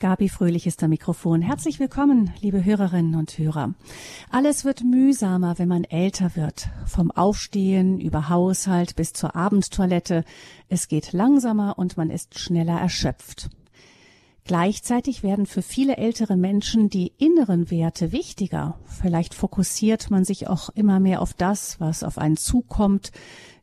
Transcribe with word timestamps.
Gabi 0.00 0.28
Fröhlich 0.28 0.68
ist 0.68 0.80
am 0.84 0.90
Mikrofon. 0.90 1.42
Herzlich 1.42 1.80
willkommen, 1.80 2.32
liebe 2.40 2.64
Hörerinnen 2.64 3.16
und 3.16 3.36
Hörer. 3.36 3.74
Alles 4.30 4.64
wird 4.64 4.84
mühsamer, 4.84 5.58
wenn 5.58 5.66
man 5.66 5.82
älter 5.82 6.36
wird. 6.36 6.68
Vom 6.86 7.10
Aufstehen 7.10 7.98
über 7.98 8.28
Haushalt 8.28 8.94
bis 8.94 9.12
zur 9.12 9.34
Abendtoilette. 9.34 10.24
Es 10.68 10.86
geht 10.86 11.12
langsamer 11.12 11.78
und 11.78 11.96
man 11.96 12.10
ist 12.10 12.38
schneller 12.38 12.78
erschöpft. 12.78 13.50
Gleichzeitig 14.44 15.24
werden 15.24 15.46
für 15.46 15.62
viele 15.62 15.96
ältere 15.96 16.36
Menschen 16.36 16.88
die 16.90 17.12
inneren 17.18 17.68
Werte 17.72 18.12
wichtiger. 18.12 18.78
Vielleicht 18.84 19.34
fokussiert 19.34 20.12
man 20.12 20.24
sich 20.24 20.46
auch 20.46 20.68
immer 20.70 21.00
mehr 21.00 21.20
auf 21.20 21.34
das, 21.34 21.80
was 21.80 22.04
auf 22.04 22.18
einen 22.18 22.36
zukommt, 22.36 23.10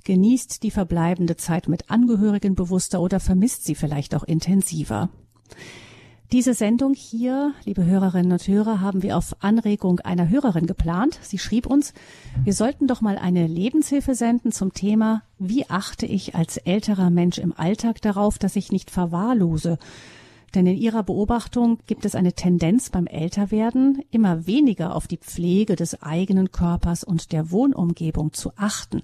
genießt 0.04 0.64
die 0.64 0.72
verbleibende 0.72 1.38
Zeit 1.38 1.70
mit 1.70 1.90
Angehörigen 1.90 2.56
bewusster 2.56 3.00
oder 3.00 3.22
vermisst 3.22 3.64
sie 3.64 3.76
vielleicht 3.76 4.14
auch 4.14 4.24
intensiver. 4.24 5.10
Diese 6.32 6.56
Sendung 6.56 6.96
hier, 6.96 7.54
liebe 7.66 7.86
Hörerinnen 7.86 8.32
und 8.32 8.48
Hörer, 8.48 8.82
haben 8.82 9.04
wir 9.04 9.16
auf 9.16 9.36
Anregung 9.44 10.00
einer 10.00 10.28
Hörerin 10.28 10.66
geplant. 10.66 11.20
Sie 11.22 11.38
schrieb 11.38 11.68
uns, 11.68 11.94
wir 12.44 12.54
sollten 12.54 12.88
doch 12.88 13.00
mal 13.00 13.20
eine 13.20 13.46
Lebenshilfe 13.46 14.16
senden 14.16 14.52
zum 14.52 14.74
Thema, 14.74 15.22
wie 15.38 15.70
achte 15.70 16.08
ich 16.08 16.34
als 16.34 16.58
älterer 16.58 17.12
Mensch 17.12 17.38
im 17.38 17.54
Alltag 17.56 18.02
darauf, 18.02 18.40
dass 18.40 18.56
ich 18.56 18.72
nicht 18.72 18.90
verwahrlose. 18.90 19.78
Denn 20.56 20.66
in 20.66 20.78
ihrer 20.78 21.04
Beobachtung 21.04 21.78
gibt 21.86 22.06
es 22.06 22.16
eine 22.16 22.34
Tendenz 22.34 22.90
beim 22.90 23.06
Älterwerden, 23.06 24.02
immer 24.10 24.48
weniger 24.48 24.96
auf 24.96 25.06
die 25.06 25.18
Pflege 25.18 25.76
des 25.76 26.02
eigenen 26.02 26.52
Körpers 26.52 27.04
und 27.04 27.34
der 27.34 27.52
Wohnumgebung 27.52 28.34
zu 28.34 28.52
achten. 28.56 29.04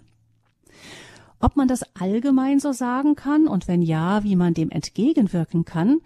Ob 1.40 1.56
man 1.56 1.68
das 1.68 1.84
allgemein 2.00 2.60
so 2.60 2.72
sagen 2.72 3.16
kann 3.16 3.48
und 3.48 3.68
wenn 3.68 3.82
ja, 3.82 4.24
wie 4.24 4.36
man 4.36 4.54
dem 4.54 4.72
entgegenwirken 4.72 5.66
kann, 5.66 6.00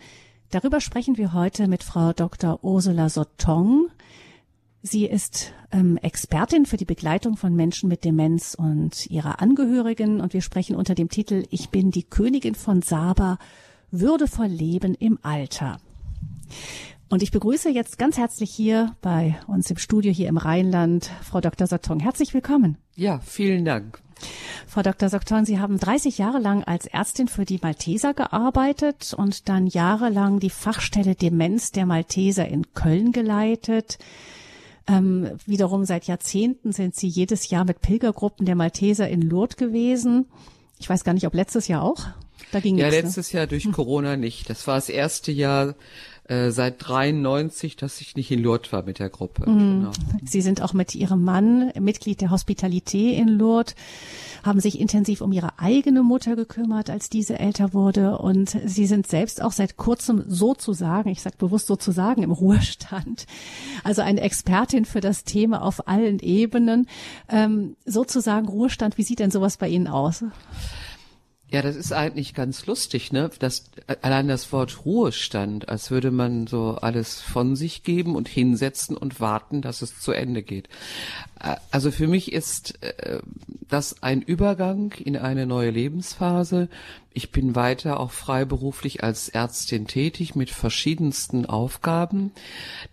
Darüber 0.51 0.79
sprechen 0.79 1.17
wir 1.17 1.33
heute 1.33 1.67
mit 1.67 1.83
Frau 1.83 2.13
Dr. 2.13 2.63
Ursula 2.63 3.09
Sottong. 3.09 3.87
Sie 4.81 5.05
ist 5.05 5.51
ähm, 5.71 5.97
Expertin 5.97 6.65
für 6.65 6.77
die 6.77 6.85
Begleitung 6.85 7.37
von 7.37 7.55
Menschen 7.55 7.89
mit 7.89 8.05
Demenz 8.05 8.53
und 8.53 9.07
ihrer 9.07 9.41
Angehörigen 9.41 10.21
und 10.21 10.33
wir 10.33 10.41
sprechen 10.41 10.75
unter 10.75 10.93
dem 10.93 11.09
Titel 11.09 11.43
Ich 11.49 11.69
bin 11.69 11.89
die 11.89 12.03
Königin 12.03 12.53
von 12.53 12.83
Saba, 12.83 13.39
würdevoll 13.89 14.45
Leben 14.47 14.93
im 14.93 15.17
Alter. 15.23 15.79
Und 17.09 17.23
ich 17.23 17.31
begrüße 17.31 17.69
jetzt 17.69 17.97
ganz 17.97 18.17
herzlich 18.17 18.51
hier 18.51 18.95
bei 19.01 19.39
uns 19.47 19.69
im 19.71 19.77
Studio 19.77 20.11
hier 20.11 20.27
im 20.27 20.37
Rheinland 20.37 21.09
Frau 21.23 21.41
Dr. 21.41 21.65
Sottong. 21.65 21.99
Herzlich 21.99 22.33
willkommen. 22.33 22.77
Ja, 22.95 23.19
vielen 23.19 23.65
Dank. 23.65 24.04
Frau 24.67 24.81
Dr. 24.81 25.09
Sokton, 25.09 25.45
Sie 25.45 25.59
haben 25.59 25.79
30 25.79 26.17
Jahre 26.17 26.39
lang 26.39 26.63
als 26.63 26.85
Ärztin 26.85 27.27
für 27.27 27.45
die 27.45 27.59
Malteser 27.61 28.13
gearbeitet 28.13 29.13
und 29.15 29.47
dann 29.47 29.67
jahrelang 29.67 30.39
die 30.39 30.49
Fachstelle 30.49 31.15
Demenz 31.15 31.71
der 31.71 31.85
Malteser 31.85 32.47
in 32.47 32.73
Köln 32.73 33.11
geleitet. 33.11 33.97
Ähm, 34.87 35.31
wiederum 35.45 35.85
seit 35.85 36.05
Jahrzehnten 36.05 36.71
sind 36.71 36.95
Sie 36.95 37.07
jedes 37.07 37.49
Jahr 37.49 37.65
mit 37.65 37.81
Pilgergruppen 37.81 38.45
der 38.45 38.55
Malteser 38.55 39.09
in 39.09 39.21
Lourdes 39.21 39.57
gewesen. 39.57 40.27
Ich 40.79 40.89
weiß 40.89 41.03
gar 41.03 41.13
nicht, 41.13 41.25
ob 41.25 41.33
letztes 41.33 41.67
Jahr 41.67 41.81
auch. 41.81 42.05
Da 42.51 42.59
ging 42.59 42.77
ja, 42.77 42.85
nichts, 42.85 42.97
ne? 42.97 43.07
letztes 43.07 43.33
ne? 43.33 43.39
Jahr 43.39 43.47
durch 43.47 43.63
hm. 43.63 43.71
Corona 43.71 44.17
nicht. 44.17 44.49
Das 44.49 44.67
war 44.67 44.75
das 44.75 44.89
erste 44.89 45.31
Jahr 45.31 45.75
äh, 46.27 46.49
seit 46.49 46.75
93, 46.79 47.75
dass 47.75 48.01
ich 48.01 48.15
nicht 48.15 48.31
in 48.31 48.41
Lourdes 48.41 48.73
war 48.73 48.83
mit 48.83 48.99
der 48.99 49.09
Gruppe. 49.09 49.49
Mhm. 49.49 49.81
Genau. 49.81 49.91
Sie 50.23 50.41
sind 50.41 50.61
auch 50.61 50.73
mit 50.73 50.95
Ihrem 50.95 51.23
Mann 51.23 51.71
Mitglied 51.79 52.21
der 52.21 52.31
Hospitalité 52.31 52.97
in 52.97 53.27
Lourdes, 53.27 53.75
haben 54.43 54.59
sich 54.59 54.79
intensiv 54.79 55.21
um 55.21 55.31
Ihre 55.31 55.59
eigene 55.59 56.01
Mutter 56.01 56.35
gekümmert, 56.35 56.89
als 56.89 57.09
diese 57.09 57.37
älter 57.37 57.73
wurde. 57.73 58.17
Und 58.17 58.57
Sie 58.65 58.87
sind 58.87 59.05
selbst 59.05 59.41
auch 59.41 59.51
seit 59.51 59.77
kurzem 59.77 60.23
sozusagen, 60.27 61.09
ich 61.09 61.21
sage 61.21 61.37
bewusst 61.37 61.67
sozusagen, 61.67 62.23
im 62.23 62.31
Ruhestand. 62.31 63.27
Also 63.83 64.01
eine 64.01 64.21
Expertin 64.21 64.85
für 64.85 65.01
das 65.01 65.25
Thema 65.25 65.61
auf 65.61 65.87
allen 65.87 66.19
Ebenen. 66.19 66.87
Ähm, 67.29 67.75
sozusagen 67.85 68.47
Ruhestand, 68.47 68.97
wie 68.97 69.03
sieht 69.03 69.19
denn 69.19 69.31
sowas 69.31 69.57
bei 69.57 69.67
Ihnen 69.67 69.87
aus? 69.87 70.23
Ja, 71.55 71.61
das 71.61 71.77
ist 71.77 71.93
eigentlich 71.93 72.33
ganz 72.33 72.65
lustig, 72.65 73.13
ne? 73.13 73.29
Das, 73.39 73.63
allein 74.01 74.27
das 74.27 74.51
Wort 74.51 74.83
Ruhestand, 74.83 75.69
als 75.69 75.89
würde 75.89 76.11
man 76.11 76.47
so 76.47 76.71
alles 76.81 77.21
von 77.21 77.55
sich 77.55 77.83
geben 77.83 78.17
und 78.17 78.27
hinsetzen 78.27 78.97
und 78.97 79.21
warten, 79.21 79.61
dass 79.61 79.81
es 79.81 80.01
zu 80.01 80.11
Ende 80.11 80.43
geht. 80.43 80.67
Äh, 81.39 81.55
also 81.71 81.91
für 81.91 82.07
mich 82.07 82.33
ist 82.33 82.83
äh, 82.83 83.19
das 83.69 84.03
ein 84.03 84.21
Übergang 84.21 84.91
in 84.93 85.17
eine 85.17 85.45
neue 85.45 85.71
Lebensphase. 85.71 86.69
Ich 87.13 87.31
bin 87.31 87.55
weiter 87.55 87.99
auch 87.99 88.11
freiberuflich 88.11 89.03
als 89.03 89.29
Ärztin 89.29 89.87
tätig 89.87 90.35
mit 90.35 90.49
verschiedensten 90.49 91.45
Aufgaben. 91.45 92.31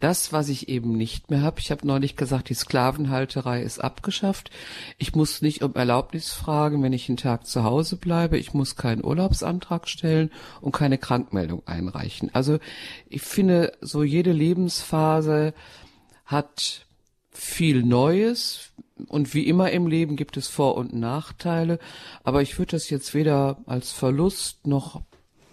Das, 0.00 0.32
was 0.32 0.49
ich 0.49 0.69
eben 0.69 0.97
nicht 0.97 1.31
mehr 1.31 1.43
habe, 1.43 1.61
ich 1.61 1.71
habe 1.71 1.87
neulich 1.87 2.16
gesagt, 2.16 2.49
die 2.49 2.55
Sklavenhalterei 2.55 3.62
ist 3.62 3.82
abgeschafft. 3.82 4.50
Ich 4.99 5.15
muss 5.15 5.43
nicht 5.43 5.62
um 5.62 5.75
Erlaubnis 5.75 6.31
fragen, 6.31 6.82
wenn 6.82 6.93
ich 6.93 7.09
einen 7.09 7.16
Tag 7.16 7.47
zu 7.47 7.65
Hause 7.65 7.97
bleibe. 7.97 8.38
Ich 8.38 8.55
muss 8.55 8.77
keinen 8.77 9.05
Urlaubsantrag 9.05 9.88
stellen 9.88 10.31
und 10.61 10.72
keine 10.72 10.99
Krankmeldung 10.99 11.62
einreichen. 11.66 12.31
Also 12.32 12.59
ich 13.09 13.22
finde, 13.22 13.72
so 13.81 14.03
jede 14.03 14.32
Lebensphase 14.32 15.53
hat 16.25 16.87
viel 17.32 17.82
Neues, 17.82 18.72
und 19.09 19.34
wie 19.34 19.47
immer 19.47 19.70
im 19.70 19.87
Leben 19.87 20.16
gibt 20.16 20.37
es 20.37 20.48
Vor- 20.48 20.76
und 20.76 20.93
Nachteile, 20.93 21.78
aber 22.25 22.43
ich 22.43 22.59
würde 22.59 22.72
das 22.72 22.91
jetzt 22.91 23.15
weder 23.15 23.59
als 23.66 23.93
Verlust 23.93 24.66
noch 24.66 25.03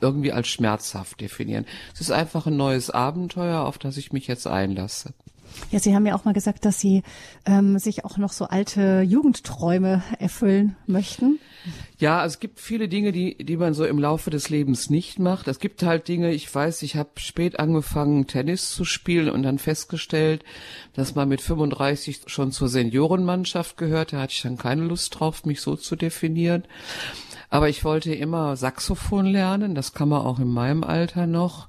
irgendwie 0.02 0.32
als 0.32 0.48
schmerzhaft 0.48 1.20
definieren. 1.20 1.66
Es 1.94 2.02
ist 2.02 2.12
einfach 2.12 2.48
ein 2.48 2.58
neues 2.58 2.90
Abenteuer, 2.90 3.62
auf 3.62 3.78
das 3.78 3.98
ich 3.98 4.14
mich 4.14 4.28
jetzt 4.28 4.48
einlasse. 4.48 5.14
Ja, 5.72 5.80
Sie 5.80 5.96
haben 5.96 6.06
ja 6.06 6.16
auch 6.16 6.26
mal 6.26 6.34
gesagt, 6.34 6.66
dass 6.66 6.80
Sie 6.80 7.04
ähm, 7.46 7.80
sich 7.80 8.06
auch 8.06 8.18
noch 8.18 8.32
so 8.32 8.46
alte 8.46 9.02
Jugendträume 9.02 10.04
erfüllen 10.20 10.76
möchten. 10.88 11.40
Ja, 11.98 12.26
es 12.26 12.40
gibt 12.40 12.60
viele 12.60 12.88
Dinge, 12.88 13.12
die, 13.12 13.36
die 13.38 13.58
man 13.58 13.74
so 13.74 13.86
im 13.86 14.00
Laufe 14.00 14.30
des 14.30 14.50
Lebens 14.50 14.90
nicht 14.90 15.20
macht. 15.20 15.48
Es 15.48 15.60
gibt 15.60 15.84
halt 15.84 16.08
Dinge, 16.08 16.32
ich 16.32 16.54
weiß, 16.54 16.82
ich 16.84 16.96
habe 16.96 17.10
spät 17.18 17.60
angefangen, 17.60 18.26
Tennis 18.26 18.70
zu 18.72 18.86
spielen 18.86 19.30
und 19.30 19.44
dann 19.44 19.60
festgestellt, 19.60 20.44
dass 20.94 21.16
man 21.16 21.28
mit 21.28 21.42
35 21.42 22.22
schon 22.28 22.52
zur 22.52 22.70
Seniorenmannschaft 22.70 23.78
gehört. 23.78 24.14
Da 24.14 24.22
hatte 24.22 24.34
ich 24.34 24.42
dann 24.42 24.58
keine 24.58 24.84
Lust 24.84 25.20
drauf, 25.20 25.46
mich 25.46 25.62
so 25.62 25.76
zu 25.76 25.96
definieren. 25.96 26.64
Aber 27.52 27.68
ich 27.68 27.84
wollte 27.84 28.14
immer 28.14 28.56
Saxophon 28.56 29.26
lernen, 29.26 29.74
das 29.74 29.94
kann 29.94 30.10
man 30.10 30.22
auch 30.22 30.38
in 30.40 30.50
meinem 30.50 30.84
Alter 30.84 31.26
noch. 31.26 31.68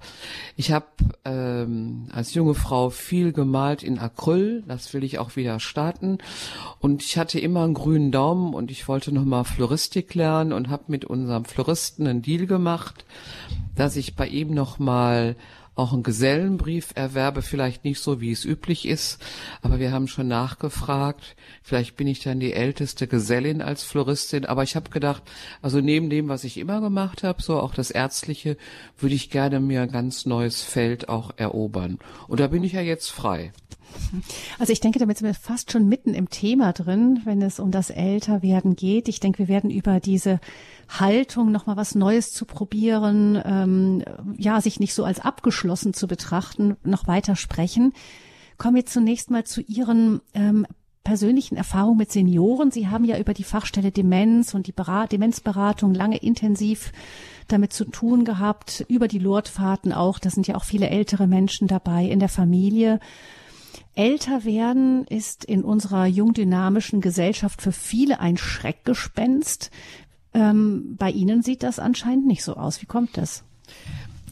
Ich 0.57 0.73
habe 0.73 0.87
ähm, 1.25 2.09
als 2.13 2.35
junge 2.35 2.55
Frau 2.55 2.91
viel 2.91 3.33
gemalt 3.33 3.83
in 3.83 3.99
Acryl, 3.99 4.63
das 4.69 4.93
will 4.93 5.05
ich 5.05 5.19
auch 5.19 5.37
wieder 5.37 5.59
starten. 5.59 6.19
Und 6.81 7.03
ich 7.03 7.17
hatte 7.17 7.41
immer 7.41 7.65
einen 7.65 7.75
grünen 7.75 8.13
Daumen 8.13 8.53
und 8.53 8.71
ich 8.71 8.89
wollte 8.89 9.11
nochmal 9.11 9.45
Floristik 9.45 10.15
lernen 10.15 10.53
und 10.53 10.69
habe 10.69 10.85
mit 10.89 11.07
unserem 11.07 11.47
Floristen 11.47 12.07
einen 12.07 12.21
Deal 12.21 12.47
gemacht, 12.47 13.07
dass 13.75 13.97
ich 13.97 14.17
bei 14.17 14.29
ihm 14.29 14.53
nochmal 14.53 15.35
auch 15.81 15.93
einen 15.93 16.03
Gesellenbrief 16.03 16.91
erwerbe, 16.95 17.43
vielleicht 17.43 17.85
nicht 17.85 18.01
so, 18.01 18.21
wie 18.21 18.31
es 18.31 18.45
üblich 18.45 18.87
ist, 18.87 19.23
aber 19.63 19.79
wir 19.79 19.93
haben 19.93 20.09
schon 20.09 20.29
nachgefragt. 20.29 21.37
Vielleicht 21.63 21.97
bin 21.97 22.07
ich 22.07 22.21
dann 22.21 22.39
die 22.39 22.53
älteste 22.53 23.07
Gesellin 23.07 23.63
als 23.63 23.83
Floristin, 23.83 24.45
aber 24.45 24.63
ich 24.63 24.77
habe 24.77 24.91
gedacht, 24.91 25.23
also 25.63 25.81
neben 25.81 26.11
dem, 26.11 26.29
was 26.29 26.45
ich 26.45 26.59
immer 26.59 26.81
gemacht 26.81 27.23
habe, 27.23 27.43
so 27.43 27.59
auch 27.59 27.75
das 27.75 27.91
Ärztliche, 27.91 28.57
würde 28.99 29.15
ich 29.15 29.31
gerne 29.31 29.59
mir 29.61 29.83
ein 29.83 29.91
ganz 29.91 30.27
neues 30.27 30.63
Feld 30.63 31.09
auch 31.09 31.33
erobern. 31.37 31.99
Und 32.29 32.41
da 32.41 32.49
bin 32.49 32.63
ich 32.63 32.73
ja 32.73 32.83
jetzt 32.83 33.11
frei. 33.11 33.53
Also 34.59 34.73
ich 34.73 34.81
denke, 34.81 34.99
damit 34.99 35.19
sind 35.19 35.27
wir 35.27 35.35
fast 35.35 35.73
schon 35.73 35.89
mitten 35.89 36.15
im 36.15 36.29
Thema 36.31 36.73
drin, 36.73 37.21
wenn 37.25 37.43
es 37.43 37.61
um 37.61 37.71
das 37.71 37.91
Älterwerden 37.91 38.77
geht. 38.77 39.09
Ich 39.09 39.21
denke, 39.21 39.39
wir 39.39 39.49
werden 39.49 39.71
über 39.71 40.01
diese 40.01 40.41
Haltung, 40.89 41.53
nochmal 41.53 41.77
was 41.77 41.95
Neues 41.95 42.33
zu 42.33 42.45
probieren, 42.45 43.41
ähm, 43.45 44.05
ja, 44.37 44.61
sich 44.61 44.81
nicht 44.81 44.95
so 44.95 45.05
als 45.05 45.21
abgeschlossen 45.21 45.95
zu 45.95 46.07
betrachten, 46.07 46.77
noch 46.83 47.07
weiter 47.07 47.37
sprechen. 47.37 47.93
Kommen 48.59 48.77
wir 48.77 48.87
zunächst 48.87 49.31
mal 49.31 49.45
zu 49.45 49.63
Ihren 49.63 50.21
ähm, 50.35 50.67
persönlichen 51.05 51.57
Erfahrungen 51.57 51.97
mit 51.97 52.13
Senioren. 52.13 52.71
Sie 52.71 52.89
haben 52.89 53.05
ja 53.05 53.19
über 53.19 53.35
die 53.35 53.45
Fachstelle 53.45 53.91
Demenz 53.91 54.55
und 54.55 54.67
die 54.67 54.73
Berat 54.73 55.13
Demenzberatung 55.13 55.95
lange 55.95 56.19
intensiv 56.19 56.93
damit 57.49 57.73
zu 57.73 57.85
tun 57.85 58.25
gehabt, 58.25 58.85
über 58.89 59.09
die 59.09 59.19
Lordfahrten 59.19 59.93
auch. 59.93 60.19
Da 60.19 60.31
sind 60.31 60.47
ja 60.47 60.55
auch 60.55 60.65
viele 60.65 60.89
ältere 60.89 61.27
Menschen 61.27 61.69
dabei 61.69 62.05
in 62.05 62.21
der 62.21 62.29
Familie. 62.29 63.01
Älter 63.95 64.45
werden 64.45 65.05
ist 65.07 65.45
in 65.45 65.65
unserer 65.65 66.07
jungdynamischen 66.07 67.01
Gesellschaft 67.01 67.61
für 67.61 67.73
viele 67.73 68.21
ein 68.21 68.37
Schreckgespenst. 68.37 69.71
Ähm, 70.33 70.97
bei 70.97 71.11
Ihnen 71.11 71.43
sieht 71.43 71.63
das 71.63 71.79
anscheinend 71.79 72.27
nicht 72.27 72.45
so 72.45 72.55
aus. 72.55 72.83
Wie 72.83 72.87
kommt 72.87 73.17
das? 73.17 73.45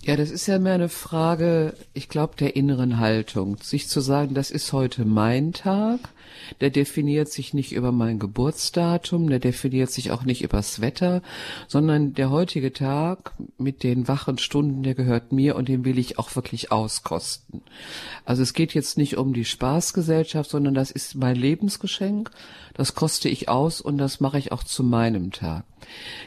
Ja, 0.02 0.16
das 0.16 0.30
ist 0.30 0.46
ja 0.46 0.58
mehr 0.58 0.74
eine 0.74 0.88
Frage, 0.88 1.74
ich 1.92 2.08
glaube, 2.08 2.36
der 2.38 2.56
inneren 2.56 2.98
Haltung. 2.98 3.58
Sich 3.62 3.88
zu 3.88 4.00
sagen, 4.00 4.34
das 4.34 4.50
ist 4.50 4.72
heute 4.72 5.04
mein 5.04 5.52
Tag 5.52 6.00
der 6.60 6.70
definiert 6.70 7.30
sich 7.30 7.54
nicht 7.54 7.72
über 7.72 7.92
mein 7.92 8.18
Geburtsdatum, 8.18 9.28
der 9.28 9.38
definiert 9.38 9.90
sich 9.90 10.10
auch 10.10 10.24
nicht 10.24 10.42
übers 10.42 10.80
Wetter, 10.80 11.22
sondern 11.66 12.14
der 12.14 12.30
heutige 12.30 12.72
Tag 12.72 13.32
mit 13.58 13.82
den 13.82 14.08
wachen 14.08 14.38
Stunden, 14.38 14.82
der 14.82 14.94
gehört 14.94 15.32
mir 15.32 15.56
und 15.56 15.68
den 15.68 15.84
will 15.84 15.98
ich 15.98 16.18
auch 16.18 16.34
wirklich 16.36 16.72
auskosten. 16.72 17.62
Also 18.24 18.42
es 18.42 18.52
geht 18.52 18.74
jetzt 18.74 18.98
nicht 18.98 19.16
um 19.16 19.32
die 19.32 19.44
Spaßgesellschaft, 19.44 20.50
sondern 20.50 20.74
das 20.74 20.90
ist 20.90 21.14
mein 21.14 21.36
Lebensgeschenk, 21.36 22.30
das 22.78 22.94
koste 22.94 23.28
ich 23.28 23.50
aus 23.50 23.82
und 23.82 23.98
das 23.98 24.20
mache 24.20 24.38
ich 24.38 24.50
auch 24.52 24.64
zu 24.64 24.82
meinem 24.82 25.32
Tag. 25.32 25.64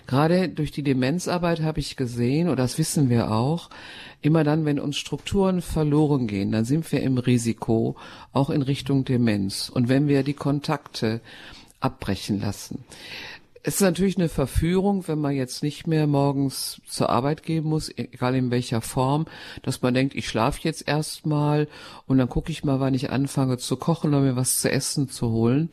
Gerade 0.06 0.50
durch 0.50 0.72
die 0.72 0.84
Demenzarbeit 0.84 1.62
habe 1.62 1.80
ich 1.80 1.96
gesehen, 1.96 2.48
und 2.48 2.58
das 2.58 2.78
wissen 2.78 3.10
wir 3.10 3.32
auch, 3.32 3.70
Immer 4.22 4.44
dann, 4.44 4.66
wenn 4.66 4.80
uns 4.80 4.98
Strukturen 4.98 5.62
verloren 5.62 6.28
gehen, 6.28 6.52
dann 6.52 6.64
sind 6.64 6.92
wir 6.92 7.02
im 7.02 7.18
Risiko, 7.18 7.96
auch 8.34 8.52
in 8.52 8.62
Richtung 8.62 9.04
Demenz. 9.04 9.68
Und 9.68 9.90
wenn 9.90 10.08
wir 10.08 10.22
die 10.22 10.36
Kontakte 10.36 11.22
abbrechen 11.80 12.40
lassen. 12.40 12.84
Es 13.64 13.76
ist 13.76 13.82
natürlich 13.82 14.18
eine 14.18 14.30
Verführung, 14.30 15.08
wenn 15.08 15.20
man 15.20 15.36
jetzt 15.36 15.62
nicht 15.62 15.86
mehr 15.86 16.08
morgens 16.08 16.82
zur 16.88 17.10
Arbeit 17.12 17.44
gehen 17.44 17.64
muss, 17.64 17.92
egal 17.96 18.34
in 18.34 18.50
welcher 18.50 18.82
Form, 18.82 19.26
dass 19.62 19.84
man 19.84 19.94
denkt, 19.94 20.16
ich 20.16 20.28
schlafe 20.28 20.62
jetzt 20.64 20.88
erstmal 20.88 21.68
und 22.08 22.18
dann 22.18 22.28
gucke 22.28 22.52
ich 22.52 22.64
mal, 22.64 22.80
wann 22.80 22.96
ich 22.96 23.12
anfange 23.12 23.60
zu 23.60 23.78
kochen 23.78 24.16
oder 24.16 24.22
mir 24.22 24.36
was 24.36 24.62
zu 24.62 24.72
essen 24.72 25.10
zu 25.10 25.30
holen. 25.30 25.70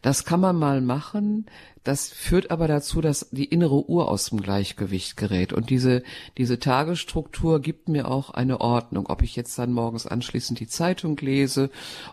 Das 0.00 0.24
kann 0.24 0.40
man 0.40 0.56
mal 0.56 0.80
machen. 0.80 1.44
Das 1.84 2.08
führt 2.08 2.52
aber 2.52 2.68
dazu, 2.68 3.00
dass 3.00 3.28
die 3.32 3.46
innere 3.46 3.88
Uhr 3.88 4.08
aus 4.08 4.26
dem 4.26 4.40
Gleichgewicht 4.40 5.16
gerät. 5.16 5.52
Und 5.52 5.68
diese, 5.68 6.04
diese 6.38 6.60
Tagesstruktur 6.60 7.60
gibt 7.60 7.88
mir 7.88 8.08
auch 8.08 8.30
eine 8.30 8.60
Ordnung. 8.60 9.06
Ob 9.08 9.22
ich 9.22 9.34
jetzt 9.34 9.58
dann 9.58 9.72
morgens 9.72 10.06
anschließend 10.06 10.60
die 10.60 10.68
Zeitung 10.68 11.16
lese 11.16 11.70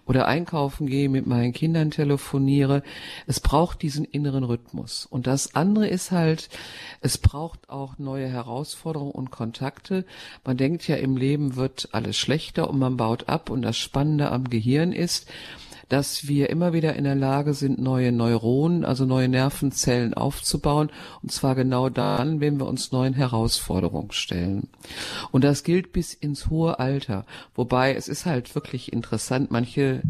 oder 0.08 0.28
einkaufen 0.28 0.88
gehe, 0.88 1.08
mit 1.08 1.28
meinen 1.28 1.54
Kindern 1.54 1.92
telefoniere. 1.92 2.82
Es 3.28 3.40
braucht 3.40 3.84
diesen 3.84 4.06
inneren 4.06 4.44
Rhythmus. 4.44 5.06
Und 5.06 5.28
das 5.28 5.54
andere 5.54 5.88
ist 5.88 6.10
halt, 6.10 6.50
es 7.02 7.20
braucht 7.20 7.70
auch 7.70 8.00
neue 8.00 8.28
Herausforderungen 8.28 9.12
und 9.12 9.30
Kontakte. 9.30 10.04
Man 10.44 10.58
denkt 10.58 10.88
ja, 10.88 10.96
im 10.96 11.16
Leben 11.16 11.56
wird 11.56 11.90
alles 11.92 12.18
schlechter 12.18 12.70
und 12.72 12.80
man 12.80 12.98
baut 12.98 13.30
ab. 13.30 13.52
Und 13.52 13.62
das 13.62 13.78
Spannende 13.78 14.32
am 14.32 14.50
Gehirn 14.50 14.94
ist, 14.94 15.28
dass 15.90 16.28
wir 16.28 16.50
immer 16.50 16.72
wieder 16.72 16.96
in 16.96 17.04
der 17.04 17.16
Lage 17.16 17.54
sind, 17.54 17.80
neue 17.80 18.12
Neuronen, 18.12 18.86
also 18.86 19.06
neue 19.06 19.28
Nervenzellen 19.28 20.14
aufzubauen. 20.14 20.92
Und 21.24 21.32
zwar 21.32 21.56
genau 21.56 21.90
dann, 21.90 22.40
wenn 22.40 22.60
wir 22.60 22.68
uns 22.68 22.92
neuen 22.92 23.16
Herausforderungen 23.16 24.12
stellen. 24.12 24.70
Und 25.32 25.44
das 25.44 25.64
gilt 25.64 25.92
bis 25.92 26.14
ins 26.14 26.50
hohe 26.50 26.80
Alter. 26.80 27.26
Wobei 27.56 27.96
es 27.96 28.08
ist 28.08 28.28
halt 28.28 28.54
wirklich 28.54 28.94
interessant. 28.94 29.50
Manche 29.50 30.04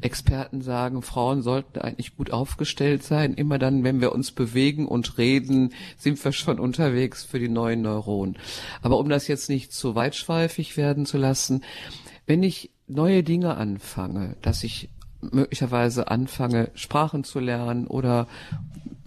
Experten 0.00 0.62
sagen, 0.62 1.02
Frauen 1.02 1.42
sollten 1.42 1.80
eigentlich 1.80 2.16
gut 2.16 2.32
aufgestellt 2.32 3.02
sein. 3.02 3.34
Immer 3.34 3.58
dann, 3.58 3.84
wenn 3.84 4.00
wir 4.00 4.12
uns 4.12 4.32
bewegen 4.32 4.88
und 4.88 5.18
reden, 5.18 5.74
sind 5.98 6.22
wir 6.24 6.32
schon 6.32 6.58
unterwegs 6.58 7.24
für 7.24 7.38
die 7.38 7.50
neuen 7.50 7.82
Neuronen. 7.82 8.38
Aber 8.80 8.98
um 8.98 9.10
das 9.10 9.28
jetzt 9.28 9.50
nicht 9.50 9.72
zu 9.72 9.94
weitschweifig 9.94 10.78
werden 10.78 11.04
zu 11.04 11.18
lassen, 11.18 11.62
wenn 12.24 12.42
ich 12.42 12.70
neue 12.88 13.22
Dinge 13.22 13.56
anfange, 13.56 14.36
dass 14.42 14.64
ich 14.64 14.88
möglicherweise 15.20 16.08
anfange, 16.08 16.70
Sprachen 16.74 17.24
zu 17.24 17.40
lernen 17.40 17.86
oder 17.86 18.26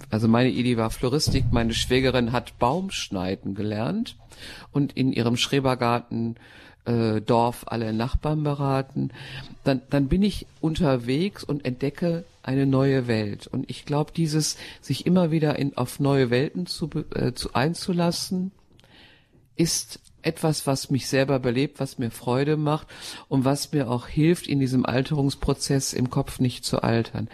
also 0.10 0.28
meine 0.28 0.50
Idee 0.50 0.78
war 0.78 0.90
Floristik. 0.90 1.46
Meine 1.52 1.74
Schwägerin 1.74 2.32
hat 2.32 2.58
Baumschneiden 2.58 3.54
gelernt 3.54 4.16
und 4.72 4.94
in 4.94 5.14
ihrem 5.14 5.38
Schrebergarten 5.38 6.36
äh, 6.86 7.22
Dorf 7.22 7.66
alle 7.68 7.94
Nachbarn 7.94 8.44
beraten. 8.44 9.12
Dann, 9.64 9.82
dann 9.90 10.08
bin 10.08 10.24
ich 10.24 10.48
unterwegs 10.62 11.44
und 11.44 11.64
entdecke 11.66 12.26
eine 12.42 12.66
neue 12.66 13.08
Welt. 13.08 13.46
Und 13.48 13.70
ich 13.70 13.86
glaube, 13.86 14.12
dieses 14.16 14.58
sich 14.82 15.06
immer 15.06 15.30
wieder 15.30 15.60
in, 15.60 15.78
auf 15.78 16.00
neue 16.00 16.32
Welten 16.32 16.66
zu, 16.66 16.90
äh, 17.14 17.34
zu 17.34 17.54
einzulassen, 17.54 18.52
ist 19.56 20.00
etwas, 20.22 20.68
was 20.68 20.90
mich 20.90 21.08
selber 21.08 21.40
belebt, 21.40 21.80
was 21.80 21.98
mir 21.98 22.12
Freude 22.12 22.58
macht 22.58 22.88
und 23.28 23.46
was 23.46 23.72
mir 23.72 23.90
auch 23.90 24.08
hilft, 24.08 24.48
in 24.48 24.60
diesem 24.60 24.86
Alterungsprozess 24.86 25.94
im 25.94 26.10
Kopf 26.10 26.40
nicht 26.40 26.66
zu 26.66 26.84
altern. 26.84 27.30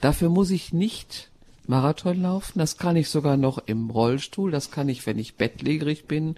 Dafür 0.00 0.28
muss 0.28 0.50
ich 0.50 0.72
nicht 0.72 1.30
Marathon 1.66 2.20
laufen, 2.20 2.58
das 2.58 2.78
kann 2.78 2.96
ich 2.96 3.08
sogar 3.08 3.36
noch 3.36 3.58
im 3.66 3.90
Rollstuhl, 3.90 4.50
das 4.50 4.70
kann 4.70 4.88
ich, 4.88 5.06
wenn 5.06 5.18
ich 5.18 5.36
bettlägerig 5.36 6.06
bin. 6.06 6.36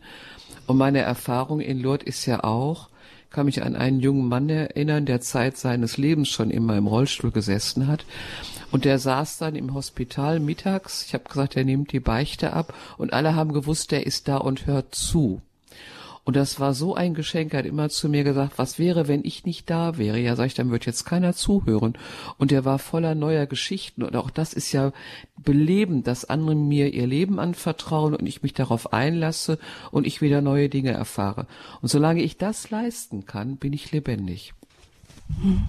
Und 0.66 0.76
meine 0.76 1.00
Erfahrung 1.00 1.60
in 1.60 1.80
Lourdes 1.80 2.06
ist 2.06 2.26
ja 2.26 2.44
auch, 2.44 2.88
kann 3.32 3.46
mich 3.46 3.62
an 3.62 3.74
einen 3.74 4.00
jungen 4.00 4.28
Mann 4.28 4.48
erinnern, 4.48 5.06
der 5.06 5.20
Zeit 5.20 5.56
seines 5.56 5.96
Lebens 5.96 6.28
schon 6.28 6.50
immer 6.50 6.76
im 6.76 6.86
Rollstuhl 6.86 7.30
gesessen 7.30 7.86
hat. 7.86 8.04
Und 8.70 8.84
der 8.84 8.98
saß 8.98 9.38
dann 9.38 9.56
im 9.56 9.74
Hospital 9.74 10.38
mittags. 10.38 11.04
Ich 11.06 11.14
habe 11.14 11.24
gesagt, 11.24 11.56
er 11.56 11.64
nimmt 11.64 11.92
die 11.92 12.00
Beichte 12.00 12.52
ab. 12.52 12.74
Und 12.98 13.12
alle 13.12 13.34
haben 13.34 13.52
gewusst, 13.52 13.90
der 13.90 14.06
ist 14.06 14.28
da 14.28 14.36
und 14.36 14.66
hört 14.66 14.94
zu. 14.94 15.40
Und 16.24 16.36
das 16.36 16.60
war 16.60 16.72
so 16.72 16.94
ein 16.94 17.14
Geschenk. 17.14 17.52
Er 17.52 17.60
hat 17.60 17.66
immer 17.66 17.88
zu 17.88 18.08
mir 18.08 18.22
gesagt, 18.22 18.52
was 18.56 18.78
wäre, 18.78 19.08
wenn 19.08 19.24
ich 19.24 19.44
nicht 19.44 19.68
da 19.68 19.98
wäre? 19.98 20.18
Ja, 20.18 20.36
sag 20.36 20.46
ich, 20.46 20.54
dann 20.54 20.70
wird 20.70 20.86
jetzt 20.86 21.04
keiner 21.04 21.34
zuhören. 21.34 21.94
Und 22.38 22.52
er 22.52 22.64
war 22.64 22.78
voller 22.78 23.14
neuer 23.16 23.46
Geschichten. 23.46 24.04
Und 24.04 24.14
auch 24.14 24.30
das 24.30 24.52
ist 24.52 24.70
ja 24.72 24.92
belebend, 25.36 26.06
dass 26.06 26.24
andere 26.24 26.54
mir 26.54 26.94
ihr 26.94 27.08
Leben 27.08 27.40
anvertrauen 27.40 28.14
und 28.14 28.26
ich 28.26 28.42
mich 28.42 28.52
darauf 28.54 28.92
einlasse 28.92 29.58
und 29.90 30.06
ich 30.06 30.20
wieder 30.20 30.42
neue 30.42 30.68
Dinge 30.68 30.92
erfahre. 30.92 31.46
Und 31.80 31.88
solange 31.88 32.22
ich 32.22 32.38
das 32.38 32.70
leisten 32.70 33.26
kann, 33.26 33.56
bin 33.56 33.72
ich 33.72 33.90
lebendig. 33.90 34.54
Hm. 35.40 35.62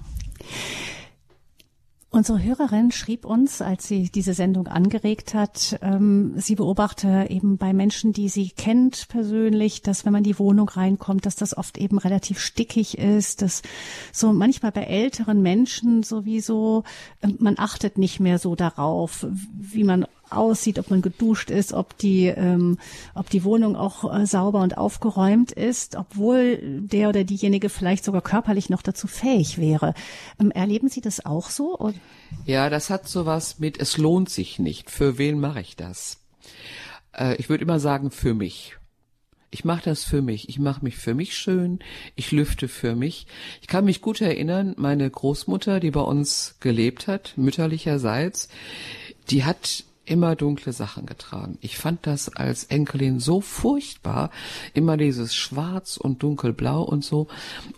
Unsere 2.16 2.44
Hörerin 2.44 2.92
schrieb 2.92 3.26
uns, 3.26 3.60
als 3.60 3.88
sie 3.88 4.12
diese 4.12 4.36
Sendung 4.36 4.68
angeregt 4.68 5.34
hat, 5.34 5.80
ähm, 5.82 6.36
sie 6.38 6.54
beobachte 6.54 7.26
eben 7.30 7.58
bei 7.58 7.74
Menschen, 7.74 8.14
die 8.14 8.30
sie 8.30 8.52
kennt 8.52 9.08
persönlich, 9.08 9.82
dass 9.82 10.06
wenn 10.06 10.14
man 10.14 10.20
in 10.20 10.30
die 10.30 10.38
Wohnung 10.38 10.70
reinkommt, 10.70 11.26
dass 11.26 11.36
das 11.36 11.58
oft 11.58 11.80
eben 11.80 11.98
relativ 11.98 12.40
stickig 12.40 13.00
ist, 13.00 13.42
dass 13.42 13.64
so 14.12 14.32
manchmal 14.32 14.72
bei 14.72 14.84
älteren 14.84 15.42
Menschen 15.42 16.04
sowieso, 16.04 16.84
äh, 17.22 17.30
man 17.40 17.58
achtet 17.58 17.98
nicht 17.98 18.20
mehr 18.20 18.38
so 18.38 18.56
darauf, 18.56 19.26
wie 19.32 19.84
man 19.84 20.06
aussieht, 20.36 20.80
ob 20.80 20.90
man 20.90 21.02
geduscht 21.02 21.50
ist, 21.50 21.74
ob 21.74 21.98
die, 21.98 22.28
ähm, 22.28 22.78
ob 23.16 23.30
die 23.30 23.44
Wohnung 23.44 23.76
auch 23.76 24.14
äh, 24.14 24.26
sauber 24.26 24.62
und 24.62 24.78
aufgeräumt 24.78 25.52
ist, 25.52 25.96
obwohl 25.96 26.60
der 26.82 27.10
oder 27.10 27.24
diejenige 27.24 27.70
vielleicht 27.70 28.04
sogar 28.04 28.22
körperlich 28.22 28.70
noch 28.70 28.82
dazu 28.82 29.08
fähig 29.08 29.58
wäre. 29.58 29.94
Ähm, 30.40 30.52
erleben 30.52 30.90
Sie 30.90 31.02
das 31.02 31.26
auch 31.26 31.50
so? 31.50 31.78
Oder? 31.78 31.96
Ja, 32.46 32.70
das 32.70 32.90
hat 32.90 33.08
sowas 33.08 33.60
mit, 33.60 33.80
es 33.80 33.98
lohnt 33.98 34.30
sich 34.30 34.60
nicht. 34.60 34.90
Für 34.90 35.18
wen 35.18 35.40
mache 35.40 35.62
ich 35.62 35.76
das? 35.76 36.18
Äh, 37.14 37.36
ich 37.36 37.50
würde 37.50 37.64
immer 37.64 37.80
sagen, 37.80 38.12
für 38.12 38.34
mich. 38.34 38.78
Ich 39.54 39.64
mache 39.64 39.84
das 39.84 40.04
für 40.04 40.24
mich. 40.24 40.50
Ich 40.50 40.58
mache 40.58 40.84
mich 40.84 40.98
für 40.98 41.14
mich 41.14 41.38
schön. 41.38 41.78
Ich 42.16 42.32
lüfte 42.32 42.68
für 42.68 42.96
mich. 42.96 43.28
Ich 43.62 43.68
kann 43.68 43.86
mich 43.86 44.02
gut 44.02 44.20
erinnern, 44.20 44.74
meine 44.78 45.08
Großmutter, 45.08 45.80
die 45.80 45.92
bei 45.92 46.02
uns 46.02 46.56
gelebt 46.60 47.06
hat, 47.06 47.34
mütterlicherseits, 47.36 48.50
die 49.30 49.44
hat 49.44 49.84
immer 50.06 50.36
dunkle 50.36 50.74
Sachen 50.74 51.06
getragen. 51.06 51.58
Ich 51.62 51.78
fand 51.78 52.06
das 52.06 52.30
als 52.30 52.66
Enkelin 52.66 53.20
so 53.20 53.42
furchtbar, 53.42 54.32
immer 54.74 54.98
dieses 54.98 55.36
Schwarz 55.36 55.98
und 55.98 56.24
dunkelblau 56.24 56.84
und 56.84 57.04
so. 57.04 57.28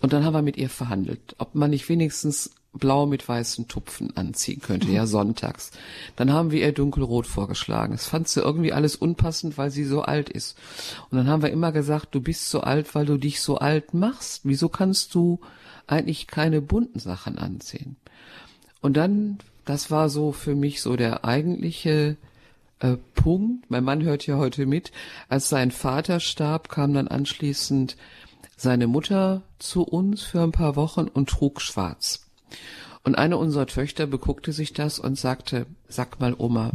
Und 0.02 0.14
dann 0.14 0.24
haben 0.24 0.34
wir 0.34 0.42
mit 0.42 0.58
ihr 0.58 0.70
verhandelt, 0.70 1.36
ob 1.38 1.56
man 1.56 1.70
nicht 1.70 1.88
wenigstens 1.88 2.52
blau 2.74 3.06
mit 3.06 3.28
weißen 3.28 3.68
Tupfen 3.68 4.16
anziehen 4.18 4.62
könnte, 4.62 4.90
ja, 4.90 5.06
sonntags. 5.08 5.72
Dann 6.16 6.32
haben 6.34 6.52
wir 6.52 6.62
ihr 6.62 6.74
dunkelrot 6.74 7.28
vorgeschlagen. 7.28 7.94
Es 7.94 8.08
fand 8.08 8.28
sie 8.28 8.42
irgendwie 8.42 8.74
alles 8.74 8.96
unpassend, 8.96 9.58
weil 9.58 9.72
sie 9.72 9.86
so 9.86 10.02
alt 10.02 10.30
ist. 10.30 10.58
Und 11.10 11.18
dann 11.18 11.28
haben 11.28 11.44
wir 11.44 11.52
immer 11.52 11.72
gesagt, 11.72 12.14
du 12.16 12.22
bist 12.22 12.50
so 12.50 12.62
alt, 12.62 12.94
weil 12.96 13.06
du 13.06 13.18
dich 13.18 13.42
so 13.42 13.58
alt 13.58 13.94
machst. 13.94 14.42
Wieso 14.44 14.70
kannst 14.70 15.16
du 15.16 15.40
eigentlich 15.88 16.28
keine 16.28 16.62
bunten 16.62 17.00
Sachen 17.00 17.38
anziehen? 17.38 17.96
Und 18.82 18.98
dann 18.98 19.40
das 19.66 19.92
war 19.92 20.10
so 20.10 20.32
für 20.32 20.56
mich 20.56 20.82
so 20.82 20.96
der 20.96 21.26
eigentliche 21.26 22.18
äh, 22.80 22.98
Punkt. 23.16 23.70
Mein 23.70 23.84
Mann 23.84 24.04
hört 24.04 24.26
ja 24.28 24.38
heute 24.38 24.66
mit. 24.66 24.92
Als 25.28 25.50
sein 25.50 25.72
Vater 25.72 26.20
starb, 26.20 26.70
kam 26.70 26.94
dann 26.94 27.08
anschließend 27.08 27.98
seine 28.58 28.88
Mutter 28.88 29.44
zu 29.60 29.84
uns 29.84 30.24
für 30.24 30.42
ein 30.42 30.52
paar 30.52 30.76
Wochen 30.76 31.08
und 31.08 31.30
trug 31.30 31.62
schwarz. 31.62 32.30
Und 33.04 33.16
eine 33.16 33.38
unserer 33.38 33.68
Töchter 33.68 34.08
beguckte 34.08 34.52
sich 34.52 34.74
das 34.74 34.98
und 34.98 35.18
sagte, 35.18 35.68
sag 35.88 36.20
mal 36.20 36.36
Oma, 36.38 36.72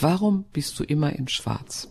warum 0.00 0.44
bist 0.52 0.78
du 0.78 0.84
immer 0.84 1.12
in 1.12 1.28
schwarz? 1.28 1.88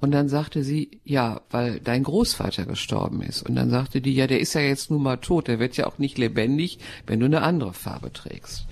Und 0.00 0.12
dann 0.12 0.28
sagte 0.28 0.62
sie, 0.62 1.00
ja, 1.04 1.40
weil 1.50 1.80
dein 1.80 2.04
Großvater 2.04 2.66
gestorben 2.66 3.20
ist. 3.20 3.42
Und 3.42 3.56
dann 3.56 3.70
sagte 3.70 4.00
die, 4.00 4.14
ja, 4.14 4.26
der 4.26 4.40
ist 4.40 4.54
ja 4.54 4.60
jetzt 4.60 4.90
nun 4.90 5.02
mal 5.02 5.16
tot, 5.16 5.48
der 5.48 5.58
wird 5.58 5.76
ja 5.76 5.86
auch 5.86 5.98
nicht 5.98 6.18
lebendig, 6.18 6.78
wenn 7.06 7.20
du 7.20 7.26
eine 7.26 7.42
andere 7.42 7.72
Farbe 7.72 8.12
trägst. 8.12 8.66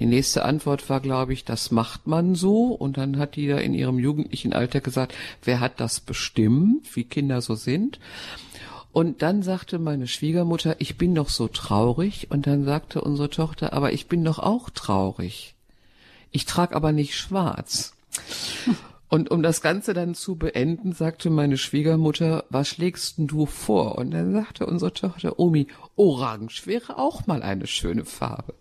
Die 0.00 0.06
nächste 0.06 0.44
Antwort 0.44 0.88
war, 0.90 1.00
glaube 1.00 1.32
ich, 1.32 1.44
das 1.44 1.70
macht 1.70 2.06
man 2.06 2.34
so. 2.34 2.66
Und 2.68 2.96
dann 2.96 3.18
hat 3.18 3.36
die 3.36 3.46
da 3.46 3.58
in 3.58 3.74
ihrem 3.74 3.98
jugendlichen 3.98 4.52
Alter 4.52 4.80
gesagt, 4.80 5.14
wer 5.44 5.60
hat 5.60 5.80
das 5.80 6.00
bestimmt, 6.00 6.96
wie 6.96 7.04
Kinder 7.04 7.40
so 7.40 7.54
sind. 7.54 8.00
Und 8.92 9.22
dann 9.22 9.42
sagte 9.42 9.78
meine 9.78 10.06
Schwiegermutter, 10.06 10.76
ich 10.80 10.98
bin 10.98 11.14
doch 11.14 11.28
so 11.28 11.48
traurig. 11.48 12.28
Und 12.30 12.46
dann 12.46 12.64
sagte 12.64 13.00
unsere 13.00 13.30
Tochter, 13.30 13.72
aber 13.72 13.92
ich 13.92 14.06
bin 14.08 14.24
doch 14.24 14.38
auch 14.38 14.70
traurig. 14.70 15.54
Ich 16.30 16.44
trage 16.46 16.74
aber 16.74 16.92
nicht 16.92 17.16
schwarz. 17.16 17.94
Und 19.08 19.30
um 19.30 19.44
das 19.44 19.60
Ganze 19.60 19.94
dann 19.94 20.16
zu 20.16 20.34
beenden, 20.34 20.92
sagte 20.92 21.30
meine 21.30 21.56
Schwiegermutter, 21.56 22.44
was 22.50 22.66
schlägst 22.66 23.18
denn 23.18 23.28
du 23.28 23.46
vor? 23.46 23.96
Und 23.96 24.10
dann 24.10 24.32
sagte 24.32 24.66
unsere 24.66 24.92
Tochter, 24.92 25.38
Omi, 25.38 25.68
Orange 25.94 26.66
wäre 26.66 26.98
auch 26.98 27.28
mal 27.28 27.40
eine 27.42 27.68
schöne 27.68 28.04
Farbe. 28.04 28.54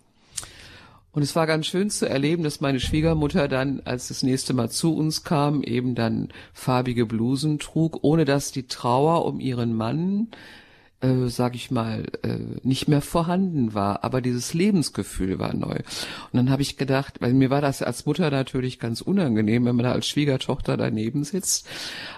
Und 1.13 1.22
es 1.22 1.36
war 1.36 1.46
ganz 1.46 1.67
schön 1.67 1.91
zu 1.91 2.10
erleben, 2.10 2.43
dass 2.43 2.60
meine 2.60 2.79
Schwiegermutter 2.79 3.48
dann, 3.48 3.82
als 3.86 4.08
das 4.08 4.24
nächste 4.24 4.53
Mal 4.53 4.72
zu 4.72 4.96
uns 4.96 5.24
kam, 5.24 5.62
eben 5.62 5.93
dann 5.93 6.29
farbige 6.53 7.05
Blusen 7.05 7.60
trug, 7.60 8.00
ohne 8.01 8.25
dass 8.25 8.51
die 8.51 8.65
Trauer 8.65 9.25
um 9.25 9.39
ihren 9.39 9.75
Mann, 9.75 10.29
äh, 11.01 11.27
sag 11.27 11.53
ich 11.53 11.70
mal, 11.70 12.05
äh, 12.24 12.39
nicht 12.63 12.88
mehr 12.88 13.01
vorhanden 13.01 13.75
war. 13.75 14.03
Aber 14.03 14.22
dieses 14.22 14.55
Lebensgefühl 14.55 15.38
war 15.38 15.53
neu. 15.53 15.75
Und 15.75 16.34
dann 16.34 16.50
habe 16.50 16.63
ich 16.63 16.77
gedacht, 16.77 17.22
weil 17.22 17.36
mir 17.36 17.51
war 17.51 17.62
das 17.62 17.84
als 17.84 18.08
Mutter 18.08 18.32
natürlich 18.32 18.79
ganz 18.79 19.01
unangenehm, 19.01 19.65
wenn 19.65 19.75
man 19.75 19.86
da 19.86 19.91
als 19.91 20.08
Schwiegertochter 20.08 20.77
daneben 20.77 21.24
sitzt. 21.24 21.67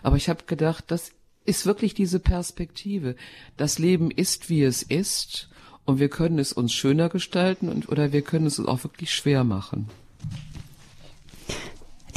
Aber 0.04 0.16
ich 0.16 0.30
habe 0.30 0.46
gedacht, 0.48 0.86
das 0.88 1.12
ist 1.44 1.66
wirklich 1.66 1.96
diese 1.96 2.22
Perspektive. 2.22 3.18
Das 3.58 3.78
Leben 3.78 4.10
ist, 4.10 4.50
wie 4.50 4.64
es 4.64 4.84
ist 4.84 5.50
und 5.86 6.00
wir 6.00 6.10
können 6.10 6.40
es 6.40 6.54
uns 6.54 6.74
schöner 6.74 7.10
gestalten 7.10 7.70
und, 7.70 7.90
oder 7.90 8.12
wir 8.12 8.22
können 8.22 8.48
es 8.48 8.60
uns 8.60 8.68
auch 8.68 8.84
wirklich 8.84 9.14
schwer 9.14 9.44
machen. 9.44 9.90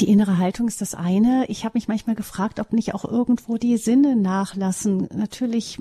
Die 0.00 0.08
innere 0.08 0.38
Haltung 0.38 0.68
ist 0.68 0.80
das 0.80 0.94
eine. 0.94 1.46
Ich 1.48 1.64
habe 1.64 1.76
mich 1.76 1.88
manchmal 1.88 2.14
gefragt, 2.14 2.60
ob 2.60 2.72
nicht 2.72 2.94
auch 2.94 3.04
irgendwo 3.04 3.56
die 3.56 3.78
Sinne 3.78 4.14
nachlassen. 4.14 5.08
Natürlich, 5.12 5.78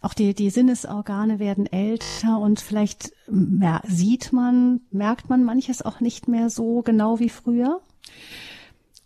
auch 0.00 0.12
die, 0.12 0.34
die 0.34 0.50
Sinnesorgane 0.50 1.38
werden 1.38 1.66
älter 1.66 2.40
und 2.40 2.58
vielleicht 2.58 3.12
mehr, 3.28 3.80
sieht 3.86 4.32
man, 4.32 4.80
merkt 4.90 5.30
man 5.30 5.44
manches 5.44 5.82
auch 5.82 6.00
nicht 6.00 6.26
mehr 6.26 6.50
so 6.50 6.82
genau 6.82 7.20
wie 7.20 7.28
früher. 7.28 7.80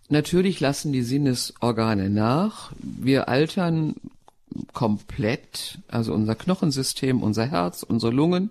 Natürlich 0.08 0.60
lassen 0.60 0.92
die 0.92 1.02
Sinnesorgane 1.02 2.08
nach. 2.08 2.72
Wir 2.78 3.28
altern 3.28 3.96
komplett, 4.73 5.78
also 5.88 6.12
unser 6.12 6.35
Knochensystem, 6.35 7.23
unser 7.23 7.47
Herz, 7.47 7.83
unsere 7.83 8.12
Lungen, 8.12 8.50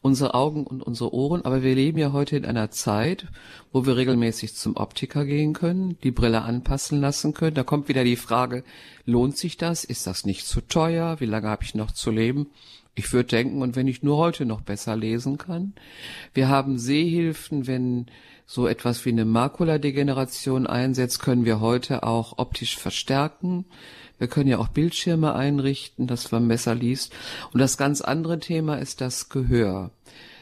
unsere 0.00 0.34
Augen 0.34 0.66
und 0.66 0.82
unsere 0.82 1.14
Ohren. 1.14 1.44
Aber 1.44 1.62
wir 1.62 1.74
leben 1.74 1.98
ja 1.98 2.12
heute 2.12 2.36
in 2.36 2.44
einer 2.44 2.70
Zeit, 2.70 3.26
wo 3.72 3.86
wir 3.86 3.96
regelmäßig 3.96 4.54
zum 4.54 4.76
Optiker 4.76 5.24
gehen 5.24 5.52
können, 5.52 5.96
die 6.02 6.10
Brille 6.10 6.42
anpassen 6.42 7.00
lassen 7.00 7.34
können. 7.34 7.54
Da 7.54 7.64
kommt 7.64 7.88
wieder 7.88 8.04
die 8.04 8.16
Frage, 8.16 8.64
lohnt 9.04 9.36
sich 9.36 9.56
das? 9.56 9.84
Ist 9.84 10.06
das 10.06 10.24
nicht 10.24 10.46
zu 10.46 10.60
teuer? 10.60 11.20
Wie 11.20 11.26
lange 11.26 11.48
habe 11.48 11.64
ich 11.64 11.74
noch 11.74 11.92
zu 11.92 12.10
leben? 12.10 12.48
Ich 12.94 13.12
würde 13.12 13.30
denken, 13.30 13.62
und 13.62 13.74
wenn 13.74 13.88
ich 13.88 14.02
nur 14.02 14.18
heute 14.18 14.44
noch 14.44 14.60
besser 14.60 14.96
lesen 14.96 15.38
kann. 15.38 15.72
Wir 16.34 16.48
haben 16.48 16.78
Sehhilfen, 16.78 17.66
wenn 17.66 18.06
so 18.44 18.66
etwas 18.66 19.06
wie 19.06 19.10
eine 19.10 19.24
Makuladegeneration 19.24 20.66
einsetzt, 20.66 21.20
können 21.20 21.46
wir 21.46 21.60
heute 21.60 22.02
auch 22.02 22.36
optisch 22.36 22.76
verstärken. 22.76 23.64
Wir 24.18 24.28
können 24.28 24.48
ja 24.48 24.58
auch 24.58 24.68
Bildschirme 24.68 25.34
einrichten, 25.34 26.06
dass 26.06 26.32
man 26.32 26.48
besser 26.48 26.74
liest. 26.74 27.12
Und 27.52 27.60
das 27.60 27.76
ganz 27.76 28.00
andere 28.00 28.38
Thema 28.38 28.76
ist 28.76 29.00
das 29.00 29.28
Gehör. 29.28 29.90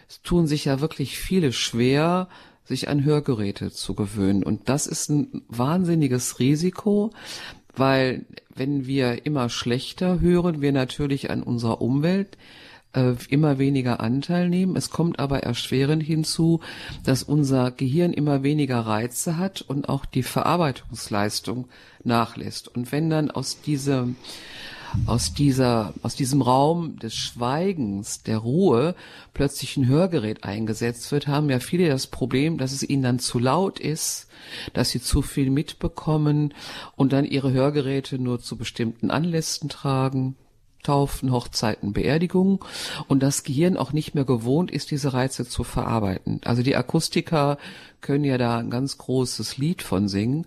Es 0.09 0.23
tun 0.23 0.47
sich 0.47 0.65
ja 0.65 0.81
wirklich 0.81 1.19
viele 1.19 1.53
schwer, 1.53 2.29
sich 2.65 2.89
an 2.89 3.05
Hörgeräte 3.05 3.71
zu 3.71 3.95
gewöhnen. 3.95 4.43
Und 4.43 4.69
das 4.69 4.87
ist 4.87 5.09
ein 5.09 5.43
wahnsinniges 5.49 6.39
Risiko, 6.39 7.13
weil 7.77 8.27
wenn 8.55 8.87
wir 8.87 9.27
immer 9.27 9.49
schlechter 9.49 10.21
hören, 10.21 10.61
wir 10.61 10.73
natürlich 10.73 11.31
an 11.31 11.43
unserer 11.43 11.81
Umwelt 11.81 12.37
äh, 12.93 13.15
immer 13.29 13.59
weniger 13.59 14.01
Anteil 14.01 14.49
nehmen. 14.49 14.77
Es 14.77 14.91
kommt 14.91 15.19
aber 15.19 15.43
erschwerend 15.43 16.03
hinzu, 16.03 16.61
dass 17.05 17.23
unser 17.23 17.71
Gehirn 17.71 18.13
immer 18.13 18.43
weniger 18.43 18.81
Reize 18.81 19.37
hat 19.37 19.63
und 19.63 19.89
auch 19.89 20.05
die 20.05 20.23
Verarbeitungsleistung 20.23 21.69
nachlässt. 22.05 22.69
Und 22.69 22.93
wenn 22.93 23.11
dann 23.11 23.31
aus 23.31 23.61
diesem 23.61 24.17
aus 25.07 25.35
dieser, 25.35 25.95
aus 26.03 26.15
diesem 26.15 26.43
Raum 26.43 26.99
des 26.99 27.15
Schweigens, 27.15 28.23
der 28.23 28.39
Ruhe, 28.39 28.95
plötzlich 29.35 29.77
ein 29.77 29.87
Hörgerät 29.87 30.45
eingesetzt 30.45 31.11
wird, 31.13 31.29
haben 31.29 31.51
ja 31.51 31.61
viele 31.61 31.89
das 31.89 32.07
Problem, 32.07 32.59
dass 32.59 32.73
es 32.73 32.83
ihnen 32.83 33.03
dann 33.03 33.19
zu 33.19 33.39
laut 33.39 33.79
ist, 33.79 34.29
dass 34.73 34.91
sie 34.91 35.01
zu 35.01 35.23
viel 35.23 35.51
mitbekommen 35.51 36.55
und 36.97 37.13
dann 37.13 37.25
ihre 37.25 37.53
Hörgeräte 37.53 38.19
nur 38.19 38.41
zu 38.41 38.57
bestimmten 38.57 39.11
Anlässen 39.11 39.69
tragen. 39.69 40.37
Taufen, 40.83 41.33
Hochzeiten, 41.33 41.93
Beerdigungen 41.93 42.59
und 43.09 43.23
das 43.23 43.43
Gehirn 43.43 43.77
auch 43.77 43.93
nicht 43.93 44.15
mehr 44.15 44.25
gewohnt 44.25 44.71
ist, 44.71 44.91
diese 44.91 45.13
Reize 45.13 45.47
zu 45.47 45.65
verarbeiten. 45.65 46.41
Also 46.45 46.63
die 46.63 46.77
Akustiker 46.77 47.59
können 48.01 48.25
ja 48.25 48.39
da 48.39 48.59
ein 48.59 48.71
ganz 48.71 48.99
großes 48.99 49.59
Lied 49.59 49.83
von 49.83 50.09
singen 50.09 50.47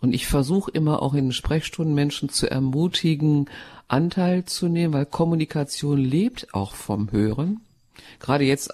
und 0.00 0.14
ich 0.14 0.26
versuche 0.26 0.70
immer 0.70 1.02
auch 1.02 1.14
in 1.14 1.32
Sprechstunden 1.32 1.94
Menschen 1.94 2.28
zu 2.28 2.50
ermutigen, 2.50 3.48
Anteil 3.88 4.44
zu 4.44 4.68
nehmen, 4.68 4.94
weil 4.94 5.06
Kommunikation 5.06 5.98
lebt 5.98 6.54
auch 6.54 6.74
vom 6.74 7.10
Hören. 7.12 7.60
Gerade 8.18 8.44
jetzt 8.44 8.72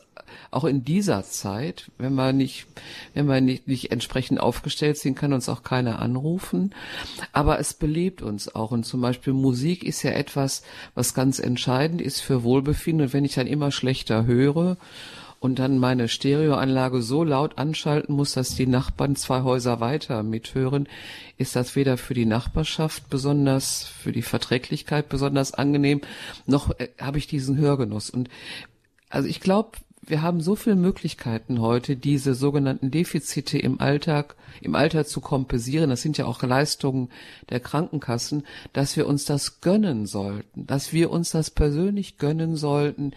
auch 0.51 0.65
in 0.65 0.85
dieser 0.85 1.25
Zeit, 1.25 1.91
wenn 1.99 2.15
wir 2.15 2.33
nicht, 2.33 2.67
wenn 3.15 3.27
wir 3.27 3.41
nicht, 3.41 3.69
nicht 3.69 3.93
entsprechend 3.93 4.41
aufgestellt 4.41 4.99
sind, 4.99 5.17
kann 5.17 5.33
uns 5.33 5.49
auch 5.49 5.63
keiner 5.63 6.01
anrufen. 6.01 6.75
Aber 7.33 7.59
es 7.59 7.75
belebt 7.75 8.23
uns 8.23 8.55
auch. 8.55 8.71
Und 8.71 8.85
zum 8.85 9.01
Beispiel 9.01 9.33
Musik 9.33 9.85
ist 9.85 10.03
ja 10.03 10.13
etwas, 10.13 10.63
was 10.95 11.15
ganz 11.15 11.39
entscheidend 11.39 12.01
ist 12.01 12.21
für 12.21 12.43
Wohlbefinden. 12.43 13.07
Und 13.07 13.13
wenn 13.13 13.25
ich 13.25 13.35
dann 13.35 13.47
immer 13.47 13.71
schlechter 13.71 14.27
höre 14.27 14.77
und 15.41 15.59
dann 15.59 15.79
meine 15.79 16.09
Stereoanlage 16.09 17.03
so 17.03 17.23
laut 17.23 17.59
anschalten 17.59 18.15
muss, 18.15 18.33
dass 18.33 18.55
die 18.55 18.67
Nachbarn 18.67 19.17
zwei 19.17 19.43
Häuser 19.43 19.81
weiter 19.81 20.23
mithören, 20.23 20.89
ist 21.37 21.55
das 21.55 21.77
weder 21.77 21.99
für 21.99 22.15
die 22.15 22.25
Nachbarschaft 22.25 23.11
besonders, 23.11 23.85
für 23.85 24.13
die 24.13 24.23
Verträglichkeit 24.23 25.09
besonders 25.09 25.53
angenehm, 25.53 26.01
noch 26.47 26.71
äh, 26.79 26.89
habe 27.01 27.19
ich 27.19 27.27
diesen 27.27 27.59
Hörgenuss. 27.59 28.09
Und 28.11 28.31
also 29.09 29.29
ich 29.29 29.41
glaube, 29.41 29.73
wir 30.09 30.23
haben 30.23 30.41
so 30.41 30.55
viele 30.55 30.77
Möglichkeiten 30.77 31.61
heute, 31.61 31.97
diese 31.97 32.35
sogenannten 32.35 32.91
Defizite 32.91 33.59
im 33.59 33.81
Alltag, 33.81 34.37
im 34.61 34.77
Alter 34.77 35.05
zu 35.05 35.21
kompensieren. 35.21 35.91
Das 35.91 36.03
sind 36.03 36.17
ja 36.17 36.27
auch 36.27 36.43
Leistungen 36.43 37.09
der 37.51 37.61
Krankenkassen, 37.61 38.45
dass 38.73 38.97
wir 38.97 39.07
uns 39.07 39.25
das 39.25 39.61
gönnen 39.61 40.07
sollten, 40.07 40.67
dass 40.67 40.93
wir 40.93 41.11
uns 41.11 41.31
das 41.31 41.51
persönlich 41.51 42.19
gönnen 42.19 42.57
sollten, 42.57 43.13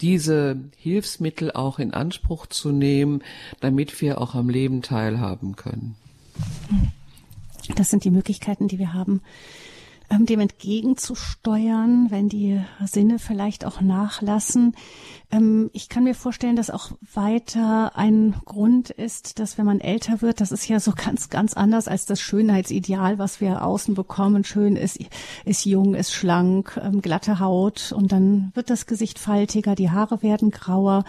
diese 0.00 0.56
Hilfsmittel 0.76 1.50
auch 1.50 1.80
in 1.80 1.92
Anspruch 1.92 2.46
zu 2.46 2.70
nehmen, 2.70 3.22
damit 3.60 4.00
wir 4.00 4.20
auch 4.20 4.36
am 4.36 4.48
Leben 4.48 4.82
teilhaben 4.82 5.56
können. 5.56 5.96
Das 7.74 7.88
sind 7.88 8.04
die 8.04 8.10
Möglichkeiten, 8.10 8.68
die 8.68 8.78
wir 8.78 8.94
haben 8.94 9.22
ähm, 10.10 10.26
dem 10.26 10.40
entgegenzusteuern, 10.40 12.10
wenn 12.10 12.28
die 12.28 12.60
Sinne 12.84 13.18
vielleicht 13.18 13.64
auch 13.64 13.80
nachlassen. 13.80 14.74
Ähm, 15.30 15.70
ich 15.74 15.88
kann 15.88 16.04
mir 16.04 16.14
vorstellen, 16.14 16.56
dass 16.56 16.70
auch 16.70 16.92
weiter 17.12 17.96
ein 17.96 18.34
Grund 18.46 18.90
ist, 18.90 19.38
dass 19.38 19.58
wenn 19.58 19.66
man 19.66 19.80
älter 19.80 20.22
wird, 20.22 20.40
das 20.40 20.52
ist 20.52 20.66
ja 20.68 20.80
so 20.80 20.92
ganz, 20.92 21.28
ganz 21.28 21.52
anders 21.54 21.88
als 21.88 22.06
das 22.06 22.20
Schönheitsideal, 22.20 23.18
was 23.18 23.40
wir 23.40 23.62
außen 23.64 23.94
bekommen. 23.94 24.44
Schön 24.44 24.76
ist, 24.76 24.98
ist 25.44 25.66
jung, 25.66 25.94
ist 25.94 26.12
schlank, 26.12 26.80
ähm, 26.82 27.02
glatte 27.02 27.38
Haut 27.38 27.92
und 27.92 28.10
dann 28.10 28.50
wird 28.54 28.70
das 28.70 28.86
Gesicht 28.86 29.18
faltiger, 29.18 29.74
die 29.74 29.90
Haare 29.90 30.22
werden 30.22 30.50
grauer 30.50 31.04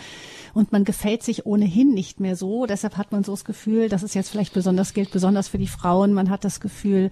und 0.53 0.74
man 0.74 0.84
gefällt 0.84 1.24
sich 1.24 1.46
ohnehin 1.46 1.94
nicht 1.94 2.20
mehr 2.20 2.36
so. 2.36 2.65
Deshalb 2.65 2.98
hat 2.98 3.13
man 3.13 3.24
so 3.24 3.32
das 3.32 3.46
Gefühl, 3.46 3.88
dass 3.88 4.03
es 4.03 4.13
jetzt 4.13 4.29
vielleicht 4.29 4.53
besonders 4.53 4.94
gilt, 4.94 5.12
besonders 5.12 5.48
für 5.48 5.58
die 5.58 5.68
Frauen. 5.68 6.13
Man 6.13 6.29
hat 6.29 6.44
das 6.44 6.60
Gefühl, 6.60 7.12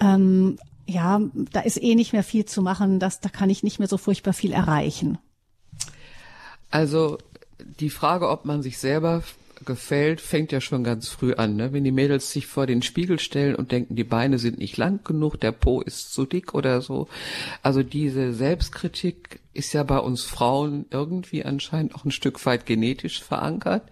ähm, 0.00 0.58
ja, 0.86 1.20
da 1.52 1.60
ist 1.60 1.82
eh 1.82 1.94
nicht 1.94 2.12
mehr 2.12 2.22
viel 2.22 2.44
zu 2.44 2.62
machen, 2.62 3.00
das, 3.00 3.20
da 3.20 3.28
kann 3.28 3.50
ich 3.50 3.62
nicht 3.62 3.78
mehr 3.78 3.88
so 3.88 3.98
furchtbar 3.98 4.32
viel 4.32 4.52
erreichen. 4.52 5.18
Also 6.70 7.18
die 7.80 7.90
Frage, 7.90 8.28
ob 8.28 8.44
man 8.44 8.62
sich 8.62 8.78
selber 8.78 9.22
gefällt, 9.64 10.20
fängt 10.20 10.52
ja 10.52 10.60
schon 10.60 10.84
ganz 10.84 11.08
früh 11.08 11.32
an. 11.34 11.56
Ne? 11.56 11.72
Wenn 11.72 11.84
die 11.84 11.92
Mädels 11.92 12.30
sich 12.30 12.46
vor 12.46 12.66
den 12.66 12.82
Spiegel 12.82 13.18
stellen 13.18 13.54
und 13.54 13.72
denken, 13.72 13.96
die 13.96 14.04
Beine 14.04 14.38
sind 14.38 14.58
nicht 14.58 14.76
lang 14.76 15.02
genug, 15.02 15.40
der 15.40 15.52
Po 15.52 15.80
ist 15.80 16.12
zu 16.12 16.26
dick 16.26 16.54
oder 16.54 16.82
so. 16.82 17.08
Also 17.62 17.82
diese 17.82 18.34
Selbstkritik 18.34 19.40
ist 19.54 19.72
ja 19.72 19.82
bei 19.82 19.98
uns 19.98 20.24
Frauen 20.24 20.84
irgendwie 20.90 21.44
anscheinend 21.44 21.94
auch 21.94 22.04
ein 22.04 22.10
Stück 22.10 22.44
weit 22.44 22.66
genetisch 22.66 23.22
verankert. 23.22 23.84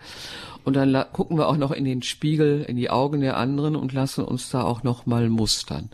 Und 0.64 0.74
dann 0.76 0.94
gucken 1.12 1.38
wir 1.38 1.48
auch 1.48 1.56
noch 1.56 1.72
in 1.72 1.84
den 1.84 2.02
Spiegel, 2.02 2.62
in 2.62 2.76
die 2.76 2.90
Augen 2.90 3.20
der 3.20 3.36
anderen 3.36 3.76
und 3.76 3.92
lassen 3.92 4.24
uns 4.24 4.50
da 4.50 4.62
auch 4.62 4.82
noch 4.82 5.06
mal 5.06 5.28
mustern. 5.28 5.90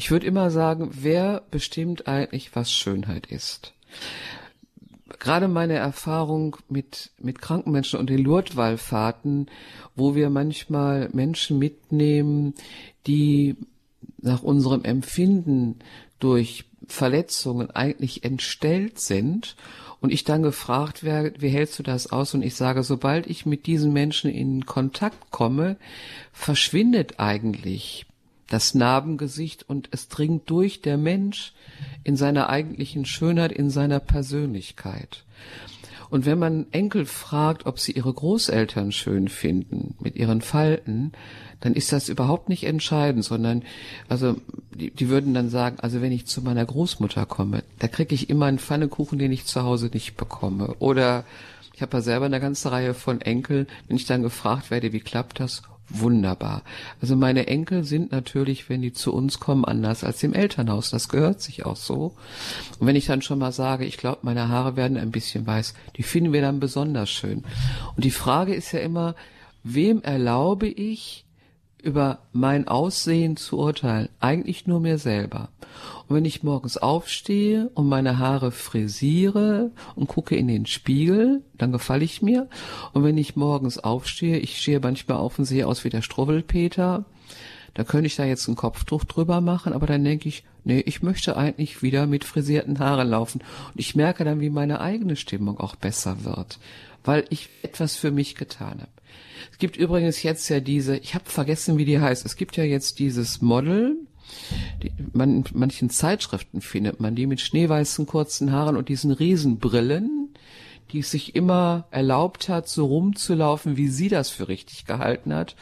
Ich 0.00 0.10
würde 0.10 0.26
immer 0.26 0.50
sagen, 0.50 0.92
wer 0.94 1.42
bestimmt 1.50 2.08
eigentlich, 2.08 2.56
was 2.56 2.72
Schönheit 2.72 3.26
ist? 3.26 3.74
gerade 5.18 5.46
meine 5.46 5.74
Erfahrung 5.74 6.56
mit, 6.70 7.10
mit 7.18 7.42
kranken 7.42 7.72
Menschen 7.72 8.00
und 8.00 8.08
den 8.08 8.24
Lourdeswallfahrten, 8.24 9.50
wo 9.94 10.14
wir 10.14 10.30
manchmal 10.30 11.10
Menschen 11.12 11.58
mitnehmen, 11.58 12.54
die 13.06 13.56
nach 14.22 14.42
unserem 14.42 14.84
Empfinden 14.84 15.80
durch 16.20 16.64
Verletzungen 16.86 17.70
eigentlich 17.70 18.24
entstellt 18.24 18.98
sind 19.00 19.54
und 20.00 20.10
ich 20.12 20.24
dann 20.24 20.42
gefragt 20.42 21.04
werde, 21.04 21.34
wie 21.42 21.48
hältst 21.48 21.78
du 21.78 21.82
das 21.82 22.10
aus? 22.10 22.32
Und 22.32 22.40
ich 22.40 22.54
sage, 22.54 22.82
sobald 22.84 23.26
ich 23.26 23.44
mit 23.44 23.66
diesen 23.66 23.92
Menschen 23.92 24.30
in 24.30 24.64
Kontakt 24.64 25.30
komme, 25.30 25.76
verschwindet 26.32 27.20
eigentlich 27.20 28.06
das 28.50 28.74
Narbengesicht 28.74 29.66
und 29.68 29.88
es 29.92 30.08
dringt 30.08 30.50
durch 30.50 30.82
der 30.82 30.98
Mensch 30.98 31.54
in 32.04 32.16
seiner 32.16 32.50
eigentlichen 32.50 33.06
Schönheit, 33.06 33.52
in 33.52 33.70
seiner 33.70 34.00
Persönlichkeit. 34.00 35.24
Und 36.10 36.26
wenn 36.26 36.40
man 36.40 36.66
Enkel 36.72 37.06
fragt, 37.06 37.66
ob 37.66 37.78
sie 37.78 37.92
ihre 37.92 38.12
Großeltern 38.12 38.90
schön 38.90 39.28
finden 39.28 39.94
mit 40.00 40.16
ihren 40.16 40.40
Falten, 40.40 41.12
dann 41.60 41.74
ist 41.74 41.92
das 41.92 42.08
überhaupt 42.08 42.48
nicht 42.48 42.64
entscheidend, 42.64 43.24
sondern 43.24 43.62
also 44.08 44.36
die, 44.74 44.90
die 44.90 45.08
würden 45.08 45.34
dann 45.34 45.50
sagen, 45.50 45.76
also 45.78 46.02
wenn 46.02 46.10
ich 46.10 46.26
zu 46.26 46.42
meiner 46.42 46.64
Großmutter 46.64 47.26
komme, 47.26 47.62
da 47.78 47.86
kriege 47.86 48.14
ich 48.14 48.28
immer 48.28 48.46
einen 48.46 48.58
Pfannekuchen, 48.58 49.20
den 49.20 49.30
ich 49.30 49.46
zu 49.46 49.62
Hause 49.62 49.88
nicht 49.92 50.16
bekomme. 50.16 50.74
Oder 50.80 51.24
ich 51.74 51.82
habe 51.82 51.98
ja 51.98 52.02
selber 52.02 52.26
eine 52.26 52.40
ganze 52.40 52.72
Reihe 52.72 52.94
von 52.94 53.20
Enkeln, 53.20 53.68
wenn 53.86 53.96
ich 53.96 54.06
dann 54.06 54.22
gefragt 54.22 54.72
werde, 54.72 54.92
wie 54.92 55.00
klappt 55.00 55.38
das? 55.38 55.62
Wunderbar. 55.90 56.62
Also 57.00 57.16
meine 57.16 57.48
Enkel 57.48 57.82
sind 57.82 58.12
natürlich, 58.12 58.68
wenn 58.68 58.80
die 58.80 58.92
zu 58.92 59.12
uns 59.12 59.40
kommen, 59.40 59.64
anders 59.64 60.04
als 60.04 60.22
im 60.22 60.34
Elternhaus. 60.34 60.90
Das 60.90 61.08
gehört 61.08 61.40
sich 61.40 61.66
auch 61.66 61.76
so. 61.76 62.14
Und 62.78 62.86
wenn 62.86 62.96
ich 62.96 63.06
dann 63.06 63.22
schon 63.22 63.40
mal 63.40 63.50
sage, 63.50 63.84
ich 63.84 63.96
glaube, 63.96 64.20
meine 64.22 64.48
Haare 64.48 64.76
werden 64.76 64.96
ein 64.96 65.10
bisschen 65.10 65.46
weiß, 65.46 65.74
die 65.96 66.04
finden 66.04 66.32
wir 66.32 66.42
dann 66.42 66.60
besonders 66.60 67.10
schön. 67.10 67.44
Und 67.96 68.04
die 68.04 68.12
Frage 68.12 68.54
ist 68.54 68.70
ja 68.72 68.78
immer, 68.78 69.16
wem 69.64 70.00
erlaube 70.02 70.68
ich, 70.68 71.26
über 71.82 72.18
mein 72.32 72.68
Aussehen 72.68 73.36
zu 73.36 73.58
urteilen, 73.58 74.10
eigentlich 74.20 74.66
nur 74.66 74.80
mir 74.80 74.98
selber. 74.98 75.48
Und 76.10 76.16
wenn 76.16 76.24
ich 76.24 76.42
morgens 76.42 76.76
aufstehe 76.76 77.70
und 77.74 77.88
meine 77.88 78.18
Haare 78.18 78.50
frisiere 78.50 79.70
und 79.94 80.08
gucke 80.08 80.34
in 80.34 80.48
den 80.48 80.66
Spiegel, 80.66 81.44
dann 81.56 81.70
gefalle 81.70 82.02
ich 82.02 82.20
mir. 82.20 82.48
Und 82.92 83.04
wenn 83.04 83.16
ich 83.16 83.36
morgens 83.36 83.78
aufstehe, 83.78 84.38
ich 84.38 84.60
stehe 84.60 84.80
manchmal 84.80 85.18
auf 85.18 85.38
und 85.38 85.44
sehe 85.44 85.68
aus 85.68 85.84
wie 85.84 85.88
der 85.88 86.02
Struwwelpeter, 86.02 87.04
da 87.74 87.84
könnte 87.84 88.08
ich 88.08 88.16
da 88.16 88.24
jetzt 88.24 88.48
einen 88.48 88.56
Kopftuch 88.56 89.04
drüber 89.04 89.40
machen, 89.40 89.72
aber 89.72 89.86
dann 89.86 90.02
denke 90.02 90.28
ich, 90.28 90.42
nee, 90.64 90.80
ich 90.80 91.00
möchte 91.00 91.36
eigentlich 91.36 91.80
wieder 91.80 92.08
mit 92.08 92.24
frisierten 92.24 92.80
Haaren 92.80 93.08
laufen. 93.08 93.40
Und 93.68 93.78
ich 93.78 93.94
merke 93.94 94.24
dann, 94.24 94.40
wie 94.40 94.50
meine 94.50 94.80
eigene 94.80 95.14
Stimmung 95.14 95.60
auch 95.60 95.76
besser 95.76 96.24
wird, 96.24 96.58
weil 97.04 97.24
ich 97.30 97.50
etwas 97.62 97.94
für 97.94 98.10
mich 98.10 98.34
getan 98.34 98.80
habe. 98.80 98.90
Es 99.52 99.58
gibt 99.58 99.76
übrigens 99.76 100.24
jetzt 100.24 100.48
ja 100.48 100.58
diese, 100.58 100.96
ich 100.96 101.14
habe 101.14 101.30
vergessen, 101.30 101.78
wie 101.78 101.84
die 101.84 102.00
heißt. 102.00 102.26
Es 102.26 102.34
gibt 102.34 102.56
ja 102.56 102.64
jetzt 102.64 102.98
dieses 102.98 103.40
Model. 103.40 103.96
Die, 104.82 104.92
man, 105.12 105.30
in 105.30 105.44
manchen 105.54 105.90
Zeitschriften 105.90 106.60
findet 106.60 107.00
man 107.00 107.14
die 107.14 107.26
mit 107.26 107.40
schneeweißen 107.40 108.06
kurzen 108.06 108.52
Haaren 108.52 108.76
und 108.76 108.88
diesen 108.88 109.10
Riesenbrillen 109.10 110.20
die 110.92 111.00
es 111.00 111.10
sich 111.10 111.34
immer 111.34 111.86
erlaubt 111.90 112.48
hat, 112.48 112.68
so 112.68 112.86
rumzulaufen, 112.86 113.76
wie 113.76 113.88
sie 113.88 114.08
das 114.08 114.30
für 114.30 114.48
richtig 114.48 114.84
gehalten 114.84 115.34
hat. 115.34 115.56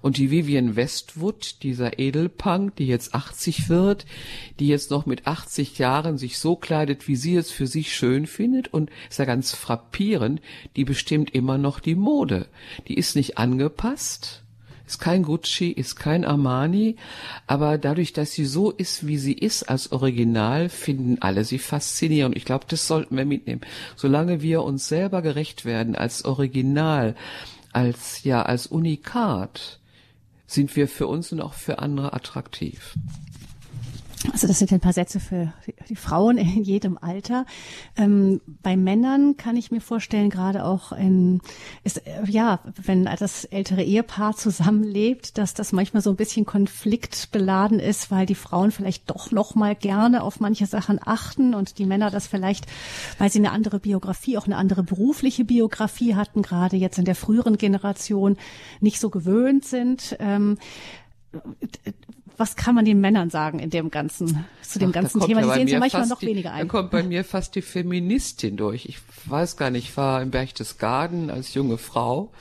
Und 0.00 0.16
die 0.16 0.30
Vivian 0.30 0.76
Westwood, 0.76 1.62
dieser 1.62 1.98
Edelpunk, 1.98 2.76
die 2.76 2.86
jetzt 2.86 3.14
80 3.14 3.68
wird, 3.68 4.06
die 4.58 4.68
jetzt 4.68 4.90
noch 4.90 5.06
mit 5.06 5.26
80 5.26 5.78
Jahren 5.78 6.18
sich 6.18 6.38
so 6.38 6.56
kleidet, 6.56 7.08
wie 7.08 7.16
sie 7.16 7.36
es 7.36 7.50
für 7.50 7.66
sich 7.66 7.94
schön 7.94 8.26
findet 8.26 8.72
und 8.72 8.90
ist 9.08 9.18
ja 9.18 9.24
ganz 9.24 9.54
frappierend, 9.54 10.40
die 10.76 10.84
bestimmt 10.84 11.30
immer 11.34 11.58
noch 11.58 11.80
die 11.80 11.94
Mode. 11.94 12.46
Die 12.88 12.94
ist 12.94 13.16
nicht 13.16 13.38
angepasst 13.38 14.44
ist 14.90 14.98
kein 14.98 15.22
Gucci, 15.22 15.70
ist 15.70 15.94
kein 15.94 16.24
Armani, 16.24 16.96
aber 17.46 17.78
dadurch, 17.78 18.12
dass 18.12 18.32
sie 18.32 18.44
so 18.44 18.72
ist, 18.72 19.06
wie 19.06 19.18
sie 19.18 19.34
ist, 19.34 19.62
als 19.62 19.92
Original, 19.92 20.68
finden 20.68 21.18
alle 21.20 21.44
sie 21.44 21.60
faszinierend. 21.60 22.36
Ich 22.36 22.44
glaube, 22.44 22.64
das 22.68 22.88
sollten 22.88 23.16
wir 23.16 23.24
mitnehmen. 23.24 23.60
Solange 23.94 24.42
wir 24.42 24.64
uns 24.64 24.88
selber 24.88 25.22
gerecht 25.22 25.64
werden, 25.64 25.94
als 25.94 26.24
Original, 26.24 27.14
als, 27.72 28.24
ja, 28.24 28.42
als 28.42 28.66
Unikat, 28.66 29.78
sind 30.48 30.74
wir 30.74 30.88
für 30.88 31.06
uns 31.06 31.30
und 31.30 31.40
auch 31.40 31.54
für 31.54 31.78
andere 31.78 32.12
attraktiv. 32.12 32.94
Also 34.32 34.46
das 34.46 34.58
sind 34.58 34.70
ein 34.70 34.80
paar 34.80 34.92
Sätze 34.92 35.18
für 35.18 35.52
die 35.88 35.96
Frauen 35.96 36.36
in 36.36 36.62
jedem 36.62 36.98
Alter. 36.98 37.46
Ähm, 37.96 38.42
bei 38.62 38.76
Männern 38.76 39.38
kann 39.38 39.56
ich 39.56 39.70
mir 39.70 39.80
vorstellen, 39.80 40.28
gerade 40.28 40.64
auch 40.64 40.92
in, 40.92 41.40
ist, 41.84 42.06
äh, 42.06 42.24
ja, 42.26 42.60
wenn 42.76 43.06
das 43.06 43.44
ältere 43.46 43.82
Ehepaar 43.82 44.36
zusammenlebt, 44.36 45.38
dass 45.38 45.54
das 45.54 45.72
manchmal 45.72 46.02
so 46.02 46.10
ein 46.10 46.16
bisschen 46.16 46.44
konfliktbeladen 46.44 47.80
ist, 47.80 48.10
weil 48.10 48.26
die 48.26 48.34
Frauen 48.34 48.72
vielleicht 48.72 49.08
doch 49.08 49.30
noch 49.30 49.54
mal 49.54 49.74
gerne 49.74 50.22
auf 50.22 50.38
manche 50.38 50.66
Sachen 50.66 51.00
achten 51.02 51.54
und 51.54 51.78
die 51.78 51.86
Männer 51.86 52.10
das 52.10 52.26
vielleicht, 52.26 52.66
weil 53.18 53.30
sie 53.30 53.38
eine 53.38 53.52
andere 53.52 53.80
Biografie, 53.80 54.36
auch 54.36 54.46
eine 54.46 54.56
andere 54.56 54.82
berufliche 54.82 55.46
Biografie 55.46 56.14
hatten, 56.14 56.42
gerade 56.42 56.76
jetzt 56.76 56.98
in 56.98 57.06
der 57.06 57.14
früheren 57.14 57.56
Generation 57.56 58.36
nicht 58.80 59.00
so 59.00 59.08
gewöhnt 59.08 59.64
sind. 59.64 60.16
Ähm, 60.20 60.58
was 62.40 62.56
kann 62.56 62.74
man 62.74 62.86
den 62.86 63.00
Männern 63.00 63.28
sagen 63.28 63.58
in 63.58 63.68
dem 63.68 63.90
ganzen, 63.90 64.46
zu 64.62 64.78
dem 64.78 64.88
Ach, 64.88 64.94
ganzen 64.94 65.20
Thema? 65.20 65.42
Die 65.42 65.50
sehen 65.50 65.68
sie 65.68 65.78
manchmal 65.78 66.06
noch 66.06 66.20
die, 66.20 66.26
weniger 66.26 66.52
ein. 66.52 66.66
Da 66.66 66.72
kommt 66.72 66.90
bei 66.90 67.02
mir 67.02 67.22
fast 67.22 67.54
die 67.54 67.60
Feministin 67.60 68.56
durch. 68.56 68.86
Ich 68.86 68.98
weiß 69.26 69.58
gar 69.58 69.70
nicht, 69.70 69.90
ich 69.90 69.96
war 69.98 70.22
im 70.22 70.30
Berchtesgaden 70.30 71.30
als 71.30 71.52
junge 71.52 71.76
Frau 71.76 72.32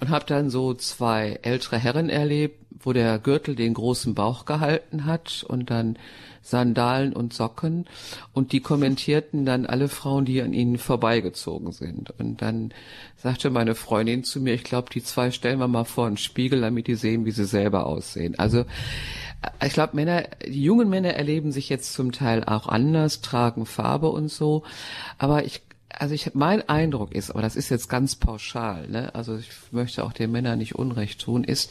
und 0.00 0.08
habe 0.08 0.26
dann 0.26 0.50
so 0.50 0.74
zwei 0.74 1.38
ältere 1.42 1.78
Herren 1.78 2.10
erlebt, 2.10 2.58
wo 2.80 2.92
der 2.92 3.20
Gürtel 3.20 3.54
den 3.54 3.72
großen 3.72 4.14
Bauch 4.14 4.46
gehalten 4.46 5.04
hat 5.04 5.44
und 5.46 5.70
dann 5.70 5.96
Sandalen 6.42 7.12
und 7.12 7.32
Socken 7.32 7.86
und 8.32 8.52
die 8.52 8.60
kommentierten 8.60 9.44
dann 9.44 9.66
alle 9.66 9.88
Frauen, 9.88 10.24
die 10.24 10.40
an 10.42 10.52
ihnen 10.52 10.78
vorbeigezogen 10.78 11.72
sind. 11.72 12.10
Und 12.18 12.42
dann 12.42 12.72
sagte 13.16 13.50
meine 13.50 13.74
Freundin 13.74 14.24
zu 14.24 14.40
mir, 14.40 14.54
ich 14.54 14.64
glaube, 14.64 14.90
die 14.92 15.02
zwei 15.02 15.30
stellen 15.30 15.58
wir 15.58 15.68
mal 15.68 15.84
vor 15.84 16.06
einen 16.06 16.16
Spiegel, 16.16 16.60
damit 16.60 16.86
die 16.86 16.94
sehen, 16.94 17.24
wie 17.24 17.30
sie 17.30 17.44
selber 17.44 17.86
aussehen. 17.86 18.38
Also 18.38 18.60
äh, 18.60 19.66
ich 19.66 19.72
glaube, 19.72 19.96
Männer, 19.96 20.24
die 20.46 20.62
jungen 20.62 20.88
Männer 20.88 21.14
erleben 21.14 21.52
sich 21.52 21.68
jetzt 21.68 21.92
zum 21.92 22.12
Teil 22.12 22.44
auch 22.44 22.66
anders, 22.66 23.20
tragen 23.20 23.66
Farbe 23.66 24.08
und 24.08 24.28
so. 24.28 24.62
Aber 25.18 25.44
ich 25.44 25.62
also 25.92 26.14
ich 26.14 26.34
mein 26.34 26.66
Eindruck 26.68 27.12
ist, 27.12 27.30
aber 27.30 27.42
das 27.42 27.56
ist 27.56 27.68
jetzt 27.68 27.88
ganz 27.88 28.14
pauschal, 28.16 28.88
ne? 28.88 29.14
Also 29.14 29.36
ich 29.36 29.50
möchte 29.72 30.04
auch 30.04 30.12
den 30.12 30.30
Männern 30.30 30.58
nicht 30.58 30.76
Unrecht 30.76 31.20
tun, 31.20 31.44
ist, 31.44 31.70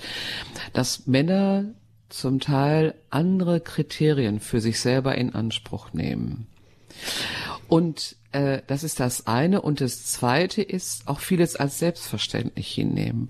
dass 0.74 1.08
Männer 1.08 1.66
zum 2.10 2.40
Teil 2.40 2.96
andere 3.10 3.60
Kriterien 3.60 4.40
für 4.40 4.62
sich 4.62 4.80
selber 4.80 5.16
in 5.16 5.34
Anspruch 5.34 5.94
nehmen. 5.94 6.48
Und 7.68 8.16
äh, 8.32 8.62
das 8.68 8.84
ist 8.84 9.00
das 9.00 9.28
eine. 9.28 9.62
Und 9.62 9.82
das 9.82 10.06
zweite 10.06 10.62
ist 10.62 11.08
auch 11.08 11.20
vieles 11.20 11.56
als 11.56 11.80
selbstverständlich 11.80 12.72
hinnehmen. 12.72 13.30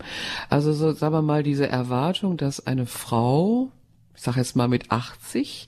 Also 0.50 0.74
so, 0.74 0.94
sagen 0.94 1.13
wir 1.13 1.22
mal, 1.22 1.44
diese 1.44 1.68
Erwartung, 1.68 2.38
dass 2.38 2.65
eine 2.65 2.86
Frau 2.86 3.72
ich 4.19 4.25
sage 4.25 4.39
jetzt 4.39 4.58
mal 4.58 4.67
mit 4.67 4.91
80, 4.91 5.67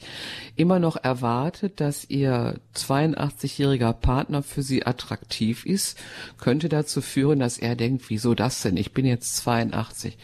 immer 0.57 0.77
noch 0.79 0.97
erwartet, 0.97 1.79
dass 1.79 2.09
ihr 2.09 2.59
82-jähriger 2.75 3.93
Partner 3.93 4.43
für 4.43 4.61
sie 4.61 4.85
attraktiv 4.85 5.65
ist, 5.65 5.97
könnte 6.37 6.67
dazu 6.67 6.99
führen, 6.99 7.39
dass 7.39 7.57
er 7.57 7.77
denkt, 7.77 8.09
wieso 8.09 8.35
das 8.35 8.61
denn? 8.61 8.75
Ich 8.75 8.91
bin 8.91 9.05
jetzt 9.05 9.37
82. 9.37 10.17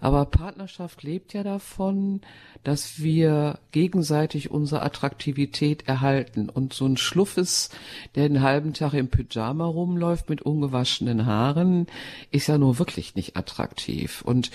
Aber 0.00 0.26
Partnerschaft 0.26 1.02
lebt 1.02 1.32
ja 1.32 1.42
davon, 1.42 2.20
dass 2.62 3.00
wir 3.00 3.58
gegenseitig 3.72 4.52
unsere 4.52 4.82
Attraktivität 4.82 5.88
erhalten. 5.88 6.48
Und 6.48 6.74
so 6.74 6.86
ein 6.86 6.96
Schluffes, 6.96 7.70
der 8.14 8.28
den 8.28 8.42
halben 8.42 8.74
Tag 8.74 8.94
im 8.94 9.08
Pyjama 9.08 9.66
rumläuft 9.66 10.30
mit 10.30 10.40
ungewaschenen 10.40 11.26
Haaren, 11.26 11.88
ist 12.30 12.46
ja 12.46 12.58
nur 12.58 12.78
wirklich 12.78 13.16
nicht 13.16 13.36
attraktiv. 13.36 14.22
Und 14.22 14.52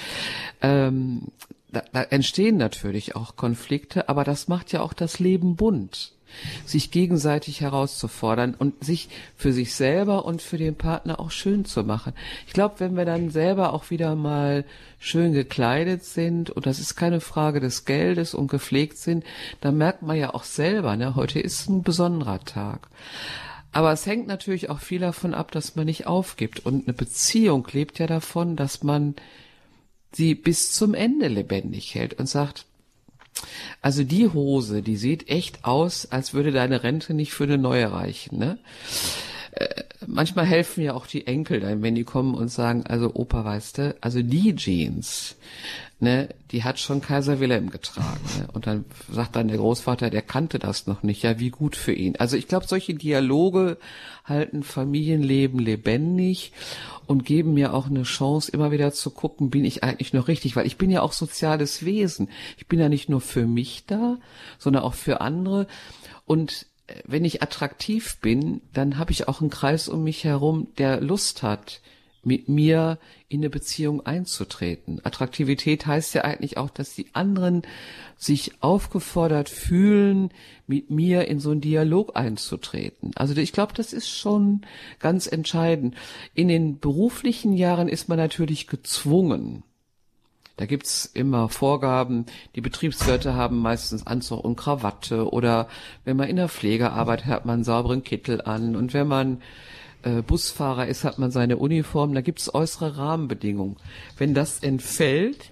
ähm, 0.62 1.24
da, 1.70 1.84
da 1.92 2.04
entstehen 2.04 2.58
natürlich 2.58 3.16
auch 3.16 3.36
Konflikte, 3.36 4.10
aber 4.10 4.24
das 4.24 4.48
macht 4.48 4.72
ja 4.72 4.82
auch 4.82 4.94
das 4.94 5.20
Leben 5.20 5.56
bunt 5.56 6.14
sich 6.66 6.92
gegenseitig 6.92 7.62
herauszufordern 7.62 8.54
und 8.54 8.84
sich 8.84 9.10
für 9.36 9.54
sich 9.54 9.76
selber 9.76 10.26
und 10.26 10.42
für 10.42 10.58
den 10.58 10.76
Partner 10.76 11.20
auch 11.20 11.32
schön 11.32 11.66
zu 11.66 11.84
machen. 11.84 12.14
Ich 12.48 12.54
glaube, 12.54 12.76
wenn 12.80 12.96
wir 12.96 13.06
dann 13.06 13.30
selber 13.30 13.74
auch 13.74 13.90
wieder 13.90 14.16
mal 14.16 14.66
schön 15.00 15.34
gekleidet 15.34 16.04
sind 16.04 16.50
und 16.50 16.66
das 16.66 16.80
ist 16.80 16.96
keine 16.96 17.22
Frage 17.22 17.60
des 17.60 17.86
Geldes 17.86 18.34
und 18.34 18.50
gepflegt 18.50 18.98
sind, 18.98 19.24
dann 19.62 19.78
merkt 19.78 20.02
man 20.02 20.18
ja 20.18 20.34
auch 20.34 20.44
selber, 20.44 20.96
ne, 20.96 21.16
heute 21.16 21.40
ist 21.40 21.70
ein 21.70 21.84
besonderer 21.84 22.44
Tag. 22.44 22.88
Aber 23.72 23.92
es 23.92 24.06
hängt 24.06 24.28
natürlich 24.28 24.70
auch 24.70 24.80
viel 24.80 25.00
davon 25.00 25.34
ab, 25.34 25.52
dass 25.52 25.76
man 25.76 25.86
nicht 25.86 26.08
aufgibt 26.08 26.66
und 26.66 26.88
eine 26.88 26.94
Beziehung 26.94 27.68
lebt 27.72 28.00
ja 28.00 28.08
davon, 28.08 28.56
dass 28.56 28.84
man 28.84 29.16
sie 30.18 30.36
bis 30.36 30.74
zum 30.74 30.94
Ende 30.94 31.28
lebendig 31.28 31.96
hält 31.96 32.16
und 32.16 32.28
sagt, 32.28 32.66
also 33.82 34.04
die 34.04 34.28
Hose, 34.28 34.82
die 34.82 34.98
sieht 34.98 35.30
echt 35.30 35.64
aus, 35.64 36.08
als 36.12 36.34
würde 36.34 36.52
deine 36.52 36.84
Rente 36.84 37.14
nicht 37.14 37.32
für 37.32 37.44
eine 37.44 37.58
neue 37.58 37.92
reichen. 37.92 38.40
Ne? 38.40 38.58
Äh, 39.52 39.84
manchmal 40.06 40.46
helfen 40.46 40.84
ja 40.84 40.94
auch 40.96 41.06
die 41.06 41.28
Enkel 41.28 41.60
dann, 41.60 41.84
wenn 41.84 41.96
die 41.96 42.04
kommen 42.04 42.34
und 42.34 42.50
sagen, 42.50 42.86
also 42.86 43.14
Opa, 43.14 43.46
weißt 43.46 43.78
du, 43.78 43.96
also 44.02 44.22
die 44.22 44.56
Jeans, 44.56 45.36
ne, 46.00 46.30
die 46.52 46.64
hat 46.64 46.80
schon 46.80 47.02
Kaiser 47.02 47.40
Wilhelm 47.40 47.70
getragen. 47.70 48.22
Ne? 48.40 48.48
Und 48.54 48.68
dann 48.68 48.86
sagt 49.12 49.36
dann 49.36 49.48
der 49.48 49.58
Großvater, 49.58 50.10
der 50.10 50.22
kannte 50.22 50.60
das 50.60 50.88
noch 50.88 51.04
nicht, 51.04 51.24
ja, 51.24 51.40
wie 51.40 51.50
gut 51.50 51.76
für 51.76 51.94
ihn. 51.94 52.16
Also 52.18 52.38
ich 52.38 52.48
glaube, 52.48 52.68
solche 52.68 52.94
Dialoge 52.94 53.78
halten 54.24 54.64
Familienleben 54.64 55.60
lebendig 55.60 56.52
und 57.08 57.26
geben 57.26 57.54
mir 57.54 57.74
auch 57.74 57.88
eine 57.88 58.04
Chance, 58.04 58.52
immer 58.52 58.72
wieder 58.72 58.92
zu 58.94 59.10
gucken, 59.10 59.50
bin 59.50 59.66
ich 59.66 59.84
eigentlich 59.84 60.14
noch 60.14 60.28
richtig, 60.28 60.56
weil 60.56 60.68
ich 60.68 60.78
bin 60.78 60.92
ja 60.92 61.02
auch 61.02 61.14
soziales 61.14 61.84
Wesen. 61.84 62.30
Ich 62.58 62.68
bin 62.68 62.80
ja 62.80 62.90
nicht 62.90 63.10
nur 63.10 63.22
für 63.22 63.48
mich 63.48 63.86
da, 63.88 64.18
sondern 64.60 64.84
auch 64.84 64.94
für 64.94 65.22
andere. 65.22 65.68
Und 66.26 66.68
äh, 66.88 67.02
wenn 67.06 67.26
ich 67.26 67.42
attraktiv 67.42 68.18
bin, 68.22 68.62
dann 68.74 68.98
habe 68.98 69.12
ich 69.12 69.28
auch 69.28 69.42
einen 69.42 69.50
Kreis 69.50 69.88
um 69.88 70.04
mich 70.04 70.24
herum, 70.24 70.68
der 70.78 71.02
Lust 71.02 71.42
hat, 71.42 71.82
mit 72.28 72.50
mir 72.50 73.00
in 73.30 73.40
eine 73.40 73.50
Beziehung 73.50 74.06
einzutreten. 74.06 75.00
Attraktivität 75.04 75.86
heißt 75.86 76.14
ja 76.14 76.24
eigentlich 76.24 76.58
auch, 76.58 76.70
dass 76.70 76.94
die 76.94 77.08
anderen 77.14 77.64
sich 78.18 78.62
aufgefordert 78.62 79.50
fühlen, 79.50 80.30
mit 80.68 80.90
mir 80.90 81.28
in 81.28 81.40
so 81.40 81.52
einen 81.52 81.62
Dialog 81.62 82.16
einzutreten. 82.16 83.12
Also 83.16 83.36
ich 83.38 83.54
glaube, 83.54 83.74
das 83.74 83.94
ist 83.94 84.10
schon 84.10 84.62
ganz 85.00 85.26
entscheidend. 85.26 85.96
In 86.34 86.50
den 86.50 86.80
beruflichen 86.80 87.54
Jahren 87.54 87.88
ist 87.88 88.10
man 88.10 88.18
natürlich 88.18 88.68
gezwungen. 88.68 89.64
Da 90.58 90.66
gibt's 90.66 91.06
immer 91.06 91.50
Vorgaben. 91.50 92.26
Die 92.56 92.62
Betriebswirte 92.62 93.36
haben 93.36 93.60
meistens 93.60 94.06
Anzug 94.06 94.44
und 94.44 94.58
Krawatte 94.58 95.32
oder 95.32 95.70
wenn 96.04 96.18
man 96.18 96.28
in 96.28 96.36
der 96.36 96.50
Pflege 96.50 96.92
arbeitet, 96.92 97.28
hat 97.28 97.46
man 97.46 97.56
einen 97.56 97.64
sauberen 97.64 98.04
Kittel 98.04 98.42
an 98.42 98.76
und 98.76 98.94
wenn 98.94 99.08
man 99.08 99.42
äh, 100.04 100.22
Busfahrer 100.22 100.88
ist, 100.88 101.04
hat 101.04 101.20
man 101.20 101.32
seine 101.32 101.58
Uniform, 101.58 102.14
da 102.14 102.22
gibt 102.22 102.40
es 102.40 102.54
äußere 102.54 102.98
Rahmenbedingungen. 102.98 103.78
Wenn 104.18 104.34
das 104.34 104.60
entfällt, 104.60 105.52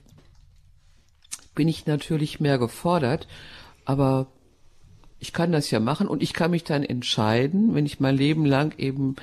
bin 1.55 1.67
ich 1.67 1.85
natürlich 1.85 2.39
mehr 2.39 2.57
gefordert, 2.57 3.27
aber 3.85 4.27
ich 5.19 5.33
kann 5.33 5.51
das 5.51 5.71
ja 5.71 5.79
machen 5.79 6.07
und 6.07 6.21
ich 6.21 6.33
kann 6.33 6.51
mich 6.51 6.63
dann 6.63 6.83
entscheiden, 6.83 7.73
wenn 7.73 7.85
ich 7.85 7.99
mein 7.99 8.15
Leben 8.15 8.45
lang 8.45 8.77
eben 8.77 9.15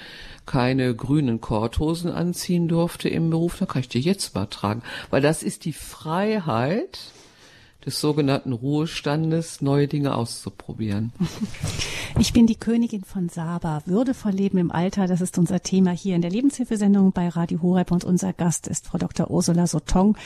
keine 0.46 0.94
grünen 0.94 1.40
Korthosen 1.40 2.10
anziehen 2.10 2.66
durfte 2.66 3.08
im 3.08 3.30
Beruf, 3.30 3.58
dann 3.58 3.68
kann 3.68 3.82
ich 3.82 3.88
die 3.88 4.00
jetzt 4.00 4.34
mal 4.34 4.46
tragen, 4.46 4.82
weil 5.10 5.22
das 5.22 5.42
ist 5.42 5.64
die 5.64 5.72
Freiheit, 5.72 6.98
des 7.84 8.00
sogenannten 8.00 8.52
Ruhestandes, 8.52 9.60
neue 9.60 9.88
Dinge 9.88 10.14
auszuprobieren. 10.14 11.12
Ich 12.18 12.34
bin 12.34 12.46
die 12.46 12.56
Königin 12.56 13.04
von 13.04 13.30
Saba. 13.30 13.82
Würdevoll 13.86 14.32
Leben 14.32 14.58
im 14.58 14.70
Alter, 14.70 15.06
das 15.06 15.22
ist 15.22 15.38
unser 15.38 15.60
Thema 15.60 15.92
hier 15.92 16.14
in 16.14 16.20
der 16.20 16.30
Lebenshilfesendung 16.30 17.12
bei 17.12 17.28
Radio 17.28 17.62
Horeb 17.62 17.90
und 17.90 18.04
unser 18.04 18.34
Gast 18.34 18.68
ist 18.68 18.86
Frau 18.86 18.98
Dr. 18.98 19.30
Ursula 19.30 19.66
Sotong. 19.66 20.16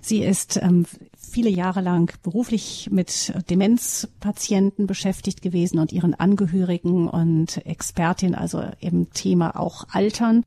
Sie 0.00 0.22
ist 0.22 0.56
ähm, 0.62 0.86
viele 1.16 1.50
Jahre 1.50 1.80
lang 1.80 2.12
beruflich 2.22 2.90
mit 2.92 3.34
Demenzpatienten 3.50 4.86
beschäftigt 4.86 5.42
gewesen 5.42 5.80
und 5.80 5.92
ihren 5.92 6.14
Angehörigen 6.14 7.08
und 7.08 7.66
Expertin, 7.66 8.36
also 8.36 8.62
im 8.78 9.10
Thema 9.10 9.58
auch 9.58 9.86
Altern. 9.90 10.44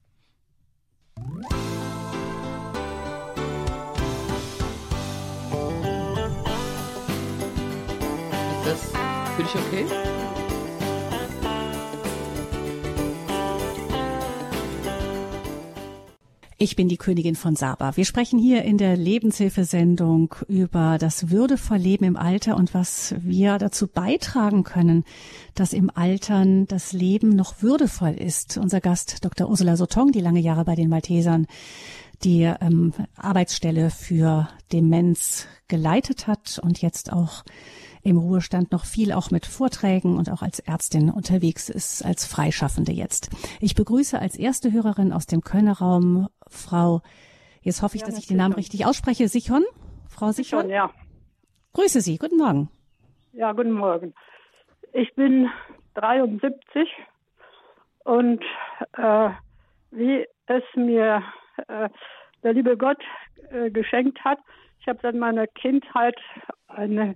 Für 9.35 9.43
dich 9.43 9.55
okay? 9.55 9.85
Ich 16.57 16.77
bin 16.77 16.87
die 16.87 16.97
Königin 16.97 17.35
von 17.35 17.55
Saba. 17.57 17.97
Wir 17.97 18.05
sprechen 18.05 18.39
hier 18.39 18.63
in 18.63 18.77
der 18.77 18.95
Lebenshilfesendung 18.95 20.33
über 20.47 20.97
das 20.97 21.29
würdevoll 21.29 21.77
Leben 21.77 22.05
im 22.05 22.15
Alter 22.15 22.55
und 22.55 22.73
was 22.73 23.13
wir 23.19 23.57
dazu 23.57 23.87
beitragen 23.87 24.63
können, 24.63 25.03
dass 25.53 25.73
im 25.73 25.91
Altern 25.93 26.65
das 26.65 26.93
Leben 26.93 27.35
noch 27.35 27.61
würdevoll 27.61 28.13
ist. 28.13 28.57
Unser 28.57 28.79
Gast 28.79 29.25
Dr. 29.25 29.49
Ursula 29.49 29.75
Sotong, 29.75 30.13
die 30.13 30.21
lange 30.21 30.39
Jahre 30.39 30.63
bei 30.63 30.75
den 30.75 30.89
Maltesern 30.89 31.45
die 32.23 32.43
ähm, 32.43 32.93
Arbeitsstelle 33.17 33.89
für 33.89 34.47
Demenz 34.71 35.47
geleitet 35.67 36.27
hat 36.27 36.59
und 36.63 36.81
jetzt 36.81 37.11
auch 37.11 37.43
im 38.05 38.17
Ruhestand 38.17 38.71
noch 38.71 38.85
viel 38.85 39.11
auch 39.11 39.31
mit 39.31 39.47
Vorträgen 39.47 40.17
und 40.17 40.31
auch 40.31 40.43
als 40.43 40.59
Ärztin 40.59 41.09
unterwegs 41.09 41.69
ist, 41.69 42.05
als 42.05 42.27
Freischaffende 42.27 42.91
jetzt. 42.91 43.31
Ich 43.59 43.73
begrüße 43.73 44.19
als 44.19 44.37
erste 44.37 44.71
Hörerin 44.71 45.11
aus 45.11 45.25
dem 45.25 45.41
Kölner 45.41 45.79
Raum 45.79 46.27
Frau, 46.47 47.01
jetzt 47.61 47.81
hoffe 47.81 47.97
ich, 47.97 48.03
dass 48.03 48.19
ich 48.19 48.27
den 48.27 48.37
Namen 48.37 48.53
richtig 48.53 48.85
ausspreche, 48.85 49.27
Sichon. 49.27 49.63
Frau 50.07 50.31
Sichon? 50.31 50.61
Sichon, 50.61 50.69
ja. 50.69 50.91
Grüße 51.73 51.99
Sie, 52.01 52.19
guten 52.19 52.37
Morgen. 52.37 52.69
Ja, 53.33 53.51
guten 53.53 53.71
Morgen. 53.71 54.13
Ich 54.93 55.13
bin 55.15 55.49
73 55.95 56.87
und 58.03 58.43
äh, 58.97 59.29
wie 59.89 60.27
es 60.45 60.63
mir 60.75 61.23
äh, 61.67 61.89
der 62.43 62.53
liebe 62.53 62.77
Gott 62.77 63.01
äh, 63.49 63.71
geschenkt 63.71 64.23
hat, 64.23 64.37
ich 64.79 64.87
habe 64.87 64.99
seit 65.01 65.15
meiner 65.15 65.47
Kindheit 65.47 66.15
eine 66.67 67.15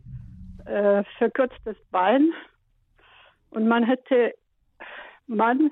äh, 0.70 1.04
verkürztes 1.18 1.78
Bein 1.92 2.32
und 3.50 3.68
man 3.68 3.84
hätte, 3.84 4.34
man 5.28 5.72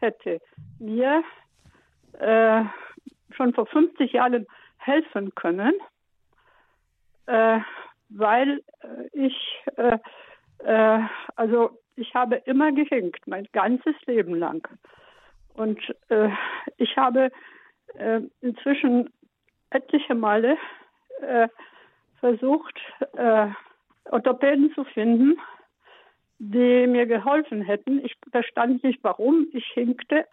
hätte 0.00 0.40
mir 0.78 1.22
äh, 2.18 2.64
schon 3.32 3.52
vor 3.54 3.66
50 3.66 4.12
Jahren 4.12 4.46
helfen 4.78 5.34
können, 5.34 5.74
äh, 7.26 7.60
weil 8.08 8.62
äh, 8.80 9.08
ich, 9.12 9.36
äh, 9.76 9.98
also 11.34 11.78
ich 11.96 12.14
habe 12.14 12.36
immer 12.46 12.72
gehinkt, 12.72 13.26
mein 13.26 13.46
ganzes 13.52 13.94
Leben 14.06 14.34
lang. 14.34 14.66
Und 15.54 15.80
ich 16.76 16.96
habe 16.96 17.30
inzwischen 18.40 19.10
etliche 19.70 20.14
Male 20.14 20.58
versucht, 22.20 22.78
Orthopäden 24.10 24.72
zu 24.74 24.84
finden, 24.84 25.38
die 26.38 26.86
mir 26.86 27.06
geholfen 27.06 27.62
hätten. 27.62 28.04
Ich 28.04 28.14
verstand 28.30 28.84
nicht, 28.84 29.02
warum 29.02 29.46
ich 29.52 29.66
hinkte. 29.72 30.26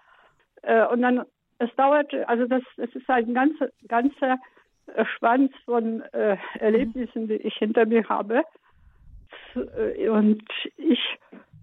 Äh, 0.62 0.86
und 0.88 1.02
dann, 1.02 1.24
es 1.60 1.74
dauerte, 1.76 2.28
also 2.28 2.46
das, 2.46 2.64
es 2.78 2.94
ist 2.94 3.10
ein 3.10 3.34
ganzer, 3.34 3.70
ganzer 3.88 4.38
äh, 4.88 5.06
Schwanz 5.06 5.52
von 5.66 6.02
äh, 6.14 6.38
Erlebnissen, 6.60 7.28
die 7.28 7.36
ich 7.36 7.56
hinter 7.56 7.86
mir 7.86 8.08
habe. 8.10 8.44
Und 9.56 10.44
ich 10.78 11.00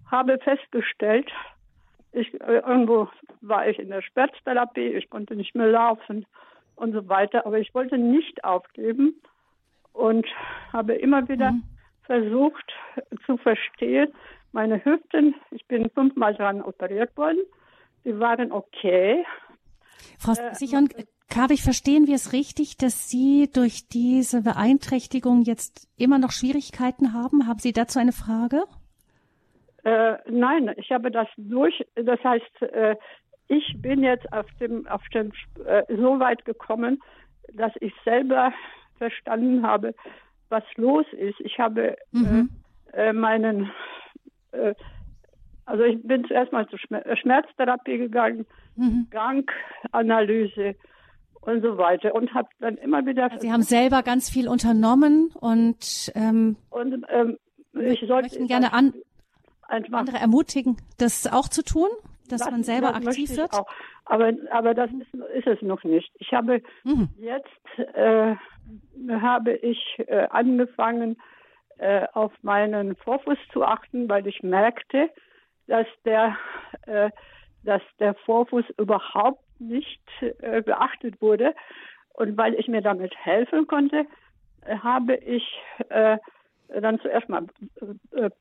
habe 0.09 0.37
festgestellt, 0.39 1.29
ich, 2.13 2.33
irgendwo 2.41 3.09
war 3.41 3.67
ich 3.67 3.79
in 3.79 3.89
der 3.89 4.01
Schmerztherapie, 4.01 4.87
ich 4.93 5.09
konnte 5.09 5.35
nicht 5.35 5.55
mehr 5.55 5.67
laufen 5.67 6.25
und 6.75 6.93
so 6.93 7.07
weiter, 7.09 7.45
aber 7.45 7.59
ich 7.59 7.73
wollte 7.73 7.97
nicht 7.97 8.43
aufgeben 8.43 9.21
und 9.93 10.25
habe 10.71 10.93
immer 10.93 11.27
wieder 11.27 11.51
mhm 11.51 11.70
versucht 12.03 12.73
zu 13.25 13.37
verstehen. 13.37 14.13
Meine 14.51 14.83
Hüften, 14.83 15.35
ich 15.51 15.65
bin 15.67 15.89
fünfmal 15.89 16.35
dran 16.35 16.61
operiert 16.61 17.15
worden, 17.15 17.39
die 18.03 18.19
waren 18.19 18.51
okay. 18.51 19.25
Frau 20.17 20.33
äh, 20.33 20.53
Sichern, 20.53 20.89
habe 21.35 21.53
ich 21.53 21.63
verstehen 21.63 22.07
wir 22.07 22.15
es 22.15 22.33
richtig, 22.33 22.77
dass 22.77 23.09
Sie 23.09 23.49
durch 23.53 23.87
diese 23.87 24.41
Beeinträchtigung 24.41 25.43
jetzt 25.43 25.87
immer 25.97 26.19
noch 26.19 26.31
Schwierigkeiten 26.31 27.13
haben? 27.13 27.47
Haben 27.47 27.59
Sie 27.59 27.71
dazu 27.71 27.99
eine 27.99 28.11
Frage? 28.11 28.63
Äh, 29.83 30.17
nein, 30.29 30.73
ich 30.77 30.91
habe 30.91 31.11
das 31.11 31.27
durch. 31.37 31.85
Das 31.95 32.21
heißt, 32.23 32.61
äh, 32.61 32.95
ich 33.47 33.75
bin 33.81 34.03
jetzt 34.03 34.31
auf 34.31 34.45
dem, 34.59 34.87
auf 34.87 35.01
dem 35.13 35.31
äh, 35.65 35.83
so 35.89 36.19
weit 36.19 36.45
gekommen, 36.45 37.01
dass 37.53 37.71
ich 37.79 37.93
selber 38.03 38.53
verstanden 38.97 39.65
habe, 39.65 39.95
was 40.51 40.63
los 40.75 41.05
ist. 41.13 41.39
Ich 41.39 41.57
habe 41.59 41.95
mhm. 42.11 42.49
äh, 42.93 43.09
äh 43.09 43.13
meinen, 43.13 43.71
äh, 44.51 44.75
also 45.65 45.83
ich 45.83 46.01
bin 46.03 46.25
zuerst 46.25 46.51
mal 46.51 46.67
zur 46.67 46.79
äh, 46.91 47.15
Schmerztherapie 47.17 47.97
gegangen, 47.97 48.45
mhm. 48.75 49.07
Ganganalyse 49.09 50.75
und 51.41 51.61
so 51.63 51.77
weiter 51.77 52.13
und 52.13 52.33
habe 52.33 52.49
dann 52.59 52.75
immer 52.77 53.05
wieder. 53.05 53.29
Sie 53.39 53.51
haben 53.51 53.63
selber 53.63 54.03
ganz 54.03 54.29
viel 54.29 54.47
unternommen 54.47 55.31
und, 55.39 56.11
ähm, 56.15 56.57
und 56.69 57.05
ähm, 57.09 57.37
ich 57.73 57.99
sollte 58.01 58.29
möchten 58.29 58.47
gerne 58.47 58.73
an, 58.73 58.93
andere 59.67 60.17
ermutigen, 60.17 60.77
das 60.97 61.25
auch 61.31 61.47
zu 61.47 61.63
tun, 61.63 61.87
dass 62.29 62.41
das, 62.41 62.51
man 62.51 62.63
selber 62.63 62.93
aktiv 62.95 63.35
wird. 63.35 63.53
Auch. 63.53 63.67
Aber 64.05 64.33
aber 64.51 64.73
das 64.73 64.89
ist, 64.91 65.13
ist, 65.35 65.47
es 65.47 65.61
noch 65.61 65.83
nicht. 65.83 66.11
Ich 66.19 66.33
habe 66.33 66.61
mhm. 66.83 67.09
jetzt 67.17 67.95
äh, 67.95 68.35
habe 69.09 69.53
ich 69.53 69.79
äh, 70.07 70.27
angefangen, 70.29 71.17
äh, 71.77 72.07
auf 72.13 72.31
meinen 72.41 72.95
Vorfuß 72.95 73.37
zu 73.51 73.63
achten, 73.63 74.07
weil 74.09 74.27
ich 74.27 74.43
merkte, 74.43 75.09
dass 75.67 75.87
der 76.05 76.35
äh, 76.85 77.09
dass 77.63 77.81
der 77.99 78.15
Vorfuß 78.25 78.65
überhaupt 78.79 79.43
nicht 79.59 80.01
beachtet 80.65 81.21
wurde. 81.21 81.53
Und 82.13 82.35
weil 82.35 82.55
ich 82.55 82.67
mir 82.67 82.81
damit 82.81 83.15
helfen 83.15 83.67
konnte, 83.67 84.07
habe 84.81 85.13
ich 85.17 85.43
dann 85.87 86.99
zuerst 87.01 87.29
mal 87.29 87.45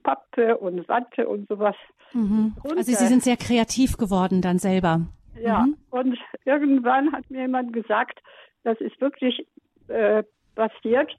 Pappe 0.02 0.56
und 0.56 0.88
Watte 0.88 1.28
und 1.28 1.46
sowas. 1.48 1.76
Mhm. 2.14 2.56
Also 2.62 2.92
Sie 2.92 2.94
sind 2.94 3.22
sehr 3.22 3.36
kreativ 3.36 3.98
geworden 3.98 4.40
dann 4.40 4.58
selber. 4.58 5.02
Ja, 5.38 5.66
mhm. 5.66 5.76
und 5.90 6.18
irgendwann 6.46 7.12
hat 7.12 7.30
mir 7.30 7.42
jemand 7.42 7.74
gesagt, 7.74 8.20
das 8.64 8.80
ist 8.80 8.98
wirklich 9.02 9.46
äh, 9.90 10.22
passiert. 10.54 11.10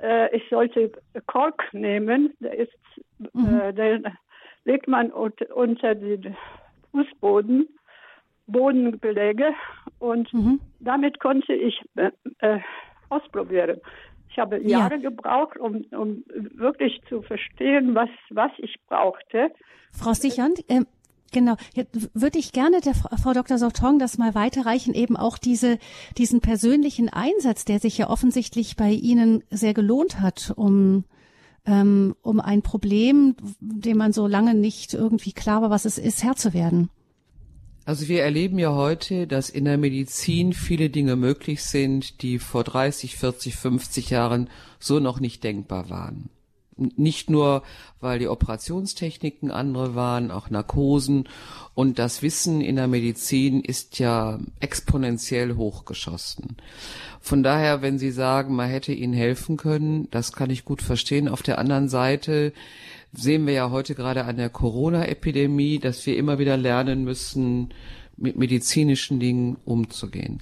Äh, 0.00 0.36
ich 0.36 0.42
sollte 0.50 0.92
Kork 1.26 1.62
nehmen, 1.72 2.34
der 2.40 2.58
ist, 2.58 2.72
mhm. 3.32 3.60
äh, 3.60 3.72
der 3.72 4.00
legt 4.64 4.88
man 4.88 5.10
unter 5.10 5.94
den 5.94 6.36
Fußboden, 6.92 7.68
Bodenbeläge 8.46 9.52
und 9.98 10.32
mhm. 10.32 10.60
damit 10.80 11.20
konnte 11.20 11.52
ich 11.54 11.80
äh, 11.96 12.58
ausprobieren. 13.08 13.80
Ich 14.30 14.38
habe 14.38 14.58
Jahre 14.62 14.96
ja. 14.96 15.10
gebraucht, 15.10 15.58
um, 15.58 15.84
um 15.90 16.24
wirklich 16.54 17.00
zu 17.08 17.22
verstehen, 17.22 17.94
was, 17.94 18.10
was 18.30 18.52
ich 18.58 18.76
brauchte. 18.88 19.50
Frau 19.92 20.12
Sichand, 20.12 20.60
äh, 20.68 20.82
Genau, 21.32 21.56
jetzt 21.74 22.08
würde 22.14 22.38
ich 22.38 22.52
gerne 22.52 22.80
der 22.80 22.94
Frau 22.94 23.32
Dr. 23.32 23.58
Sauton 23.58 23.98
das 23.98 24.16
mal 24.16 24.34
weiterreichen, 24.34 24.94
eben 24.94 25.16
auch 25.16 25.36
diese, 25.36 25.78
diesen 26.16 26.40
persönlichen 26.40 27.08
Einsatz, 27.08 27.64
der 27.64 27.80
sich 27.80 27.98
ja 27.98 28.08
offensichtlich 28.08 28.76
bei 28.76 28.90
Ihnen 28.90 29.44
sehr 29.50 29.74
gelohnt 29.74 30.20
hat, 30.20 30.52
um, 30.56 31.04
ähm, 31.66 32.14
um 32.22 32.40
ein 32.40 32.62
Problem, 32.62 33.36
dem 33.60 33.98
man 33.98 34.12
so 34.12 34.26
lange 34.26 34.54
nicht 34.54 34.94
irgendwie 34.94 35.32
klar 35.32 35.60
war, 35.60 35.70
was 35.70 35.84
es 35.84 35.98
ist, 35.98 36.22
Herr 36.22 36.36
zu 36.36 36.54
werden. 36.54 36.88
Also 37.84 38.08
wir 38.08 38.22
erleben 38.22 38.58
ja 38.58 38.74
heute, 38.74 39.26
dass 39.26 39.48
in 39.48 39.64
der 39.64 39.78
Medizin 39.78 40.52
viele 40.52 40.90
Dinge 40.90 41.16
möglich 41.16 41.62
sind, 41.62 42.20
die 42.20 42.38
vor 42.38 42.62
30, 42.62 43.16
40, 43.16 43.56
50 43.56 44.10
Jahren 44.10 44.50
so 44.78 44.98
noch 44.98 45.20
nicht 45.20 45.42
denkbar 45.42 45.88
waren. 45.88 46.28
Nicht 46.78 47.28
nur, 47.28 47.62
weil 48.00 48.18
die 48.18 48.28
Operationstechniken 48.28 49.50
andere 49.50 49.94
waren, 49.94 50.30
auch 50.30 50.48
Narkosen 50.48 51.28
und 51.74 51.98
das 51.98 52.22
Wissen 52.22 52.60
in 52.60 52.76
der 52.76 52.86
Medizin 52.86 53.60
ist 53.60 53.98
ja 53.98 54.38
exponentiell 54.60 55.56
hochgeschossen. 55.56 56.56
Von 57.20 57.42
daher, 57.42 57.82
wenn 57.82 57.98
Sie 57.98 58.10
sagen, 58.10 58.54
man 58.54 58.70
hätte 58.70 58.92
Ihnen 58.92 59.12
helfen 59.12 59.56
können, 59.56 60.08
das 60.10 60.32
kann 60.32 60.50
ich 60.50 60.64
gut 60.64 60.82
verstehen. 60.82 61.28
Auf 61.28 61.42
der 61.42 61.58
anderen 61.58 61.88
Seite 61.88 62.52
sehen 63.12 63.46
wir 63.46 63.54
ja 63.54 63.70
heute 63.70 63.94
gerade 63.94 64.24
an 64.24 64.36
der 64.36 64.50
Corona-Epidemie, 64.50 65.78
dass 65.78 66.06
wir 66.06 66.16
immer 66.16 66.38
wieder 66.38 66.56
lernen 66.56 67.04
müssen, 67.04 67.74
mit 68.16 68.36
medizinischen 68.36 69.20
Dingen 69.20 69.56
umzugehen. 69.64 70.40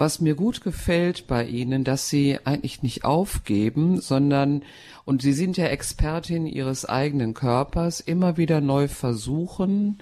Was 0.00 0.18
mir 0.18 0.34
gut 0.34 0.62
gefällt 0.62 1.26
bei 1.26 1.44
Ihnen, 1.44 1.84
dass 1.84 2.08
Sie 2.08 2.38
eigentlich 2.44 2.82
nicht 2.82 3.04
aufgeben, 3.04 4.00
sondern, 4.00 4.62
und 5.04 5.20
Sie 5.20 5.34
sind 5.34 5.58
ja 5.58 5.66
Expertin 5.66 6.46
Ihres 6.46 6.86
eigenen 6.86 7.34
Körpers, 7.34 8.00
immer 8.00 8.38
wieder 8.38 8.62
neu 8.62 8.88
versuchen, 8.88 9.98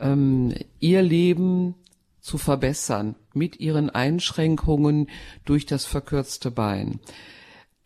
ähm, 0.00 0.52
Ihr 0.80 1.00
Leben 1.02 1.76
zu 2.18 2.38
verbessern 2.38 3.14
mit 3.32 3.60
Ihren 3.60 3.88
Einschränkungen 3.88 5.06
durch 5.44 5.64
das 5.64 5.84
verkürzte 5.84 6.50
Bein. 6.50 6.98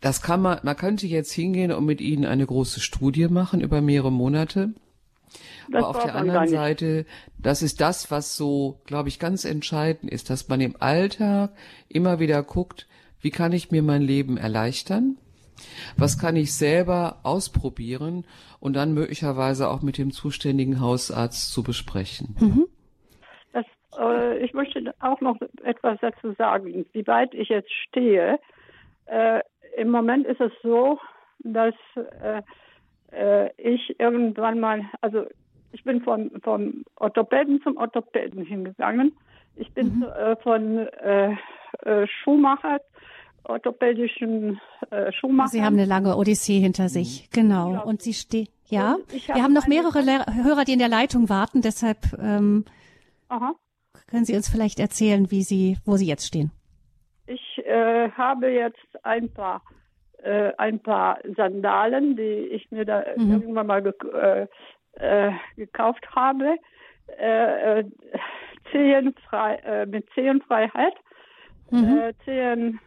Das 0.01 0.23
kann 0.23 0.41
man, 0.41 0.57
man 0.63 0.77
könnte 0.77 1.05
jetzt 1.05 1.31
hingehen 1.31 1.71
und 1.71 1.85
mit 1.85 2.01
Ihnen 2.01 2.25
eine 2.25 2.47
große 2.47 2.79
Studie 2.79 3.27
machen 3.27 3.61
über 3.61 3.81
mehrere 3.81 4.11
Monate 4.11 4.73
das 5.69 5.83
Aber 5.83 5.89
auf 5.89 6.03
der 6.03 6.15
anderen 6.15 6.47
Seite, 6.47 7.05
das 7.37 7.61
ist 7.61 7.81
das, 7.81 8.11
was 8.11 8.35
so, 8.35 8.81
glaube 8.85 9.09
ich, 9.09 9.19
ganz 9.19 9.45
entscheidend 9.45 10.11
ist, 10.11 10.29
dass 10.29 10.47
man 10.47 10.61
im 10.61 10.75
Alltag 10.79 11.51
immer 11.87 12.19
wieder 12.19 12.43
guckt, 12.43 12.87
wie 13.21 13.31
kann 13.31 13.51
ich 13.51 13.71
mir 13.71 13.83
mein 13.83 14.01
Leben 14.01 14.37
erleichtern? 14.37 15.17
Was 15.97 16.17
kann 16.17 16.37
ich 16.37 16.55
selber 16.55 17.19
ausprobieren 17.23 18.25
und 18.59 18.75
dann 18.75 18.93
möglicherweise 18.93 19.69
auch 19.69 19.81
mit 19.81 19.97
dem 19.97 20.11
zuständigen 20.11 20.79
Hausarzt 20.79 21.51
zu 21.51 21.63
besprechen? 21.63 22.35
Mhm. 22.39 22.67
Das, 23.51 23.65
äh, 23.99 24.37
ich 24.39 24.53
möchte 24.53 24.93
auch 25.01 25.19
noch 25.19 25.37
etwas 25.63 25.99
dazu 26.01 26.33
sagen, 26.33 26.85
wie 26.93 27.07
weit 27.07 27.33
ich 27.33 27.49
jetzt 27.49 27.73
stehe. 27.87 28.39
Äh, 29.05 29.41
Im 29.77 29.89
Moment 29.89 30.25
ist 30.27 30.39
es 30.39 30.51
so, 30.63 30.97
dass 31.39 31.75
äh, 31.95 32.41
äh 33.11 33.49
ich 33.57 33.99
irgendwann 33.99 34.59
mal, 34.59 34.85
also 35.01 35.25
ich 35.71 35.83
bin 35.83 36.01
von, 36.01 36.31
vom 36.43 36.83
Orthopäden 36.95 37.61
zum 37.61 37.77
Orthopäden 37.77 38.45
hingegangen. 38.45 39.13
Ich 39.55 39.71
bin 39.73 39.97
mhm. 39.97 40.03
äh, 40.03 40.35
von 40.37 40.77
äh, 40.77 41.35
äh, 41.83 42.07
Schuhmacher, 42.07 42.79
orthopädischen 43.43 44.59
äh, 44.89 45.11
Schuhmacher. 45.11 45.49
Sie 45.49 45.63
haben 45.63 45.73
eine 45.75 45.85
lange 45.85 46.15
Odyssee 46.15 46.59
hinter 46.59 46.89
sich, 46.89 47.23
mhm. 47.23 47.27
genau. 47.31 47.73
Ja. 47.73 47.79
Und 47.81 48.01
Sie 48.01 48.13
stehen, 48.13 48.47
ja. 48.67 48.97
Hab 49.27 49.35
Wir 49.35 49.43
haben 49.43 49.53
noch 49.53 49.67
mehrere 49.67 50.01
Le 50.01 50.25
Hörer, 50.43 50.65
die 50.65 50.73
in 50.73 50.79
der 50.79 50.89
Leitung 50.89 51.29
warten, 51.29 51.61
deshalb 51.61 51.97
ähm, 52.19 52.65
Aha. 53.27 53.53
können 54.07 54.25
Sie 54.25 54.35
uns 54.35 54.49
vielleicht 54.49 54.79
erzählen, 54.79 55.29
wie 55.31 55.43
Sie, 55.43 55.77
wo 55.85 55.97
Sie 55.97 56.07
jetzt 56.07 56.25
stehen. 56.25 56.51
Ich 57.27 57.61
äh, 57.65 58.09
habe 58.11 58.49
jetzt 58.49 59.03
ein 59.03 59.29
paar 59.31 59.61
äh, 60.23 60.51
ein 60.57 60.79
paar 60.79 61.19
Sandalen, 61.35 62.15
die 62.15 62.49
ich 62.51 62.69
mir 62.71 62.85
da 62.85 63.03
mhm. 63.15 63.31
irgendwann 63.33 63.67
mal 63.67 63.93
äh, 64.13 64.47
äh, 64.93 65.31
gekauft 65.55 66.05
habe, 66.15 66.57
äh, 67.19 67.79
äh, 67.79 67.85
Zehenfrei, 68.71 69.85
mit 69.87 70.07
Zehenfreiheit. 70.13 70.93
Mhm. 71.71 72.11
Zehen, 72.23 72.79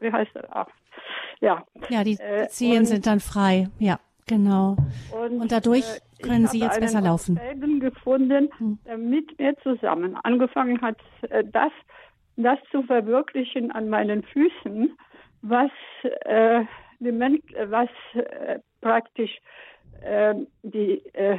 wie 0.00 0.12
heißt 0.12 0.30
das? 0.34 0.44
Ach, 0.50 0.66
ja. 1.40 1.64
Ja, 1.88 2.04
die, 2.04 2.18
Zehen 2.48 2.84
sind 2.84 3.06
dann 3.06 3.20
frei, 3.20 3.68
ja. 3.78 3.98
Genau. 4.26 4.76
Und, 5.10 5.40
und 5.40 5.52
dadurch 5.52 5.84
können 6.22 6.46
Sie 6.46 6.60
jetzt 6.60 6.78
besser 6.78 7.00
laufen. 7.00 7.40
Ich 7.52 7.80
gefunden, 7.80 8.48
hm. 8.58 8.78
mit 9.10 9.36
mir 9.38 9.56
zusammen 9.62 10.16
angefangen 10.22 10.80
hat, 10.82 10.98
das, 11.46 11.72
das 12.36 12.58
zu 12.70 12.82
verwirklichen 12.84 13.72
an 13.72 13.88
meinen 13.88 14.22
Füßen, 14.22 14.96
was, 15.42 15.70
äh, 16.24 16.64
die 17.00 17.12
Men 17.12 17.42
was 17.66 17.88
äh, 18.14 18.58
praktisch 18.80 19.40
äh, 20.02 20.34
die 20.62 21.02
äh, 21.14 21.38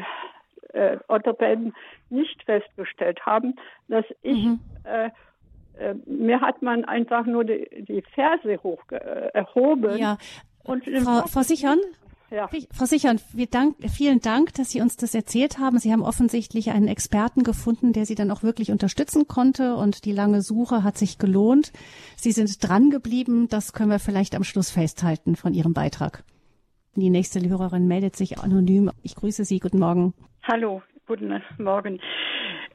äh, 0.74 0.98
Orthopäden 1.08 1.74
nicht 2.10 2.44
festgestellt 2.44 3.26
haben, 3.26 3.56
dass 3.88 4.06
ich 4.22 4.46
mhm. 4.46 4.60
äh, 4.84 5.10
äh, 5.78 5.96
mir 6.06 6.42
hat 6.42 6.62
man 6.62 6.86
einfach 6.86 7.26
nur 7.26 7.44
die, 7.44 7.68
die 7.88 8.02
Ferse 8.14 8.62
hoch 8.64 8.84
äh, 8.92 9.30
erhoben. 9.34 9.98
Ja. 9.98 10.18
Und 10.64 10.84
Frau, 10.86 11.26
Frau 11.28 11.42
Sichern, 11.42 11.80
ja. 12.32 12.50
Frau 12.74 12.86
Sichern, 12.86 13.20
wir 13.34 13.48
dank, 13.48 13.76
vielen 13.90 14.20
Dank, 14.20 14.54
dass 14.54 14.72
Sie 14.72 14.82
uns 14.82 14.98
das 14.98 15.14
erzählt 15.14 15.60
haben. 15.60 15.78
Sie 15.80 15.92
haben 15.92 16.02
offensichtlich 16.02 16.72
einen 16.72 16.88
Experten 16.88 17.44
gefunden, 17.44 17.94
der 17.94 18.06
Sie 18.06 18.16
dann 18.16 18.32
auch 18.32 18.44
wirklich 18.44 18.72
unterstützen 18.72 19.28
konnte 19.28 19.76
und 19.76 20.06
die 20.06 20.12
lange 20.12 20.42
Suche 20.42 20.84
hat 20.84 20.98
sich 20.98 21.18
gelohnt. 21.18 21.72
Sie 22.16 22.32
sind 22.32 22.50
dran 22.68 22.90
geblieben. 22.90 23.48
Das 23.50 23.74
können 23.74 23.92
wir 23.92 24.00
vielleicht 24.00 24.36
am 24.36 24.44
Schluss 24.44 24.72
festhalten 24.72 25.36
von 25.36 25.54
Ihrem 25.54 25.74
Beitrag. 25.74 26.24
Die 26.96 27.10
nächste 27.10 27.40
Hörerin 27.48 27.88
meldet 27.88 28.16
sich 28.16 28.40
anonym. 28.40 28.92
Ich 29.04 29.16
grüße 29.16 29.46
Sie. 29.46 29.60
Guten 29.60 29.80
Morgen. 29.80 30.14
Hallo, 30.44 30.82
guten 31.08 31.42
Morgen. 31.58 32.00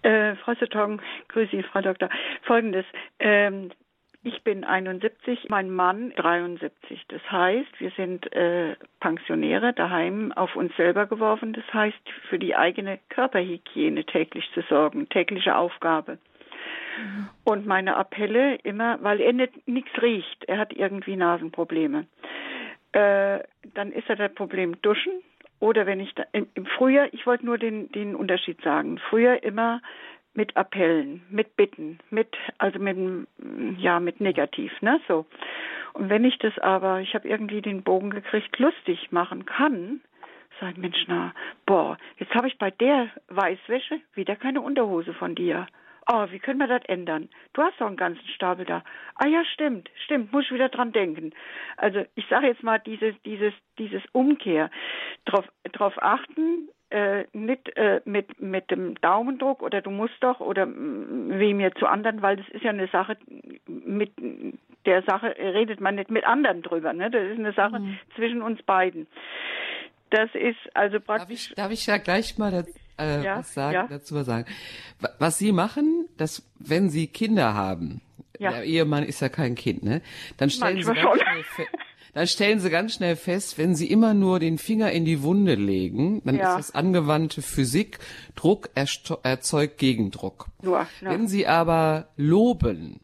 Äh, 0.03 0.37
Frau 0.37 0.55
Sotong, 0.55 1.03
grüße 1.29 1.57
Sie, 1.57 1.63
Frau 1.65 1.81
Doktor. 1.81 2.09
Folgendes. 2.47 2.87
Ähm, 3.19 3.71
ich 4.27 4.43
bin 4.43 4.65
71, 4.65 5.47
mein 5.51 5.71
Mann 5.71 6.13
73. 6.17 7.07
Das 7.07 7.23
heißt, 7.31 7.79
wir 7.79 7.93
sind 7.93 8.33
äh, 8.33 8.75
Pensionäre 8.99 9.73
daheim 9.73 10.33
auf 10.33 10.57
uns 10.57 10.75
selber 10.77 11.07
geworfen. 11.07 11.53
Das 11.53 11.65
heißt, 11.73 11.97
für 12.29 12.39
die 12.39 12.57
eigene 12.57 12.99
Körperhygiene 13.09 14.05
täglich 14.05 14.51
zu 14.53 14.63
sorgen, 14.63 15.09
tägliche 15.09 15.57
Aufgabe. 15.57 16.19
Mhm. 16.99 17.29
Und 17.45 17.67
meine 17.67 17.97
Appelle 17.97 18.57
immer, 18.57 18.99
weil 19.01 19.21
er 19.21 19.33
nichts 19.33 20.03
riecht, 20.03 20.45
er 20.49 20.59
hat 20.59 20.73
irgendwie 20.73 21.15
Nasenprobleme. 21.15 22.07
Äh, 22.91 23.39
dann 23.75 23.93
ist 23.93 24.09
ja 24.09 24.17
das 24.17 24.35
Problem 24.35 24.83
Duschen. 24.83 25.13
Oder 25.61 25.87
wenn 25.87 26.01
ich 26.01 26.13
da, 26.15 26.25
im, 26.33 26.49
im 26.55 26.67
Frühjahr, 26.67 27.07
ich 27.13 27.27
wollte 27.27 27.47
nur 27.47 27.59
den, 27.59 27.93
den 27.93 28.17
Unterschied 28.17 28.61
sagen. 28.63 28.99
Früher 29.09 29.45
immer 29.45 29.81
mit 30.37 30.57
Appellen, 30.57 31.23
mit 31.31 31.57
Bitten, 31.57 31.99
mit, 32.11 32.37
also 32.59 32.79
mit, 32.79 33.27
ja, 33.79 34.01
mit 34.01 34.21
Negativ, 34.21 34.73
ne, 34.83 35.01
so. 35.09 35.27
Und 35.95 36.11
wenn 36.11 36.25
ich 36.25 36.39
das 36.39 36.59
aber, 36.59 37.01
ich 37.01 37.15
habe 37.15 37.27
irgendwie 37.27 37.63
den 37.63 37.83
Bogen 37.83 38.11
gekriegt, 38.11 38.59
lustig 38.59 39.11
machen 39.13 39.47
kann, 39.47 40.01
sage 40.61 40.81
Mensch, 40.81 41.05
na, 41.07 41.33
boah, 41.65 41.97
jetzt 42.19 42.35
habe 42.35 42.49
ich 42.49 42.59
bei 42.59 42.71
der 42.71 43.09
Weißwäsche 43.29 44.01
wieder 44.15 44.37
keine 44.37 44.61
Unterhose 44.61 45.15
von 45.15 45.35
dir 45.35 45.67
oh, 46.13 46.27
wie 46.31 46.39
können 46.39 46.59
wir 46.59 46.67
das 46.67 46.85
ändern? 46.87 47.29
Du 47.53 47.63
hast 47.63 47.81
doch 47.81 47.87
einen 47.87 47.97
ganzen 47.97 48.27
Stapel 48.29 48.65
da. 48.65 48.83
Ah 49.17 49.27
ja, 49.27 49.45
stimmt, 49.45 49.91
stimmt, 50.05 50.33
muss 50.33 50.45
ich 50.45 50.53
wieder 50.53 50.69
dran 50.69 50.93
denken. 50.93 51.33
Also 51.77 52.05
ich 52.15 52.27
sage 52.29 52.47
jetzt 52.47 52.63
mal 52.63 52.79
dieses, 52.79 53.15
dieses, 53.25 53.53
dieses 53.79 54.03
Umkehr, 54.13 54.71
drauf, 55.25 55.47
drauf 55.73 55.95
achten, 56.01 56.69
äh, 56.91 57.25
nicht 57.33 57.77
äh, 57.77 58.01
mit, 58.05 58.41
mit 58.41 58.71
dem 58.71 58.95
Daumendruck 59.01 59.63
oder 59.63 59.83
du 59.83 59.91
musst 59.91 60.15
doch 60.21 60.41
oder 60.41 60.67
mm, 60.67 61.39
wie 61.39 61.55
mir 61.55 61.73
zu 61.75 61.87
anderen, 61.87 62.23
weil 62.23 62.37
das 62.37 62.49
ist 62.51 62.63
ja 62.63 62.71
eine 62.71 62.89
Sache, 62.89 63.17
mit 63.67 64.13
der 64.85 65.03
Sache 65.03 65.35
redet 65.37 65.81
man 65.81 65.97
nicht 65.97 66.11
mit 66.11 66.25
anderen 66.25 66.63
drüber. 66.63 66.93
Ne? 66.93 67.11
Das 67.11 67.25
ist 67.25 67.39
eine 67.39 67.53
Sache 67.53 67.81
mhm. 67.81 67.99
zwischen 68.15 68.43
uns 68.43 68.63
beiden. 68.63 69.07
Das 70.11 70.31
ist 70.35 70.59
also 70.75 71.01
praktisch. 71.01 71.49
Darf 71.49 71.51
ich, 71.51 71.55
darf 71.57 71.73
ich 71.73 71.87
ja 71.87 71.97
gleich 71.99 72.39
mal 72.39 72.53
das, 72.53 72.69
äh, 72.99 73.25
ja, 73.25 73.39
was 73.39 73.53
sagen, 73.53 73.75
ja. 73.75 73.87
dazu 73.89 74.15
was 74.15 74.27
sagen? 74.27 74.47
Was 75.19 75.39
Sie 75.39 75.53
machen, 75.53 76.09
dass 76.17 76.49
wenn 76.61 76.89
Sie 76.89 77.09
Kinder 77.09 77.55
haben, 77.55 78.01
ja. 78.39 78.53
der 78.53 78.65
Ehemann 78.65 79.03
ist 79.03 79.21
ja 79.21 79.29
kein 79.29 79.57
Kind, 79.57 79.83
ne? 79.83 80.03
Dann 80.39 80.51
stellen 80.51 80.77
Manchmal 80.77 80.95
Sie 80.97 81.03
ganz 81.03 81.47
schnell 81.55 81.67
dann 82.17 82.27
stellen 82.27 82.61
Sie 82.61 82.71
ganz 82.71 82.95
schnell 82.95 83.15
fest, 83.15 83.59
wenn 83.59 83.75
Sie 83.75 83.91
immer 83.91 84.15
nur 84.15 84.41
den 84.41 84.57
Finger 84.57 84.91
in 84.91 85.05
die 85.05 85.23
Wunde 85.23 85.55
legen, 85.55 86.23
dann 86.25 86.37
ja. 86.37 86.57
ist 86.57 86.71
das 86.71 86.75
angewandte 86.75 87.43
Physik, 87.43 87.99
Druck 88.35 88.71
erzeugt 88.75 89.77
Gegendruck. 89.77 90.47
Ja, 90.63 90.87
ja. 91.03 91.11
Wenn 91.11 91.29
Sie 91.29 91.47
aber 91.47 92.09
loben, 92.17 93.01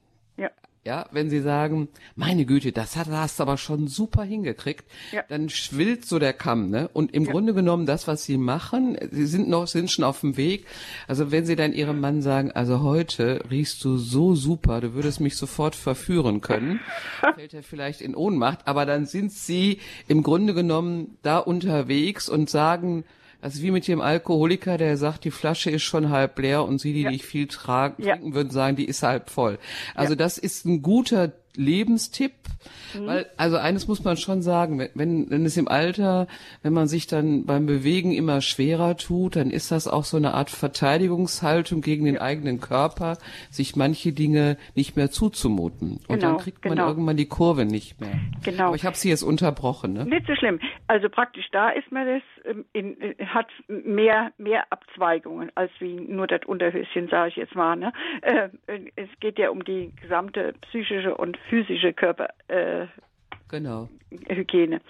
ja, 0.84 1.06
wenn 1.12 1.30
sie 1.30 1.40
sagen, 1.40 1.88
meine 2.16 2.44
Güte, 2.44 2.72
das 2.72 2.96
hat, 2.96 3.06
hast 3.08 3.38
du 3.38 3.44
aber 3.44 3.56
schon 3.56 3.86
super 3.86 4.24
hingekriegt, 4.24 4.84
ja. 5.12 5.22
dann 5.28 5.48
schwillt 5.48 6.04
so 6.06 6.18
der 6.18 6.32
Kamm, 6.32 6.70
ne? 6.70 6.88
Und 6.92 7.14
im 7.14 7.24
ja. 7.24 7.30
Grunde 7.30 7.54
genommen 7.54 7.86
das, 7.86 8.08
was 8.08 8.24
sie 8.24 8.36
machen, 8.36 8.98
sie 9.12 9.26
sind 9.26 9.48
noch, 9.48 9.68
sind 9.68 9.90
schon 9.92 10.04
auf 10.04 10.20
dem 10.20 10.36
Weg. 10.36 10.66
Also 11.06 11.30
wenn 11.30 11.46
sie 11.46 11.54
dann 11.54 11.72
ihrem 11.72 12.00
Mann 12.00 12.20
sagen, 12.20 12.50
also 12.50 12.82
heute 12.82 13.44
riechst 13.48 13.84
du 13.84 13.96
so 13.96 14.34
super, 14.34 14.80
du 14.80 14.94
würdest 14.94 15.20
mich 15.20 15.36
sofort 15.36 15.76
verführen 15.76 16.40
können, 16.40 16.80
fällt 17.34 17.54
er 17.54 17.62
vielleicht 17.62 18.00
in 18.00 18.16
Ohnmacht, 18.16 18.66
aber 18.66 18.84
dann 18.84 19.06
sind 19.06 19.32
sie 19.32 19.78
im 20.08 20.24
Grunde 20.24 20.52
genommen 20.52 21.16
da 21.22 21.38
unterwegs 21.38 22.28
und 22.28 22.50
sagen, 22.50 23.04
also 23.42 23.61
wie 23.61 23.72
mit 23.72 23.88
dem 23.88 24.00
Alkoholiker, 24.00 24.78
der 24.78 24.96
sagt, 24.96 25.24
die 25.24 25.33
Flasche 25.33 25.68
ist 25.68 25.83
schon 25.83 26.11
halb 26.11 26.38
leer 26.38 26.64
und 26.64 26.81
sie, 26.81 26.92
die 26.92 27.02
ja. 27.02 27.11
nicht 27.11 27.24
viel 27.24 27.48
tragen, 27.48 28.00
ja. 28.00 28.14
trinken 28.14 28.35
würden, 28.35 28.50
sagen, 28.50 28.76
die 28.76 28.85
ist 28.85 29.02
halb 29.02 29.31
voll. 29.31 29.59
Also 29.96 30.12
ja. 30.12 30.16
das 30.16 30.38
ist 30.38 30.64
ein 30.64 30.81
guter 30.81 31.33
Lebenstipp, 31.56 32.32
mhm. 32.94 33.06
weil 33.06 33.26
also 33.36 33.56
eines 33.56 33.88
muss 33.88 34.04
man 34.04 34.16
schon 34.16 34.42
sagen, 34.42 34.88
wenn 34.94 35.30
wenn 35.30 35.44
es 35.44 35.56
im 35.56 35.68
Alter, 35.68 36.26
wenn 36.62 36.72
man 36.72 36.88
sich 36.88 37.06
dann 37.06 37.44
beim 37.44 37.66
Bewegen 37.66 38.12
immer 38.12 38.40
schwerer 38.40 38.96
tut, 38.96 39.36
dann 39.36 39.50
ist 39.50 39.70
das 39.70 39.88
auch 39.88 40.04
so 40.04 40.16
eine 40.16 40.34
Art 40.34 40.50
Verteidigungshaltung 40.50 41.82
gegen 41.82 42.04
den 42.04 42.18
eigenen 42.18 42.60
Körper, 42.60 43.18
sich 43.50 43.76
manche 43.76 44.12
Dinge 44.12 44.56
nicht 44.74 44.96
mehr 44.96 45.10
zuzumuten 45.10 46.00
und 46.08 46.20
genau, 46.20 46.32
dann 46.32 46.36
kriegt 46.38 46.64
man 46.64 46.76
genau. 46.76 46.88
irgendwann 46.88 47.16
die 47.16 47.28
Kurve 47.28 47.64
nicht 47.64 48.00
mehr. 48.00 48.14
Genau. 48.44 48.68
Aber 48.68 48.76
ich 48.76 48.86
habe 48.86 48.96
Sie 48.96 49.10
jetzt 49.10 49.22
unterbrochen, 49.22 49.92
ne? 49.92 50.06
Nicht 50.06 50.26
so 50.26 50.34
schlimm. 50.34 50.58
Also 50.86 51.08
praktisch 51.08 51.46
da 51.52 51.70
ist 51.70 51.90
man 51.92 52.06
das 52.06 52.22
ähm, 52.44 52.64
in, 52.72 53.00
äh, 53.00 53.14
hat 53.26 53.48
mehr 53.68 54.32
mehr 54.38 54.64
Abzweigungen 54.70 55.50
als 55.54 55.70
wie 55.78 55.94
nur 55.94 56.26
das 56.26 56.44
Unterhöschen, 56.46 57.08
sage 57.08 57.30
ich 57.30 57.36
jetzt 57.36 57.54
mal. 57.54 57.76
Ne? 57.76 57.92
Äh, 58.22 58.48
es 58.96 59.08
geht 59.20 59.38
ja 59.38 59.50
um 59.50 59.64
die 59.64 59.92
gesamte 60.00 60.54
psychische 60.62 61.14
und 61.14 61.38
physische 61.48 61.92
Körper. 61.92 62.28
Äh, 62.48 62.87
genau. 63.48 63.88
Hygiene. 64.28 64.81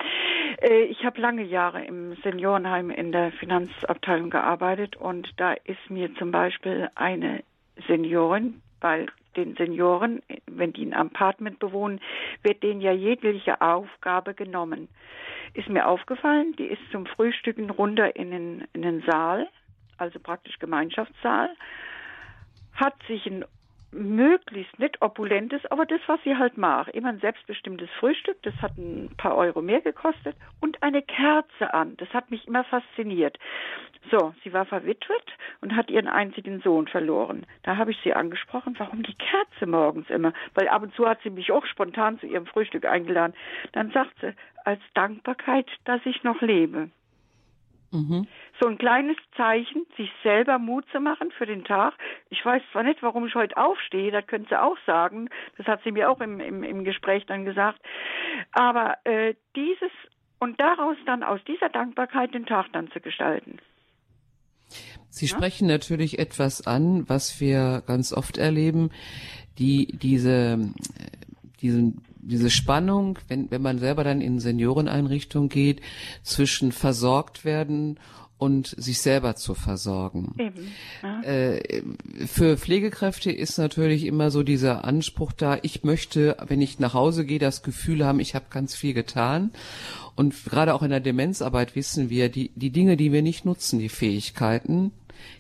Äh, 0.61 0.85
ich 0.85 1.05
habe 1.05 1.21
lange 1.21 1.43
Jahre 1.43 1.85
im 1.85 2.17
Seniorenheim 2.23 2.91
in 2.91 3.13
der 3.13 3.33
Finanzabteilung 3.33 4.31
gearbeitet 4.31 4.97
und 4.97 5.29
da 5.37 5.53
ist 5.53 5.91
mir 5.91 6.15
zum 6.17 6.31
Beispiel 6.31 6.89
eine 6.95 7.43
Seniorin, 7.87 8.63
weil 8.81 9.07
den 9.37 9.57
Senioren, 9.57 10.23
wenn 10.47 10.73
die 10.73 10.85
ein 10.85 10.95
Apartment 10.95 11.59
bewohnen, 11.59 12.01
wird 12.43 12.63
denen 12.63 12.81
ja 12.81 12.93
jegliche 12.93 13.61
Aufgabe 13.61 14.35
genommen. 14.35 14.89
Ist 15.55 15.69
mir 15.69 15.87
aufgefallen, 15.87 16.55
die 16.59 16.67
ist 16.67 16.83
zum 16.91 17.07
Frühstücken 17.07 17.71
runter 17.71 18.17
in 18.17 18.31
den, 18.31 18.65
in 18.73 18.83
den 18.83 19.03
Saal, 19.03 19.49
also 19.97 20.19
praktisch 20.19 20.59
Gemeinschaftssaal, 20.59 21.51
hat 22.75 22.95
sich 23.07 23.27
ein 23.27 23.45
möglichst 23.93 24.79
nicht 24.79 25.01
opulentes, 25.03 25.65
aber 25.67 25.87
das, 25.87 26.01
was 26.07 26.21
sie 26.25 26.37
halt 26.37 26.57
mag. 26.57 26.89
Immer 26.89 27.11
ein 27.11 27.21
selbstbestimmtes 27.21 27.91
Frühstück, 27.99 28.43
das 28.43 28.55
hat 28.63 28.77
ein 28.79 29.11
paar 29.17 29.37
Euro 29.37 29.63
mehr 29.63 29.81
gekostet 29.81 30.37
und 30.61 30.83
eine 30.83 31.03
Kerze 31.03 31.73
an. 31.73 31.97
Das 31.99 32.09
hat 32.11 32.31
mich 32.31 32.47
immer 32.49 32.65
fasziniert. 32.65 33.39
So, 34.11 34.35
sie 34.43 34.53
war 34.53 34.65
verwitwet 34.65 35.25
und 35.61 35.77
hat 35.77 35.91
ihren 35.91 36.09
einzigen 36.09 36.61
Sohn 36.61 36.89
verloren. 36.89 37.47
Da 37.63 37.77
habe 37.77 37.93
ich 37.93 37.99
sie 38.03 38.13
angesprochen, 38.13 38.75
warum 38.79 39.03
die 39.03 39.15
Kerze 39.15 39.67
morgens 39.67 40.11
immer? 40.11 40.33
Weil 40.55 40.69
ab 40.69 40.83
und 40.83 40.95
zu 40.95 41.09
hat 41.09 41.21
sie 41.23 41.31
mich 41.31 41.53
auch 41.53 41.65
spontan 41.67 42.19
zu 42.19 42.27
ihrem 42.27 42.47
Frühstück 42.47 42.85
eingeladen. 42.85 43.35
Dann 43.73 43.91
sagt 43.93 44.13
sie, 44.21 44.35
als 44.65 44.81
Dankbarkeit, 44.95 45.67
dass 45.85 46.01
ich 46.05 46.25
noch 46.25 46.41
lebe. 46.41 46.91
Mhm. 47.93 48.27
So 48.61 48.69
ein 48.69 48.79
kleines 48.79 49.17
Zeichen, 49.37 49.87
sich 49.97 50.11
selber 50.23 50.59
Mut 50.59 50.85
zu 50.91 51.01
machen 51.01 51.31
für 51.37 51.47
den 51.47 51.65
Tag. 51.65 51.95
Ich 52.31 52.45
weiß 52.45 52.63
zwar 52.73 52.83
nicht, 52.83 53.03
warum 53.03 53.27
ich 53.27 53.35
heute 53.35 53.57
aufstehe, 53.57 54.11
das 54.11 54.27
könnte 54.27 54.49
sie 54.51 54.61
auch 54.61 54.79
sagen. 54.87 55.29
Das 55.59 55.67
hat 55.67 55.83
sie 55.85 55.93
mir 55.93 56.11
auch 56.11 56.21
im, 56.21 56.41
im, 56.41 56.63
im 56.63 56.85
Gespräch 56.85 57.27
dann 57.27 57.45
gesagt. 57.45 57.81
Aber 58.53 58.97
äh, 59.05 59.35
dieses 59.55 59.91
und 60.39 60.61
daraus 60.61 60.97
dann 61.07 61.23
aus 61.23 61.41
dieser 61.47 61.69
Dankbarkeit 61.69 62.35
den 62.35 62.47
Tag 62.47 62.67
dann 62.73 62.91
zu 62.91 63.01
gestalten. 63.01 63.59
Sie 65.11 65.27
ja? 65.27 65.37
sprechen 65.37 65.69
natürlich 65.69 66.19
etwas 66.19 66.67
an, 66.67 67.09
was 67.09 67.41
wir 67.41 67.83
ganz 67.87 68.13
oft 68.13 68.39
erleben, 68.39 68.91
die 69.59 69.87
diese 69.87 70.73
diesen 71.61 72.03
diese 72.23 72.51
Spannung, 72.51 73.19
wenn, 73.29 73.51
wenn 73.51 73.63
man 73.63 73.79
selber 73.79 74.05
dann 74.05 74.21
in 74.21 74.39
Senioreneinrichtungen 74.41 75.49
geht, 75.49 75.81
zwischen 76.23 76.73
versorgt 76.73 77.45
werden 77.45 77.99
und 78.43 78.75
sich 78.77 79.01
selber 79.01 79.37
zu 79.37 79.55
versorgen. 79.55 80.35
Eben, 80.37 80.67
ja. 81.01 81.23
äh, 81.23 81.83
für 82.27 82.57
Pflegekräfte 82.57 83.31
ist 83.31 83.57
natürlich 83.57 84.05
immer 84.05 84.33
so 84.33 84.43
dieser 84.43 84.85
Anspruch 84.85 85.31
da, 85.31 85.59
ich 85.63 85.85
möchte, 85.85 86.37
wenn 86.49 86.61
ich 86.61 86.81
nach 86.81 86.93
Hause 86.93 87.25
gehe, 87.25 87.39
das 87.39 87.63
Gefühl 87.63 88.05
haben, 88.05 88.19
ich 88.19 88.35
habe 88.35 88.47
ganz 88.51 88.75
viel 88.75 88.95
getan. 88.95 89.53
Und 90.17 90.35
gerade 90.45 90.75
auch 90.75 90.83
in 90.83 90.91
der 90.91 90.99
Demenzarbeit 90.99 91.77
wissen 91.77 92.11
wir, 92.11 92.31
die, 92.31 92.51
die 92.57 92.71
Dinge, 92.71 92.97
die 92.97 93.13
wir 93.13 93.23
nicht 93.23 93.45
nutzen, 93.45 93.79
die 93.79 93.89
Fähigkeiten, 93.89 94.91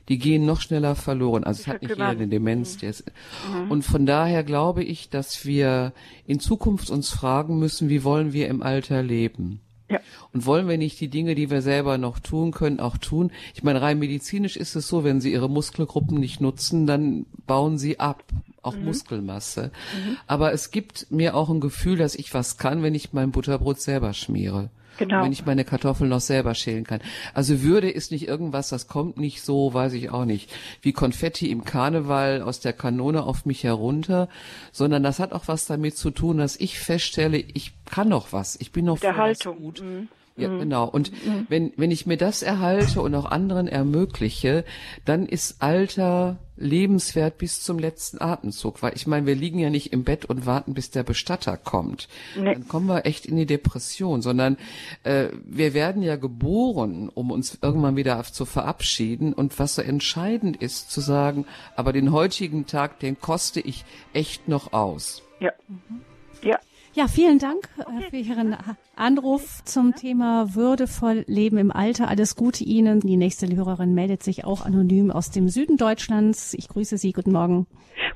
die 0.09 0.19
gehen 0.19 0.47
noch 0.47 0.61
schneller 0.61 0.95
verloren. 0.95 1.45
Also 1.45 1.63
es 1.63 1.67
hat 1.67 1.83
nicht 1.83 1.91
jeder 1.91 2.09
eine 2.09 2.29
Demenz. 2.29 2.81
Mhm. 2.83 2.89
Ist, 2.89 3.13
mhm. 3.53 3.71
Und 3.71 3.83
von 3.83 4.07
daher 4.07 4.45
glaube 4.45 4.83
ich, 4.83 5.11
dass 5.11 5.47
wir 5.47 5.93
in 6.27 6.41
Zukunft 6.41 6.91
uns 6.91 7.11
fragen 7.11 7.59
müssen, 7.59 7.89
wie 7.89 8.05
wollen 8.05 8.33
wir 8.33 8.49
im 8.49 8.63
Alter 8.63 9.03
leben? 9.03 9.61
Ja. 9.93 10.01
Und 10.33 10.47
wollen 10.47 10.69
wir 10.69 10.79
nicht 10.79 11.01
die 11.01 11.09
Dinge, 11.09 11.35
die 11.35 11.51
wir 11.51 11.61
selber 11.61 11.99
noch 11.99 12.19
tun 12.19 12.51
können, 12.51 12.81
auch 12.81 12.97
tun? 12.97 13.31
Ich 13.55 13.63
meine, 13.63 13.83
rein 13.83 13.99
medizinisch 13.99 14.57
ist 14.57 14.75
es 14.75 14.89
so, 14.89 15.05
wenn 15.05 15.21
Sie 15.21 15.33
Ihre 15.33 15.51
Muskelgruppen 15.51 16.19
nicht 16.19 16.41
nutzen, 16.41 16.87
dann 16.87 17.27
bauen 17.47 17.77
Sie 17.77 18.01
ab, 18.01 18.25
auch 18.63 18.75
mhm. 18.75 18.87
Muskelmasse. 18.87 19.65
Mhm. 19.65 20.17
Aber 20.27 20.53
es 20.53 20.71
gibt 20.71 21.09
mir 21.11 21.37
auch 21.37 21.51
ein 21.51 21.61
Gefühl, 21.61 21.99
dass 21.99 22.15
ich 22.15 22.33
was 22.33 22.57
kann, 22.57 22.83
wenn 22.83 22.95
ich 22.95 23.13
mein 23.13 23.33
Butterbrot 23.33 23.81
selber 23.81 24.15
schmiere. 24.15 24.71
Genau. 24.99 25.25
wenn 25.25 25.33
ich 25.33 25.47
meine 25.47 25.65
Kartoffeln 25.65 26.11
noch 26.11 26.21
selber 26.21 26.55
schälen 26.55 26.85
kann. 26.85 27.01
Also 27.35 27.63
Würde 27.63 27.91
ist 27.91 28.13
nicht 28.13 28.29
irgendwas, 28.29 28.69
das 28.69 28.89
kommt 28.89 29.17
nicht 29.17 29.43
so, 29.43 29.73
weiß 29.73 29.95
ich 29.95 30.11
auch 30.11 30.25
nicht, 30.25 30.51
wie 30.83 30.93
Konfetti 30.93 31.51
im 31.51 31.65
Karneval 31.65 32.43
aus 32.43 32.61
der 32.61 32.73
Kanone 32.73 33.23
auf 33.23 33.47
mich 33.47 33.65
herunter, 33.65 34.29
sondern 34.71 35.03
das 35.03 35.19
hat 35.19 35.33
auch 35.33 35.49
was 35.49 35.67
damit 35.67 35.97
zu 35.97 36.11
tun, 36.11 36.39
dass 36.39 36.57
ich 36.57 36.79
feststelle, 36.79 37.39
ich 37.39 37.73
kann 37.85 38.09
noch 38.09 38.33
was, 38.33 38.57
ich 38.61 38.73
bin 38.73 38.85
noch 38.85 39.01
der 39.01 39.17
Haltung. 39.17 39.59
gut. 39.59 39.83
Mhm. 39.83 40.09
Ja, 40.37 40.49
mhm. 40.49 40.61
genau. 40.61 40.89
Und 40.89 41.13
mhm. 41.13 41.47
wenn, 41.49 41.73
wenn 41.77 41.91
ich 41.91 42.07
mir 42.07 42.17
das 42.17 42.43
erhalte 42.43 43.03
und 43.03 43.15
auch 43.15 43.27
anderen 43.27 43.69
ermögliche, 43.69 44.65
dann 45.05 45.27
ist 45.27 45.61
Alter 45.61 46.39
lebenswert 46.57 47.39
bis 47.39 47.63
zum 47.63 47.79
letzten 47.79 48.21
Atemzug. 48.21 48.83
Weil 48.83 48.95
ich 48.95 49.07
meine, 49.07 49.27
wir 49.27 49.35
liegen 49.35 49.59
ja 49.59 49.69
nicht 49.69 49.93
im 49.93 50.05
Bett 50.05 50.25
und 50.25 50.47
warten, 50.47 50.73
bis 50.73 50.91
der 50.91 51.03
Bestatter 51.03 51.57
kommt. 51.59 52.09
Nee. 52.37 52.55
Dann 52.55 52.69
kommen 52.69 52.87
wir 52.87 53.05
echt 53.05 53.27
in 53.27 53.37
die 53.37 53.47
Depression, 53.47 54.23
sondern 54.23 54.57
äh, 55.03 55.29
wir 55.45 55.75
werden 55.75 56.03
ja 56.03 56.17
geboren, 56.17 57.11
um 57.13 57.31
uns 57.31 57.59
irgendwann 57.61 57.97
wieder 57.97 58.23
zu 58.23 58.47
verabschieden. 58.47 59.35
Und 59.35 59.59
was 59.59 59.75
so 59.75 59.83
entscheidend 59.83 60.57
ist, 60.57 60.91
zu 60.91 61.03
sagen, 61.03 61.47
aber 61.77 61.93
den 61.93 62.13
heutigen 62.13 62.67
Tag, 62.67 63.01
den 63.01 63.21
koste 63.21 63.61
ich 63.61 63.85
echt 64.15 64.49
noch 64.49 64.73
aus. 64.73 65.23
Ja. 65.41 65.53
Mhm. 65.69 66.01
Ja. 66.43 66.59
Ja, 66.95 67.09
vielen 67.09 67.39
Dank 67.39 67.71
äh, 67.79 67.83
okay. 67.87 68.11
für 68.11 68.17
Ihren 68.17 68.55
Anruf 68.97 69.65
zum 69.65 69.95
Thema 69.95 70.55
würdevoll 70.55 71.25
Leben 71.27 71.57
im 71.57 71.71
Alter. 71.71 72.09
Alles 72.09 72.37
Gute 72.37 72.65
Ihnen. 72.65 73.01
Die 73.01 73.17
nächste 73.17 73.47
Hörerin 73.47 73.95
meldet 73.95 74.23
sich 74.23 74.45
auch 74.45 74.67
anonym 74.67 75.11
aus 75.11 75.31
dem 75.31 75.49
Süden 75.49 75.79
Deutschlands. 75.79 76.53
Ich 76.53 76.69
grüße 76.69 76.99
Sie. 76.99 77.13
Guten 77.13 77.33
Morgen. 77.33 77.67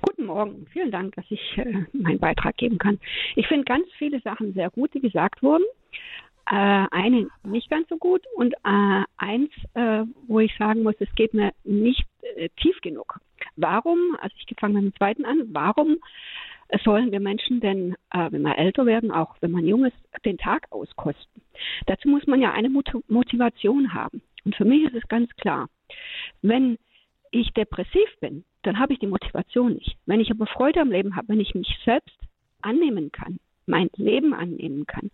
Guten 0.02 0.26
Morgen. 0.26 0.66
Vielen 0.70 0.90
Dank, 0.90 1.14
dass 1.16 1.24
ich 1.30 1.40
äh, 1.56 1.84
meinen 1.94 2.18
Beitrag 2.18 2.58
geben 2.58 2.76
kann. 2.76 3.00
Ich 3.34 3.46
finde 3.46 3.64
ganz 3.64 3.86
viele 3.96 4.20
Sachen 4.20 4.52
sehr 4.52 4.68
gut, 4.68 4.92
die 4.92 5.00
gesagt 5.00 5.42
wurden. 5.42 5.64
Äh, 6.50 6.86
eine 6.90 7.28
nicht 7.44 7.70
ganz 7.70 7.88
so 7.88 7.96
gut 7.96 8.24
und 8.36 8.52
äh, 8.52 9.02
eins, 9.16 9.50
äh, 9.72 10.04
wo 10.28 10.40
ich 10.40 10.54
sagen 10.58 10.82
muss, 10.82 10.96
es 10.98 11.12
geht 11.14 11.32
mir 11.32 11.52
nicht 11.64 12.04
äh, 12.36 12.50
tief 12.60 12.78
genug. 12.82 13.20
Warum, 13.56 13.98
also 14.20 14.36
ich 14.38 14.54
fange 14.60 14.74
mit 14.74 14.92
dem 14.92 14.96
zweiten 14.96 15.24
an, 15.24 15.44
warum 15.52 15.96
sollen 16.84 17.12
wir 17.12 17.20
Menschen 17.20 17.60
denn, 17.60 17.94
äh, 18.12 18.30
wenn 18.30 18.42
wir 18.42 18.58
älter 18.58 18.86
werden, 18.86 19.10
auch 19.10 19.36
wenn 19.40 19.50
man 19.50 19.66
jung 19.66 19.84
ist, 19.84 19.96
den 20.24 20.38
Tag 20.38 20.66
auskosten? 20.70 21.42
Dazu 21.86 22.08
muss 22.08 22.26
man 22.26 22.40
ja 22.40 22.52
eine 22.52 22.70
Motivation 22.70 23.94
haben. 23.94 24.22
Und 24.44 24.56
für 24.56 24.64
mich 24.64 24.84
ist 24.84 24.94
es 24.94 25.08
ganz 25.08 25.30
klar, 25.36 25.68
wenn 26.42 26.78
ich 27.30 27.52
depressiv 27.52 28.08
bin, 28.20 28.44
dann 28.62 28.78
habe 28.78 28.92
ich 28.92 28.98
die 28.98 29.06
Motivation 29.06 29.74
nicht. 29.74 29.96
Wenn 30.06 30.20
ich 30.20 30.30
aber 30.30 30.46
Freude 30.46 30.80
am 30.80 30.90
Leben 30.90 31.16
habe, 31.16 31.28
wenn 31.28 31.40
ich 31.40 31.54
mich 31.54 31.68
selbst 31.84 32.18
annehmen 32.62 33.12
kann, 33.12 33.38
mein 33.66 33.90
Leben 33.96 34.34
annehmen 34.34 34.86
kann, 34.86 35.10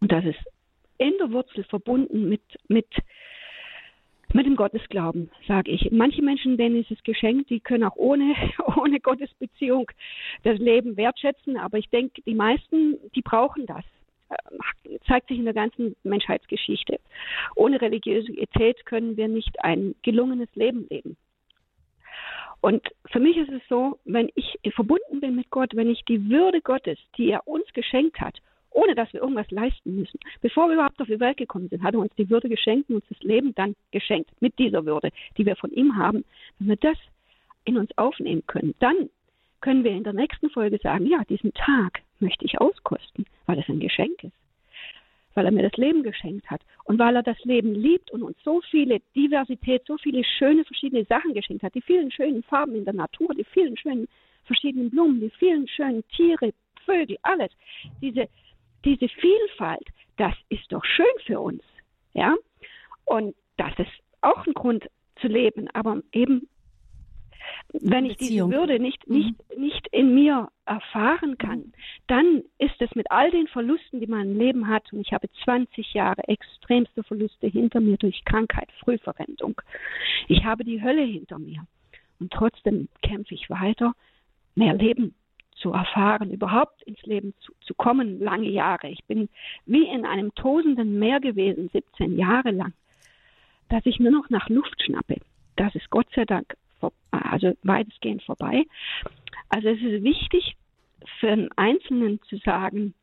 und 0.00 0.12
das 0.12 0.24
ist 0.24 0.40
in 0.98 1.12
der 1.18 1.30
Wurzel 1.30 1.64
verbunden 1.64 2.28
mit, 2.28 2.42
mit, 2.68 2.86
mit 4.34 4.46
dem 4.46 4.56
Gottesglauben, 4.56 5.30
sage 5.46 5.70
ich. 5.70 5.90
Manche 5.90 6.22
Menschen, 6.22 6.56
denen 6.56 6.76
ist 6.76 6.90
es 6.90 7.02
geschenkt, 7.02 7.50
die 7.50 7.60
können 7.60 7.84
auch 7.84 7.96
ohne, 7.96 8.34
ohne 8.76 9.00
Gottesbeziehung 9.00 9.90
das 10.42 10.58
Leben 10.58 10.96
wertschätzen, 10.96 11.56
aber 11.56 11.78
ich 11.78 11.88
denke, 11.90 12.22
die 12.22 12.34
meisten, 12.34 12.96
die 13.14 13.22
brauchen 13.22 13.66
das. 13.66 13.84
Äh, 14.30 14.98
zeigt 15.06 15.28
sich 15.28 15.38
in 15.38 15.44
der 15.44 15.54
ganzen 15.54 15.96
Menschheitsgeschichte. 16.02 17.00
Ohne 17.56 17.80
Religiosität 17.80 18.84
können 18.86 19.16
wir 19.16 19.28
nicht 19.28 19.62
ein 19.64 19.94
gelungenes 20.02 20.48
Leben 20.54 20.86
leben. 20.88 21.16
Und 22.60 22.86
für 23.06 23.20
mich 23.20 23.36
ist 23.38 23.50
es 23.50 23.62
so, 23.68 23.98
wenn 24.04 24.30
ich 24.34 24.58
verbunden 24.74 25.20
bin 25.20 25.34
mit 25.34 25.50
Gott, 25.50 25.74
wenn 25.74 25.88
ich 25.88 26.04
die 26.04 26.28
Würde 26.28 26.60
Gottes, 26.60 26.98
die 27.16 27.30
er 27.30 27.48
uns 27.48 27.64
geschenkt 27.72 28.20
hat, 28.20 28.38
ohne 28.70 28.94
dass 28.94 29.12
wir 29.12 29.20
irgendwas 29.20 29.50
leisten 29.50 29.96
müssen. 29.96 30.18
Bevor 30.40 30.68
wir 30.68 30.74
überhaupt 30.74 31.00
auf 31.00 31.08
die 31.08 31.20
Welt 31.20 31.36
gekommen 31.36 31.68
sind, 31.68 31.82
hat 31.82 31.94
er 31.94 32.00
uns 32.00 32.14
die 32.16 32.30
Würde 32.30 32.48
geschenkt 32.48 32.88
und 32.88 32.96
uns 32.96 33.04
das 33.08 33.20
Leben 33.20 33.54
dann 33.54 33.74
geschenkt 33.90 34.30
mit 34.40 34.58
dieser 34.58 34.84
Würde, 34.84 35.10
die 35.36 35.46
wir 35.46 35.56
von 35.56 35.70
ihm 35.72 35.96
haben. 35.96 36.24
Wenn 36.58 36.68
wir 36.68 36.76
das 36.76 36.98
in 37.64 37.76
uns 37.76 37.90
aufnehmen 37.98 38.44
können, 38.46 38.74
dann 38.78 39.10
können 39.60 39.84
wir 39.84 39.90
in 39.90 40.04
der 40.04 40.14
nächsten 40.14 40.50
Folge 40.50 40.78
sagen, 40.78 41.06
ja, 41.06 41.22
diesen 41.28 41.52
Tag 41.52 42.00
möchte 42.18 42.44
ich 42.44 42.60
auskosten, 42.60 43.26
weil 43.46 43.58
es 43.58 43.68
ein 43.68 43.80
Geschenk 43.80 44.24
ist 44.24 44.32
weil 45.34 45.46
er 45.46 45.52
mir 45.52 45.62
das 45.62 45.76
Leben 45.76 46.02
geschenkt 46.02 46.50
hat 46.50 46.60
und 46.84 46.98
weil 46.98 47.16
er 47.16 47.22
das 47.22 47.38
Leben 47.44 47.74
liebt 47.74 48.10
und 48.10 48.22
uns 48.22 48.36
so 48.44 48.60
viele 48.70 49.00
Diversität, 49.14 49.82
so 49.86 49.96
viele 49.98 50.24
schöne 50.24 50.64
verschiedene 50.64 51.04
Sachen 51.04 51.34
geschenkt 51.34 51.62
hat, 51.62 51.74
die 51.74 51.82
vielen 51.82 52.10
schönen 52.10 52.42
Farben 52.42 52.74
in 52.74 52.84
der 52.84 52.94
Natur, 52.94 53.28
die 53.34 53.44
vielen 53.44 53.76
schönen 53.76 54.08
verschiedenen 54.44 54.90
Blumen, 54.90 55.20
die 55.20 55.30
vielen 55.30 55.68
schönen 55.68 56.04
Tiere, 56.08 56.52
Vögel, 56.84 57.18
alles. 57.22 57.50
Diese, 58.00 58.28
diese 58.84 59.08
Vielfalt, 59.08 59.86
das 60.16 60.34
ist 60.48 60.70
doch 60.72 60.84
schön 60.84 61.06
für 61.26 61.40
uns, 61.40 61.62
ja? 62.12 62.34
Und 63.04 63.34
das 63.56 63.72
ist 63.78 63.90
auch 64.20 64.46
ein 64.46 64.54
Grund 64.54 64.88
zu 65.20 65.28
leben, 65.28 65.68
aber 65.72 66.02
eben 66.12 66.48
wenn 67.72 68.04
ich 68.04 68.16
diese 68.16 68.50
Würde 68.50 68.78
nicht, 68.78 69.08
mhm. 69.08 69.16
nicht, 69.16 69.58
nicht 69.58 69.88
in 69.88 70.14
mir 70.14 70.48
erfahren 70.66 71.38
kann, 71.38 71.72
dann 72.06 72.42
ist 72.58 72.80
es 72.80 72.94
mit 72.94 73.10
all 73.10 73.30
den 73.30 73.46
Verlusten, 73.48 74.00
die 74.00 74.06
mein 74.06 74.36
Leben 74.36 74.68
hat, 74.68 74.92
und 74.92 75.00
ich 75.00 75.12
habe 75.12 75.28
20 75.44 75.94
Jahre 75.94 76.26
extremste 76.28 77.02
Verluste 77.02 77.46
hinter 77.46 77.80
mir 77.80 77.96
durch 77.96 78.24
Krankheit, 78.24 78.70
Frühverrentung. 78.80 79.60
Ich 80.28 80.44
habe 80.44 80.64
die 80.64 80.82
Hölle 80.82 81.02
hinter 81.02 81.38
mir. 81.38 81.66
Und 82.18 82.32
trotzdem 82.32 82.88
kämpfe 83.02 83.34
ich 83.34 83.48
weiter, 83.48 83.94
mehr 84.54 84.74
Leben 84.74 85.14
zu 85.60 85.72
erfahren, 85.72 86.30
überhaupt 86.30 86.82
ins 86.82 87.02
Leben 87.02 87.34
zu, 87.40 87.52
zu 87.60 87.74
kommen, 87.74 88.18
lange 88.20 88.48
Jahre. 88.48 88.88
Ich 88.88 89.04
bin 89.04 89.28
wie 89.66 89.86
in 89.86 90.04
einem 90.04 90.34
tosenden 90.34 90.98
Meer 90.98 91.20
gewesen, 91.20 91.70
17 91.72 92.18
Jahre 92.18 92.50
lang, 92.50 92.72
dass 93.68 93.86
ich 93.86 94.00
nur 94.00 94.10
noch 94.10 94.30
nach 94.30 94.48
Luft 94.48 94.82
schnappe. 94.82 95.16
Das 95.56 95.74
ist 95.74 95.90
Gott 95.90 96.08
sei 96.14 96.24
Dank 96.24 96.56
also 97.10 97.52
weitestgehend 97.62 98.22
vorbei. 98.22 98.64
Also 99.48 99.68
es 99.68 99.80
ist 99.80 100.02
wichtig 100.02 100.56
für 101.18 101.28
einen 101.28 101.50
Einzelnen 101.56 102.20
zu 102.22 102.36
sagen, 102.38 102.94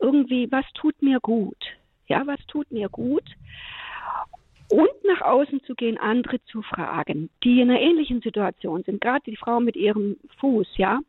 irgendwie, 0.00 0.50
was 0.50 0.64
tut 0.74 1.00
mir 1.00 1.20
gut? 1.20 1.56
Ja, 2.08 2.26
was 2.26 2.44
tut 2.46 2.70
mir 2.70 2.88
gut? 2.88 3.24
Und 4.70 4.90
nach 5.04 5.20
außen 5.20 5.62
zu 5.64 5.74
gehen, 5.74 5.98
andere 5.98 6.42
zu 6.46 6.62
fragen, 6.62 7.28
die 7.44 7.60
in 7.60 7.70
einer 7.70 7.80
ähnlichen 7.80 8.22
Situation 8.22 8.82
sind, 8.84 9.00
gerade 9.00 9.22
die 9.26 9.36
Frau 9.36 9.60
mit 9.60 9.76
ihrem 9.76 10.16
Fuß, 10.40 10.66
ja, 10.76 11.00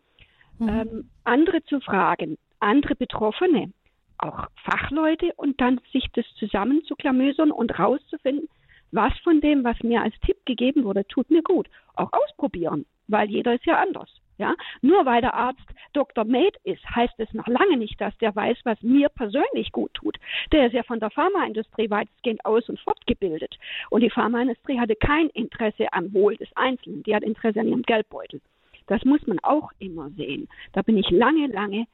mhm. 0.59 0.69
ähm, 0.69 1.09
andere 1.23 1.63
zu 1.63 1.79
fragen, 1.79 2.37
andere 2.59 2.95
Betroffene, 2.95 3.71
auch 4.17 4.47
Fachleute 4.63 5.33
und 5.35 5.59
dann 5.59 5.79
sich 5.91 6.05
das 6.13 6.25
zusammenzuklamösern 6.39 7.51
und 7.51 7.77
rauszufinden, 7.77 8.47
was 8.91 9.13
von 9.23 9.41
dem, 9.41 9.63
was 9.63 9.81
mir 9.81 10.01
als 10.01 10.13
Tipp 10.25 10.37
gegeben 10.45 10.83
wurde, 10.83 11.05
tut 11.07 11.29
mir 11.31 11.41
gut. 11.41 11.67
Auch 11.95 12.11
ausprobieren, 12.13 12.85
weil 13.07 13.29
jeder 13.29 13.55
ist 13.55 13.65
ja 13.65 13.81
anders. 13.81 14.09
Ja, 14.39 14.55
nur 14.81 15.05
weil 15.05 15.21
der 15.21 15.35
Arzt 15.35 15.61
Dr. 15.93 16.25
Med 16.25 16.57
ist, 16.63 16.83
heißt 16.89 17.13
es 17.17 17.31
noch 17.33 17.47
lange 17.47 17.77
nicht, 17.77 18.01
dass 18.01 18.17
der 18.17 18.35
weiß, 18.35 18.57
was 18.63 18.81
mir 18.81 19.09
persönlich 19.09 19.71
gut 19.71 19.93
tut. 19.93 20.17
Der 20.51 20.67
ist 20.67 20.73
ja 20.73 20.81
von 20.83 20.99
der 20.99 21.11
Pharmaindustrie 21.11 21.89
weitestgehend 21.89 22.43
aus 22.43 22.67
und 22.67 22.79
fortgebildet. 22.79 23.57
Und 23.91 24.01
die 24.01 24.09
Pharmaindustrie 24.09 24.79
hatte 24.79 24.95
kein 24.95 25.29
Interesse 25.29 25.91
am 25.93 26.13
Wohl 26.13 26.35
des 26.35 26.49
Einzelnen. 26.55 27.03
Die 27.03 27.15
hat 27.15 27.23
Interesse 27.23 27.59
an 27.59 27.67
ihrem 27.67 27.83
Geldbeutel. 27.83 28.41
Das 28.87 29.03
muss 29.05 29.25
man 29.27 29.39
auch 29.39 29.71
immer 29.79 30.09
sehen. 30.11 30.47
Da 30.73 30.81
bin 30.81 30.97
ich 30.97 31.09
lange, 31.09 31.47
lange 31.47 31.85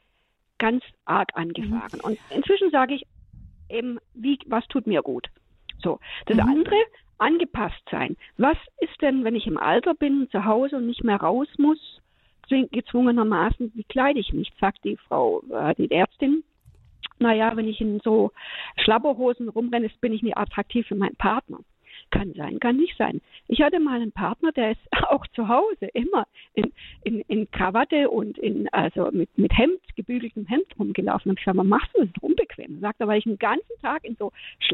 ganz 0.57 0.83
arg 1.05 1.29
angefahren. 1.35 1.99
Mhm. 1.99 2.03
Und 2.03 2.19
inzwischen 2.29 2.71
sage 2.71 2.95
ich 2.95 3.05
eben, 3.69 3.99
wie, 4.13 4.37
was 4.47 4.67
tut 4.67 4.87
mir 4.87 5.01
gut? 5.01 5.27
So. 5.81 5.99
Das 6.25 6.37
mhm. 6.37 6.43
andere, 6.43 6.75
angepasst 7.19 7.83
sein. 7.91 8.17
Was 8.37 8.57
ist 8.79 9.01
denn, 9.01 9.23
wenn 9.23 9.35
ich 9.35 9.45
im 9.45 9.57
Alter 9.57 9.93
bin, 9.93 10.29
zu 10.31 10.45
Hause 10.45 10.77
und 10.77 10.87
nicht 10.87 11.03
mehr 11.03 11.17
raus 11.17 11.47
muss, 11.57 11.79
gezwungenermaßen, 12.49 13.71
wie 13.75 13.83
kleide 13.83 14.19
ich 14.19 14.33
mich? 14.33 14.51
Sagt 14.59 14.83
die 14.83 14.97
Frau, 14.97 15.43
äh, 15.51 15.75
die 15.75 15.91
Ärztin. 15.91 16.43
Naja, 17.19 17.55
wenn 17.55 17.67
ich 17.67 17.79
in 17.79 17.99
so 17.99 18.31
Schlabberhosen 18.77 19.49
rumrenne, 19.49 19.89
bin 20.01 20.13
ich 20.13 20.23
nicht 20.23 20.37
attraktiv 20.37 20.87
für 20.87 20.95
meinen 20.95 21.15
Partner. 21.15 21.59
Kann 22.12 22.34
sein, 22.34 22.60
kann 22.60 22.78
nicht 22.78 22.97
sein. 22.97 23.22
Ich 23.47 23.62
hatte 23.62 23.80
mal 23.80 24.01
einen 24.01 24.12
Partner, 24.12 24.51
der 24.51 24.72
ist 24.72 24.82
auch 25.10 25.26
zu 25.28 25.47
Hause 25.47 25.88
immer 25.93 26.26
in, 26.53 26.72
in, 27.03 27.22
in 27.22 27.51
Krawatte 27.51 28.10
und 28.10 28.38
in, 28.38 28.68
also 28.70 29.10
mit, 29.12 29.30
mit 29.38 29.55
Hemd, 29.55 29.80
gebügeltem 29.95 30.45
Hemd 30.47 30.68
rumgelaufen. 30.80 31.30
Und 31.30 31.39
ich 31.39 31.45
sage, 31.45 31.57
was 31.57 31.66
machst 31.66 31.89
du 31.93 31.99
das 31.99 32.10
ist 32.10 32.24
unbequem? 32.24 32.80
Sagt 32.80 32.99
er, 32.99 33.07
weil 33.07 33.20
ich 33.20 33.26
den 33.26 33.38
ganzen 33.38 33.80
Tag 33.82 34.03
in 34.03 34.16
so, 34.16 34.32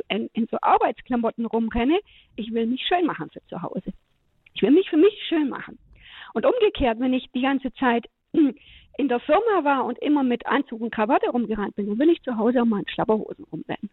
in, 0.08 0.30
in 0.34 0.48
so 0.50 0.58
Arbeitsklamotten 0.62 1.46
rumrenne, 1.46 2.00
ich 2.36 2.54
will 2.54 2.68
mich 2.68 2.86
schön 2.88 3.06
machen 3.06 3.30
für 3.32 3.46
zu 3.48 3.62
Hause. 3.62 3.92
Ich 4.54 4.62
will 4.62 4.72
mich 4.72 4.90
für 4.90 4.98
mich 4.98 5.14
schön 5.28 5.50
machen. 5.50 5.78
Und 6.34 6.46
umgekehrt, 6.46 7.00
wenn 7.00 7.14
ich 7.14 7.30
die 7.34 7.42
ganze 7.42 7.74
Zeit 7.74 8.08
in 8.98 9.08
der 9.08 9.20
Firma 9.20 9.64
war 9.64 9.86
und 9.86 10.00
immer 10.00 10.24
mit 10.24 10.46
Anzug 10.46 10.82
und 10.82 10.94
Krawatte 10.94 11.30
rumgerannt 11.30 11.76
bin, 11.76 11.88
dann 11.88 12.00
will 12.00 12.10
ich 12.10 12.22
zu 12.24 12.38
Hause 12.38 12.62
auch 12.62 12.66
mal 12.66 12.80
in 12.80 12.88
Schlapperhosen 12.88 13.46
rumrennen. 13.52 13.90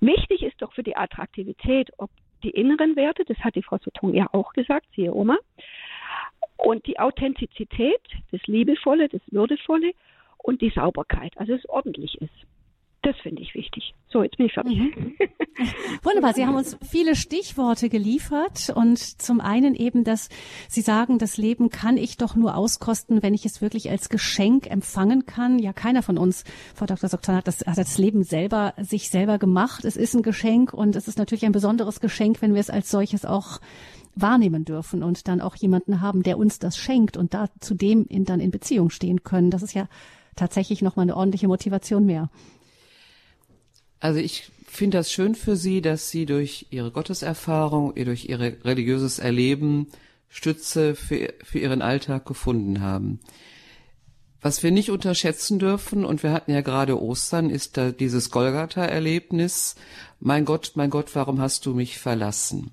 Wichtig 0.00 0.42
ist 0.42 0.62
doch 0.62 0.72
für 0.72 0.82
die 0.82 0.96
Attraktivität, 0.96 1.90
ob 1.98 2.10
die 2.42 2.50
inneren 2.50 2.96
Werte, 2.96 3.24
das 3.24 3.38
hat 3.38 3.54
die 3.54 3.62
Frau 3.62 3.78
Sotung 3.78 4.14
ja 4.14 4.26
auch 4.32 4.52
gesagt, 4.52 4.86
siehe 4.94 5.14
Oma, 5.14 5.38
und 6.56 6.86
die 6.86 6.98
Authentizität, 6.98 8.00
das 8.32 8.40
Liebevolle, 8.46 9.08
das 9.08 9.22
Würdevolle 9.30 9.92
und 10.38 10.60
die 10.60 10.70
Sauberkeit, 10.70 11.32
also 11.36 11.54
es 11.54 11.68
ordentlich 11.68 12.20
ist. 12.20 12.34
Das 13.02 13.14
finde 13.22 13.42
ich 13.42 13.54
wichtig. 13.54 13.94
So, 14.08 14.24
jetzt 14.24 14.36
bin 14.38 14.46
ich 14.46 14.52
fertig. 14.54 14.76
Mhm. 14.76 15.14
Wunderbar. 16.02 16.34
Sie 16.34 16.44
haben 16.44 16.56
uns 16.56 16.76
viele 16.90 17.14
Stichworte 17.14 17.88
geliefert 17.88 18.70
und 18.74 18.98
zum 18.98 19.40
einen 19.40 19.76
eben, 19.76 20.02
dass 20.02 20.28
Sie 20.68 20.80
sagen, 20.80 21.18
das 21.18 21.36
Leben 21.36 21.70
kann 21.70 21.96
ich 21.96 22.16
doch 22.16 22.34
nur 22.34 22.56
auskosten, 22.56 23.22
wenn 23.22 23.34
ich 23.34 23.44
es 23.46 23.62
wirklich 23.62 23.88
als 23.88 24.08
Geschenk 24.08 24.68
empfangen 24.68 25.26
kann. 25.26 25.60
Ja, 25.60 25.72
keiner 25.72 26.02
von 26.02 26.18
uns, 26.18 26.42
Frau 26.74 26.86
Dr. 26.86 27.08
Soktan, 27.08 27.36
hat 27.36 27.46
das, 27.46 27.60
hat 27.60 27.78
das 27.78 27.98
Leben 27.98 28.24
selber, 28.24 28.74
sich 28.78 29.10
selber 29.10 29.38
gemacht. 29.38 29.84
Es 29.84 29.96
ist 29.96 30.14
ein 30.14 30.22
Geschenk 30.22 30.74
und 30.74 30.96
es 30.96 31.06
ist 31.06 31.18
natürlich 31.18 31.46
ein 31.46 31.52
besonderes 31.52 32.00
Geschenk, 32.00 32.42
wenn 32.42 32.54
wir 32.54 32.60
es 32.60 32.70
als 32.70 32.90
solches 32.90 33.24
auch 33.24 33.60
wahrnehmen 34.16 34.64
dürfen 34.64 35.04
und 35.04 35.28
dann 35.28 35.40
auch 35.40 35.54
jemanden 35.54 36.00
haben, 36.00 36.24
der 36.24 36.36
uns 36.36 36.58
das 36.58 36.76
schenkt 36.76 37.16
und 37.16 37.32
da 37.32 37.48
zu 37.60 37.74
dem 37.74 38.06
in, 38.06 38.24
dann 38.24 38.40
in 38.40 38.50
Beziehung 38.50 38.90
stehen 38.90 39.22
können. 39.22 39.50
Das 39.50 39.62
ist 39.62 39.74
ja 39.74 39.86
tatsächlich 40.34 40.82
nochmal 40.82 41.04
eine 41.04 41.16
ordentliche 41.16 41.46
Motivation 41.46 42.04
mehr. 42.04 42.30
Also 44.00 44.20
ich 44.20 44.50
finde 44.66 44.98
das 44.98 45.12
schön 45.12 45.34
für 45.34 45.56
Sie, 45.56 45.80
dass 45.80 46.10
Sie 46.10 46.26
durch 46.26 46.66
Ihre 46.70 46.90
Gotteserfahrung, 46.90 47.94
durch 47.94 48.28
Ihr 48.28 48.40
religiöses 48.40 49.18
Erleben 49.18 49.88
Stütze 50.28 50.94
für, 50.94 51.34
für 51.42 51.58
Ihren 51.58 51.82
Alltag 51.82 52.26
gefunden 52.26 52.80
haben. 52.80 53.20
Was 54.40 54.62
wir 54.62 54.70
nicht 54.70 54.90
unterschätzen 54.90 55.58
dürfen, 55.58 56.04
und 56.04 56.22
wir 56.22 56.32
hatten 56.32 56.52
ja 56.52 56.60
gerade 56.60 57.00
Ostern, 57.00 57.50
ist 57.50 57.76
da 57.76 57.90
dieses 57.90 58.30
Golgatha-Erlebnis. 58.30 59.74
Mein 60.20 60.44
Gott, 60.44 60.72
mein 60.76 60.90
Gott, 60.90 61.14
warum 61.14 61.40
hast 61.40 61.66
du 61.66 61.74
mich 61.74 61.98
verlassen? 61.98 62.70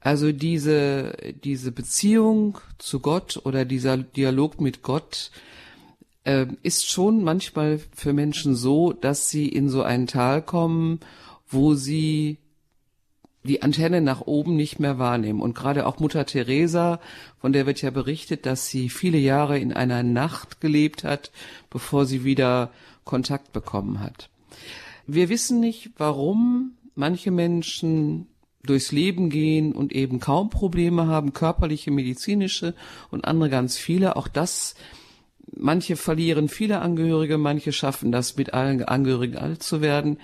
Also 0.00 0.32
diese, 0.32 1.16
diese 1.44 1.70
Beziehung 1.70 2.58
zu 2.78 3.00
Gott 3.00 3.40
oder 3.44 3.64
dieser 3.64 3.96
Dialog 3.96 4.60
mit 4.60 4.82
Gott, 4.82 5.30
äh, 6.24 6.46
ist 6.62 6.90
schon 6.90 7.22
manchmal 7.22 7.80
für 7.94 8.12
Menschen 8.12 8.54
so, 8.54 8.92
dass 8.92 9.30
sie 9.30 9.48
in 9.48 9.68
so 9.68 9.82
ein 9.82 10.06
Tal 10.06 10.42
kommen, 10.42 11.00
wo 11.48 11.74
sie 11.74 12.38
die 13.44 13.62
Antenne 13.62 14.00
nach 14.00 14.22
oben 14.22 14.56
nicht 14.56 14.80
mehr 14.80 14.98
wahrnehmen. 14.98 15.40
Und 15.40 15.54
gerade 15.54 15.86
auch 15.86 15.98
Mutter 15.98 16.24
Teresa, 16.24 16.98
von 17.38 17.52
der 17.52 17.66
wird 17.66 17.82
ja 17.82 17.90
berichtet, 17.90 18.46
dass 18.46 18.68
sie 18.68 18.88
viele 18.88 19.18
Jahre 19.18 19.58
in 19.58 19.72
einer 19.72 20.02
Nacht 20.02 20.60
gelebt 20.62 21.04
hat, 21.04 21.30
bevor 21.68 22.06
sie 22.06 22.24
wieder 22.24 22.70
Kontakt 23.04 23.52
bekommen 23.52 24.00
hat. 24.00 24.30
Wir 25.06 25.28
wissen 25.28 25.60
nicht, 25.60 25.90
warum 25.98 26.72
manche 26.94 27.30
Menschen 27.30 28.28
durchs 28.62 28.92
Leben 28.92 29.28
gehen 29.28 29.72
und 29.72 29.92
eben 29.92 30.20
kaum 30.20 30.48
Probleme 30.48 31.06
haben, 31.06 31.34
körperliche, 31.34 31.90
medizinische 31.90 32.74
und 33.10 33.26
andere 33.26 33.50
ganz 33.50 33.76
viele. 33.76 34.16
Auch 34.16 34.28
das, 34.28 34.74
manche 35.52 35.96
verlieren 35.96 36.48
viele 36.48 36.80
Angehörige, 36.80 37.38
manche 37.38 37.72
schaffen 37.72 38.12
das 38.12 38.36
mit 38.36 38.54
allen 38.54 38.82
Angehörigen 38.82 39.36
alt 39.36 39.62
zu 39.62 39.80
werden. 39.80 40.18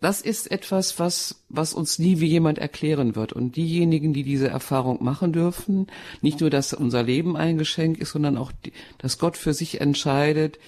Das 0.00 0.22
ist 0.22 0.50
etwas, 0.50 0.98
was, 0.98 1.42
was 1.50 1.74
uns 1.74 1.98
nie 1.98 2.20
wie 2.20 2.26
jemand 2.26 2.58
erklären 2.58 3.16
wird. 3.16 3.34
Und 3.34 3.56
diejenigen, 3.56 4.14
die 4.14 4.22
diese 4.22 4.48
Erfahrung 4.48 5.04
machen 5.04 5.32
dürfen, 5.32 5.88
nicht 6.22 6.40
nur, 6.40 6.48
dass 6.48 6.72
unser 6.72 7.02
Leben 7.02 7.36
ein 7.36 7.58
Geschenk 7.58 7.98
ist, 7.98 8.12
sondern 8.12 8.38
auch, 8.38 8.52
dass 8.96 9.18
Gott 9.18 9.36
für 9.36 9.52
sich 9.52 9.80
entscheidet, 9.80 10.58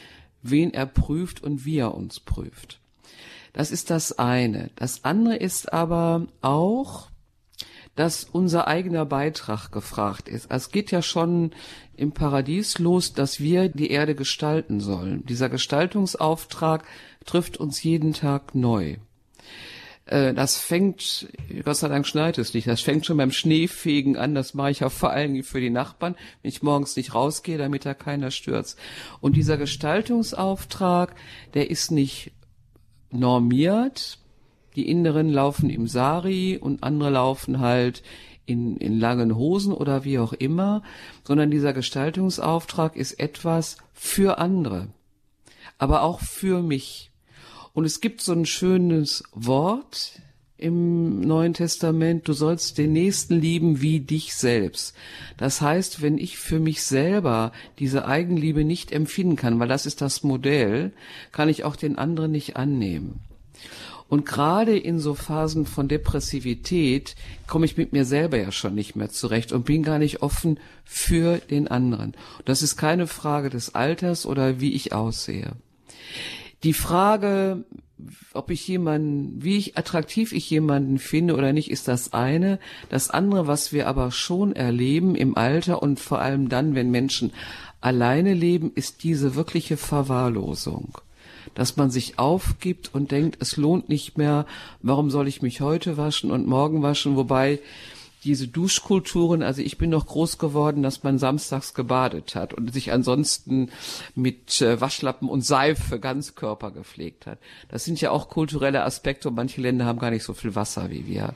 wen 0.42 0.74
er 0.74 0.86
prüft 0.86 1.42
und 1.42 1.64
wie 1.64 1.78
er 1.78 1.94
uns 1.94 2.20
prüft. 2.20 2.80
Das 3.55 3.70
ist 3.70 3.90
das 3.90 4.18
eine. 4.18 4.70
Das 4.76 5.05
andere 5.05 5.36
ist 5.36 5.72
aber 5.72 6.26
auch, 6.42 7.09
dass 7.94 8.24
unser 8.24 8.66
eigener 8.66 9.05
Beitrag 9.05 9.70
gefragt 9.70 10.28
ist. 10.28 10.50
Es 10.50 10.70
geht 10.70 10.90
ja 10.90 11.03
schon 11.03 11.53
im 12.03 12.12
Paradies 12.12 12.78
los, 12.78 13.14
dass 13.14 13.40
wir 13.40 13.68
die 13.68 13.90
Erde 13.90 14.14
gestalten 14.14 14.80
sollen. 14.80 15.24
Dieser 15.24 15.48
Gestaltungsauftrag 15.48 16.84
trifft 17.24 17.57
uns 17.57 17.82
jeden 17.82 18.12
Tag 18.12 18.55
neu. 18.55 18.96
Äh, 20.07 20.34
das 20.34 20.59
fängt, 20.59 21.28
Gott 21.64 21.76
sei 21.76 21.88
Dank 21.88 22.07
schneit 22.07 22.38
es 22.38 22.55
nicht, 22.55 22.66
das 22.66 22.80
fängt 22.80 23.07
schon 23.07 23.16
beim 23.16 23.30
Schneefegen 23.30 24.16
an, 24.16 24.34
das 24.34 24.53
mache 24.55 24.72
ich 24.72 24.84
auch 24.84 24.92
vor 24.92 25.11
allen 25.11 25.32
Dingen 25.32 25.44
für 25.44 25.61
die 25.61 25.70
Nachbarn, 25.70 26.16
wenn 26.42 26.48
ich 26.48 26.62
morgens 26.62 26.96
nicht 26.96 27.14
rausgehe, 27.14 27.57
damit 27.57 27.86
da 27.86 27.94
keiner 27.94 28.30
stürzt. 28.30 28.78
Und 29.20 29.36
dieser 29.36 29.57
Gestaltungsauftrag, 29.57 31.14
der 31.55 31.70
ist 31.70 31.90
nicht 31.90 32.32
normiert. 33.11 34.18
Die 34.74 34.88
Inneren 34.88 35.28
laufen 35.28 35.68
im 35.70 35.86
Sari 35.86 36.59
und 36.59 36.82
andere 36.82 37.11
laufen 37.11 37.61
halt 37.61 38.03
in, 38.53 38.76
in 38.76 38.98
langen 38.98 39.34
Hosen 39.36 39.72
oder 39.72 40.05
wie 40.05 40.18
auch 40.18 40.32
immer, 40.32 40.82
sondern 41.24 41.50
dieser 41.50 41.72
Gestaltungsauftrag 41.72 42.96
ist 42.96 43.18
etwas 43.18 43.78
für 43.92 44.38
andere, 44.38 44.88
aber 45.78 46.03
auch 46.03 46.20
für 46.20 46.62
mich. 46.62 47.11
Und 47.72 47.84
es 47.84 48.00
gibt 48.00 48.20
so 48.20 48.32
ein 48.32 48.46
schönes 48.46 49.24
Wort 49.32 50.20
im 50.62 51.20
Neuen 51.20 51.55
Testament, 51.55 52.28
du 52.28 52.34
sollst 52.34 52.78
den 52.78 52.92
Nächsten 52.92 53.40
lieben 53.40 53.80
wie 53.80 53.98
dich 53.98 54.34
selbst. 54.34 54.94
Das 55.36 55.61
heißt, 55.61 56.03
wenn 56.03 56.18
ich 56.18 56.38
für 56.38 56.61
mich 56.61 56.84
selber 56.84 57.50
diese 57.80 58.07
Eigenliebe 58.07 58.64
nicht 58.64 58.92
empfinden 58.92 59.34
kann, 59.34 59.59
weil 59.59 59.66
das 59.66 59.86
ist 59.86 60.00
das 60.00 60.22
Modell, 60.22 60.92
kann 61.32 61.48
ich 61.48 61.64
auch 61.64 61.74
den 61.74 61.98
anderen 61.98 62.30
nicht 62.30 62.57
annehmen. 62.57 63.20
Und 64.09 64.26
gerade 64.26 64.76
in 64.76 64.98
so 64.98 65.14
Phasen 65.14 65.66
von 65.66 65.88
Depressivität 65.88 67.14
komme 67.46 67.64
ich 67.64 67.76
mit 67.76 67.92
mir 67.92 68.05
selber 68.05 68.38
ja 68.38 68.53
schon 68.53 68.74
nicht 68.74 68.96
mehr 68.96 69.09
zurecht 69.09 69.53
und 69.53 69.64
bin 69.64 69.82
gar 69.82 69.98
nicht 69.98 70.22
offen 70.22 70.59
für 70.84 71.38
den 71.38 71.68
anderen. 71.68 72.14
Das 72.44 72.62
ist 72.62 72.76
keine 72.76 73.07
Frage 73.07 73.50
des 73.50 73.74
Alters 73.74 74.26
oder 74.26 74.61
wie 74.61 74.72
ich 74.72 74.92
aussehe. 74.92 75.53
Die 76.62 76.74
Frage, 76.74 77.64
ob 78.34 78.50
ich 78.50 78.66
jemanden, 78.68 79.42
wie 79.42 79.57
ich 79.57 79.76
attraktiv 79.76 80.32
ich 80.32 80.48
jemanden 80.50 80.98
finde 80.98 81.34
oder 81.34 81.53
nicht, 81.53 81.70
ist 81.70 81.88
das 81.88 82.12
eine. 82.12 82.59
Das 82.88 83.11
andere, 83.11 83.46
was 83.46 83.72
wir 83.72 83.88
aber 83.88 84.11
schon 84.11 84.55
erleben 84.55 85.14
im 85.14 85.36
Alter 85.36 85.82
und 85.82 86.00
vor 86.00 86.20
allem 86.20 86.48
dann, 86.48 86.74
wenn 86.74 86.90
Menschen 86.90 87.32
alleine 87.80 88.34
leben, 88.34 88.72
ist 88.74 89.03
diese 89.03 89.34
wirkliche 89.34 89.76
Verwahrlosung. 89.76 90.98
Dass 91.55 91.76
man 91.76 91.90
sich 91.90 92.18
aufgibt 92.18 92.94
und 92.94 93.11
denkt, 93.11 93.36
es 93.40 93.57
lohnt 93.57 93.88
nicht 93.88 94.16
mehr, 94.16 94.46
warum 94.80 95.11
soll 95.11 95.28
ich 95.28 95.42
mich 95.42 95.61
heute 95.61 95.96
waschen 95.96 96.30
und 96.30 96.46
morgen 96.46 96.82
waschen, 96.82 97.16
wobei 97.16 97.61
diese 98.24 98.46
Duschkulturen, 98.46 99.42
also 99.42 99.62
ich 99.62 99.78
bin 99.78 99.90
noch 99.90 100.07
groß 100.07 100.38
geworden, 100.38 100.82
dass 100.82 101.03
man 101.03 101.18
samstags 101.18 101.74
gebadet 101.74 102.34
hat 102.34 102.55
und 102.55 102.72
sich 102.72 102.92
ansonsten 102.92 103.70
mit 104.14 104.61
äh, 104.62 104.80
Waschlappen 104.80 105.28
und 105.28 105.44
Seife 105.44 105.98
ganz 105.98 106.34
Körper 106.34 106.70
gepflegt 106.70 107.26
hat. 107.26 107.38
Das 107.68 107.84
sind 107.84 108.00
ja 108.00 108.11
auch 108.11 108.28
kulturelle 108.28 108.84
Aspekte 108.84 109.28
und 109.28 109.34
manche 109.34 109.61
Länder 109.61 109.86
haben 109.86 109.98
gar 109.98 110.11
nicht 110.11 110.24
so 110.24 110.34
viel 110.34 110.55
Wasser 110.55 110.90
wie 110.90 111.07
wir. 111.07 111.34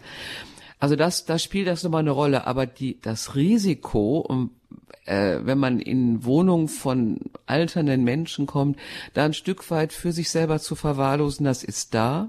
Also 0.78 0.94
das, 0.94 1.24
da 1.24 1.38
spielt 1.38 1.68
das 1.68 1.82
nochmal 1.82 2.00
eine 2.00 2.10
Rolle. 2.10 2.46
Aber 2.46 2.66
die, 2.66 3.00
das 3.00 3.34
Risiko, 3.34 4.18
um, 4.18 4.50
äh, 5.06 5.38
wenn 5.42 5.58
man 5.58 5.80
in 5.80 6.24
Wohnungen 6.24 6.68
von 6.68 7.20
alternden 7.46 8.04
Menschen 8.04 8.46
kommt, 8.46 8.78
da 9.14 9.24
ein 9.24 9.34
Stück 9.34 9.70
weit 9.70 9.92
für 9.92 10.12
sich 10.12 10.30
selber 10.30 10.58
zu 10.58 10.74
verwahrlosen, 10.74 11.44
das 11.44 11.62
ist 11.64 11.94
da. 11.94 12.28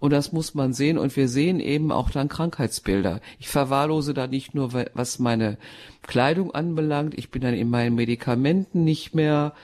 Und 0.00 0.12
das 0.12 0.32
muss 0.32 0.54
man 0.54 0.72
sehen. 0.72 0.98
Und 0.98 1.16
wir 1.16 1.28
sehen 1.28 1.60
eben 1.60 1.92
auch 1.92 2.10
dann 2.10 2.28
Krankheitsbilder. 2.28 3.20
Ich 3.38 3.48
verwahrlose 3.48 4.14
da 4.14 4.26
nicht 4.26 4.54
nur, 4.54 4.72
was 4.94 5.18
meine 5.18 5.58
Kleidung 6.02 6.54
anbelangt. 6.54 7.14
Ich 7.16 7.30
bin 7.30 7.42
dann 7.42 7.54
in 7.54 7.70
meinen 7.70 7.94
Medikamenten 7.94 8.84
nicht 8.84 9.14
mehr 9.14 9.54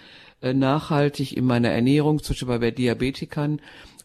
äh, 0.42 0.52
nachhaltig, 0.52 1.36
in 1.36 1.44
meiner 1.44 1.70
Ernährung, 1.70 2.22
zum 2.22 2.34
Beispiel 2.34 2.58
bei 2.58 2.70
Diabetikern 2.70 3.60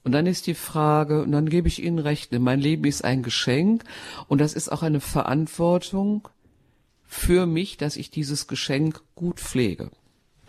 und 0.05 0.11
dann 0.11 0.27
ist 0.27 0.45
die 0.45 0.53
Frage, 0.53 1.23
und 1.23 1.31
dann 1.31 1.49
gebe 1.49 1.67
ich 1.67 1.83
Ihnen 1.83 1.97
recht, 1.97 2.31
mein 2.31 2.61
Leben 2.61 2.85
ist 2.85 3.03
ein 3.03 3.23
Geschenk 3.23 3.83
und 4.27 4.39
das 4.39 4.53
ist 4.53 4.71
auch 4.71 4.83
eine 4.83 4.99
Verantwortung 4.99 6.29
für 7.05 7.45
mich, 7.45 7.77
dass 7.77 7.97
ich 7.97 8.09
dieses 8.09 8.47
Geschenk 8.47 9.01
gut 9.15 9.39
pflege. 9.39 9.91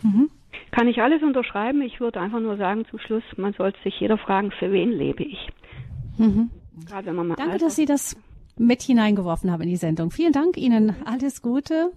Mhm. 0.03 0.31
Kann 0.73 0.89
ich 0.89 1.01
alles 1.01 1.23
unterschreiben? 1.23 1.83
Ich 1.83 2.01
würde 2.01 2.21
einfach 2.21 2.41
nur 2.41 2.57
sagen 2.57 2.85
zum 2.91 2.99
Schluss, 2.99 3.23
man 3.37 3.53
sollte 3.55 3.79
sich 3.83 3.99
jeder 4.01 4.19
fragen, 4.19 4.51
für 4.51 4.73
wen 4.73 4.91
lebe 4.91 5.23
ich? 5.23 5.49
Mhm. 6.19 6.51
Gerade 6.87 7.07
wenn 7.07 7.17
man 7.17 7.29
mal 7.29 7.37
Danke, 7.37 7.59
dass 7.59 7.77
Sie 7.77 7.87
das 7.87 8.17
mit 8.59 8.83
hineingeworfen 8.83 9.51
haben 9.51 9.63
in 9.63 9.69
die 9.69 9.77
Sendung. 9.77 10.11
Vielen 10.11 10.33
Dank 10.33 10.57
Ihnen. 10.57 10.97
Alles 11.05 11.43
Gute 11.43 11.93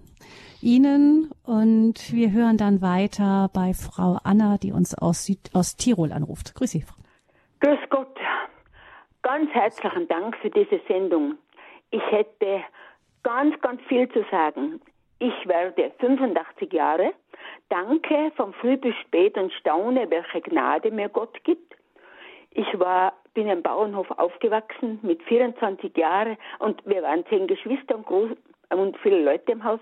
Ihnen 0.62 1.32
und 1.44 2.14
wir 2.14 2.32
hören 2.32 2.58
dann 2.58 2.82
weiter 2.82 3.50
bei 3.54 3.74
Frau 3.74 4.20
Anna, 4.24 4.58
die 4.58 4.72
uns 4.72 4.94
aus, 4.94 5.26
Süd 5.26 5.40
aus 5.54 5.78
Tirol 5.78 6.12
anruft. 6.12 6.54
Grüß 6.56 6.72
Sie, 6.72 6.82
Frau. 6.82 6.96
Grüß 7.62 7.80
Gott. 7.90 8.18
Ganz 9.22 9.50
herzlichen 9.52 10.08
Dank 10.08 10.36
für 10.38 10.50
diese 10.50 10.80
Sendung. 10.88 11.36
Ich 11.92 12.02
hätte 12.10 12.62
ganz, 13.30 13.62
ganz 13.62 13.82
viel 13.84 14.10
zu 14.10 14.26
sagen. 14.32 14.82
Ich 15.20 15.48
werde 15.48 15.92
85 16.00 16.74
Jahre. 16.74 17.14
Danke 17.70 18.32
von 18.36 18.54
früh 18.54 18.76
bis 18.76 18.96
spät 19.04 19.38
und 19.38 19.54
staune, 19.54 20.10
welche 20.10 20.42
Gnade 20.42 20.90
mir 20.90 21.10
Gott 21.10 21.44
gibt. 21.44 21.76
Ich 22.52 22.68
war, 22.80 23.14
bin 23.36 23.48
im 23.48 23.62
Bauernhof 23.62 24.10
aufgewachsen 24.12 25.00
mit 25.04 25.22
24 25.24 25.96
Jahren 25.96 26.38
und 26.58 26.84
wir 26.88 27.04
waren 27.04 27.24
zehn 27.28 27.46
Geschwister 27.46 27.98
und, 27.98 28.08
groß, 28.08 28.32
und 28.72 28.98
viele 28.98 29.24
Leute 29.24 29.52
im 29.52 29.64
Haus. 29.64 29.80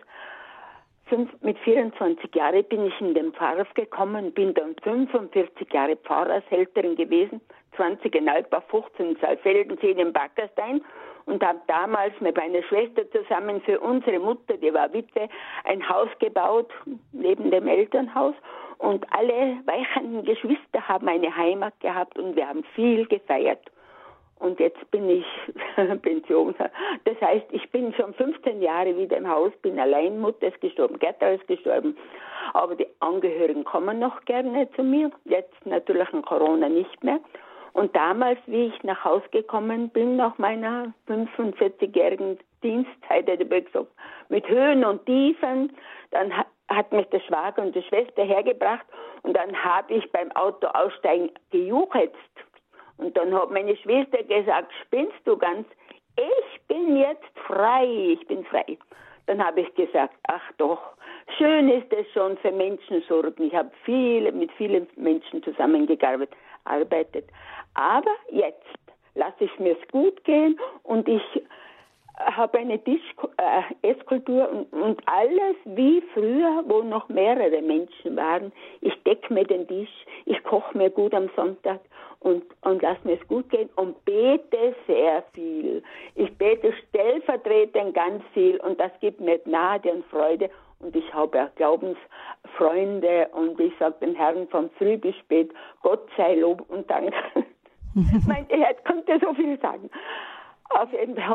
Fünf, 1.06 1.32
mit 1.42 1.58
24 1.60 2.36
Jahren 2.36 2.66
bin 2.66 2.88
ich 2.88 3.00
in 3.00 3.14
den 3.14 3.32
Pfarrhof 3.32 3.74
gekommen, 3.76 4.34
bin 4.34 4.54
dann 4.56 4.76
45 4.84 5.72
Jahre 5.72 5.96
Pfarrershälterin 5.96 6.98
gewesen 6.98 7.40
20 7.78 8.14
in 8.14 8.28
Altbach, 8.28 8.64
15 8.70 9.12
in 9.12 9.16
Saalfelden, 9.18 9.80
10 9.80 10.00
in 10.00 10.12
Backerstein 10.12 10.82
und 11.28 11.46
habe 11.46 11.60
damals 11.68 12.14
mit 12.20 12.36
meiner 12.36 12.64
Schwester 12.64 13.04
zusammen 13.12 13.62
für 13.62 13.80
unsere 13.80 14.20
Mutter, 14.20 14.58
die 14.58 14.74
war 14.74 14.92
Witwe, 14.94 15.30
ein 15.66 15.88
Haus 15.88 16.10
gebaut 16.20 16.72
neben 17.12 17.52
dem 17.52 17.68
Elternhaus 17.68 18.34
und 18.80 19.06
alle 19.14 19.58
weichenden 19.66 20.24
Geschwister 20.24 20.88
haben 20.88 21.08
eine 21.08 21.36
Heimat 21.36 21.80
gehabt 21.80 22.18
und 22.18 22.36
wir 22.36 22.48
haben 22.48 22.64
viel 22.76 23.06
gefeiert. 23.08 23.62
Und 24.40 24.60
jetzt 24.60 24.92
bin 24.92 25.10
ich 25.10 25.26
Pension. 26.02 26.54
Das 27.06 27.22
heißt, 27.22 27.48
ich 27.52 27.70
bin 27.72 27.92
schon 27.94 28.14
15 28.14 28.62
Jahre 28.62 28.96
wieder 28.96 29.18
im 29.18 29.28
Haus, 29.28 29.52
bin 29.64 29.80
allein, 29.80 30.20
Mutter 30.20 30.48
ist 30.48 30.62
gestorben, 30.62 31.00
Gerda 31.00 31.30
ist 31.30 31.48
gestorben. 31.48 31.98
Aber 32.54 32.76
die 32.76 32.88
Angehörigen 33.00 33.64
kommen 33.64 34.00
noch 34.00 34.24
gerne 34.26 34.70
zu 34.76 34.84
mir. 34.84 35.12
Jetzt 35.26 35.66
natürlich 35.66 36.12
in 36.14 36.22
Corona 36.22 36.70
nicht 36.70 37.04
mehr. 37.04 37.20
Und 37.78 37.96
damals, 37.96 38.40
wie 38.48 38.66
ich 38.66 38.84
nach 38.84 39.06
Haus 39.06 39.22
gekommen 39.30 39.90
bin, 39.90 40.16
nach 40.16 40.40
meiner 40.40 40.96
45-jährigen 41.08 42.40
Dienstzeit, 42.64 43.28
hätte 43.28 43.44
ich 43.44 43.66
gesagt, 43.66 43.92
mit 44.30 44.50
Höhen 44.50 44.84
und 44.84 45.06
Tiefen, 45.06 45.72
dann 46.10 46.34
hat 46.70 46.92
mich 46.92 47.06
der 47.10 47.20
Schwager 47.20 47.62
und 47.62 47.76
die 47.76 47.84
Schwester 47.84 48.24
hergebracht 48.24 48.84
und 49.22 49.38
dann 49.38 49.56
habe 49.64 49.94
ich 49.94 50.12
beim 50.12 50.32
Auto 50.32 50.66
aussteigen 50.70 51.30
gejuchzt. 51.52 52.36
Und 52.98 53.16
dann 53.16 53.32
hat 53.32 53.52
meine 53.52 53.78
Schwester 53.78 54.24
gesagt, 54.24 54.72
spinnst 54.82 55.22
du 55.26 55.38
ganz? 55.38 55.68
Ich 56.16 56.62
bin 56.68 56.98
jetzt 56.98 57.38
frei, 57.46 57.86
ich 58.20 58.26
bin 58.26 58.44
frei. 58.46 58.76
Dann 59.28 59.46
habe 59.46 59.62
ich 59.62 59.76
gesagt, 59.76 60.16
ach 60.24 60.52
doch, 60.58 60.82
schön 61.38 61.70
ist 61.70 61.94
es 61.94 62.12
schon 62.12 62.38
für 62.38 62.52
Menschen 62.52 63.04
sorgen. 63.08 63.44
Ich 63.44 63.54
habe 63.54 63.70
viele, 63.84 64.32
mit 64.32 64.52
vielen 64.54 64.88
Menschen 64.96 65.44
zusammengearbeitet. 65.44 67.30
Aber 67.78 68.16
jetzt 68.32 68.66
lasse 69.14 69.44
ich 69.44 69.60
mir's 69.60 69.78
gut 69.92 70.24
gehen 70.24 70.60
und 70.82 71.08
ich 71.08 71.22
habe 72.18 72.58
eine 72.58 72.84
Tisch, 72.84 73.04
äh, 73.38 73.92
Esskultur 73.92 74.50
und, 74.50 74.74
und, 74.74 75.02
alles 75.06 75.56
wie 75.66 76.02
früher, 76.16 76.64
wo 76.66 76.82
noch 76.82 77.08
mehrere 77.10 77.62
Menschen 77.62 78.16
waren. 78.16 78.52
Ich 78.82 78.96
decke 79.04 79.32
mir 79.32 79.46
den 79.46 79.68
Tisch, 79.68 80.06
ich 80.26 80.44
koche 80.44 80.76
mir 80.76 80.90
gut 80.90 81.14
am 81.14 81.30
Sonntag 81.36 81.80
und, 82.22 82.44
und 82.62 82.82
lass 82.82 82.98
mir 83.04 83.20
es 83.22 83.28
gut 83.28 83.48
gehen 83.52 83.70
und 83.76 84.04
bete 84.06 84.76
sehr 84.88 85.24
viel. 85.34 85.84
Ich 86.16 86.36
bete 86.36 86.74
stellvertretend 86.90 87.94
ganz 87.94 88.24
viel 88.34 88.58
und 88.62 88.80
das 88.80 88.92
gibt 89.02 89.22
mir 89.22 89.38
Gnade 89.38 89.92
und 89.92 90.06
Freude 90.08 90.50
und 90.80 90.96
ich 90.96 91.14
habe 91.14 91.44
auch 91.44 91.56
Glaubensfreunde 91.56 93.28
und 93.34 93.60
ich 93.60 93.74
sage 93.78 93.96
den 94.02 94.16
Herrn 94.16 94.48
von 94.48 94.72
früh 94.80 94.98
bis 94.98 95.16
spät, 95.18 95.52
Gott 95.84 96.08
sei 96.18 96.34
Lob 96.36 96.66
und 96.70 96.90
Dank. 96.90 97.14
mein 98.28 98.46
Herr 98.50 98.74
konnte 98.86 99.20
so 99.20 99.34
viel 99.34 99.60
sagen. 99.60 99.90
Auf 100.70 100.90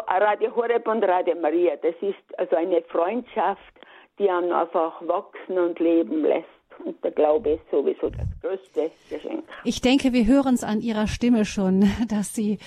Radio 0.09 0.55
Horeb 0.55 0.87
und 0.87 1.03
Radio 1.05 1.35
Maria, 1.37 1.77
das 1.77 1.95
ist 2.01 2.39
also 2.39 2.57
eine 2.57 2.83
Freundschaft, 2.83 3.75
die 4.19 4.31
einen 4.31 4.53
einfach 4.53 5.01
wachsen 5.07 5.59
und 5.59 5.79
leben 5.81 6.23
lässt. 6.23 6.62
Und 6.85 7.03
der 7.05 7.11
Glaube 7.12 7.51
ist 7.51 7.70
sowieso 7.70 8.11
das 8.11 8.26
größte 8.41 8.91
Geschenk. 9.09 9.45
Ich 9.64 9.80
denke, 9.80 10.12
wir 10.12 10.26
hören 10.26 10.55
es 10.55 10.64
an 10.64 10.80
Ihrer 10.80 11.07
Stimme 11.07 11.45
schon, 11.45 11.89
dass 12.09 12.35
Sie 12.35 12.59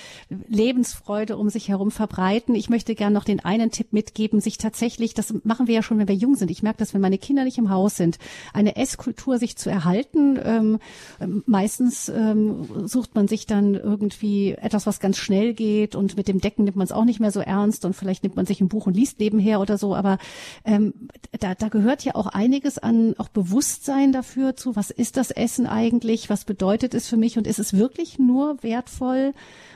Lebensfreude 0.47 1.37
um 1.37 1.49
sich 1.49 1.67
herum 1.67 1.91
verbreiten. 1.91 2.55
Ich 2.55 2.69
möchte 2.69 2.95
gerne 2.95 3.13
noch 3.13 3.25
den 3.25 3.43
einen 3.43 3.71
Tipp 3.71 3.91
mitgeben, 3.91 4.39
sich 4.39 4.57
tatsächlich, 4.57 5.13
das 5.13 5.33
machen 5.43 5.67
wir 5.67 5.75
ja 5.75 5.83
schon, 5.83 5.97
wenn 5.97 6.07
wir 6.07 6.15
jung 6.15 6.35
sind. 6.35 6.51
Ich 6.51 6.63
merke 6.63 6.79
das, 6.79 6.93
wenn 6.93 7.01
meine 7.01 7.17
Kinder 7.17 7.43
nicht 7.43 7.57
im 7.57 7.69
Haus 7.69 7.97
sind, 7.97 8.17
eine 8.53 8.75
Esskultur 8.75 9.37
sich 9.37 9.57
zu 9.57 9.69
erhalten. 9.69 10.39
Ähm, 10.43 10.79
meistens 11.45 12.09
ähm, 12.09 12.87
sucht 12.87 13.15
man 13.15 13.27
sich 13.27 13.45
dann 13.45 13.75
irgendwie 13.75 14.51
etwas, 14.53 14.87
was 14.87 14.99
ganz 14.99 15.17
schnell 15.17 15.53
geht 15.53 15.95
und 15.95 16.15
mit 16.15 16.27
dem 16.27 16.39
Decken 16.39 16.63
nimmt 16.63 16.77
man 16.77 16.85
es 16.85 16.91
auch 16.91 17.05
nicht 17.05 17.19
mehr 17.19 17.31
so 17.31 17.41
ernst 17.41 17.85
und 17.85 17.93
vielleicht 17.93 18.23
nimmt 18.23 18.35
man 18.35 18.45
sich 18.45 18.61
ein 18.61 18.69
Buch 18.69 18.87
und 18.87 18.95
liest 18.95 19.19
nebenher 19.19 19.59
oder 19.59 19.77
so. 19.77 19.95
Aber 19.95 20.17
ähm, 20.63 20.93
da, 21.39 21.55
da 21.55 21.67
gehört 21.67 22.03
ja 22.03 22.15
auch 22.15 22.27
einiges 22.27 22.77
an 22.77 23.15
auch 23.17 23.27
Bewusstsein 23.27 24.04
Bewusstsein 24.05 24.11
dafür 24.11 24.55
zu, 24.55 24.75
was 24.75 24.89
ist 24.91 25.17
das 25.17 25.31
Essen 25.31 25.65
eigentlich, 25.65 26.29
was 26.29 26.45
bedeutet 26.45 26.93
es 26.93 27.07
für 27.07 27.17
mich 27.17 27.37
und 27.37 27.47
ist 27.47 27.59
es 27.59 27.73
wirklich 27.73 28.19
nur 28.19 28.61
wertvoll 28.61 29.33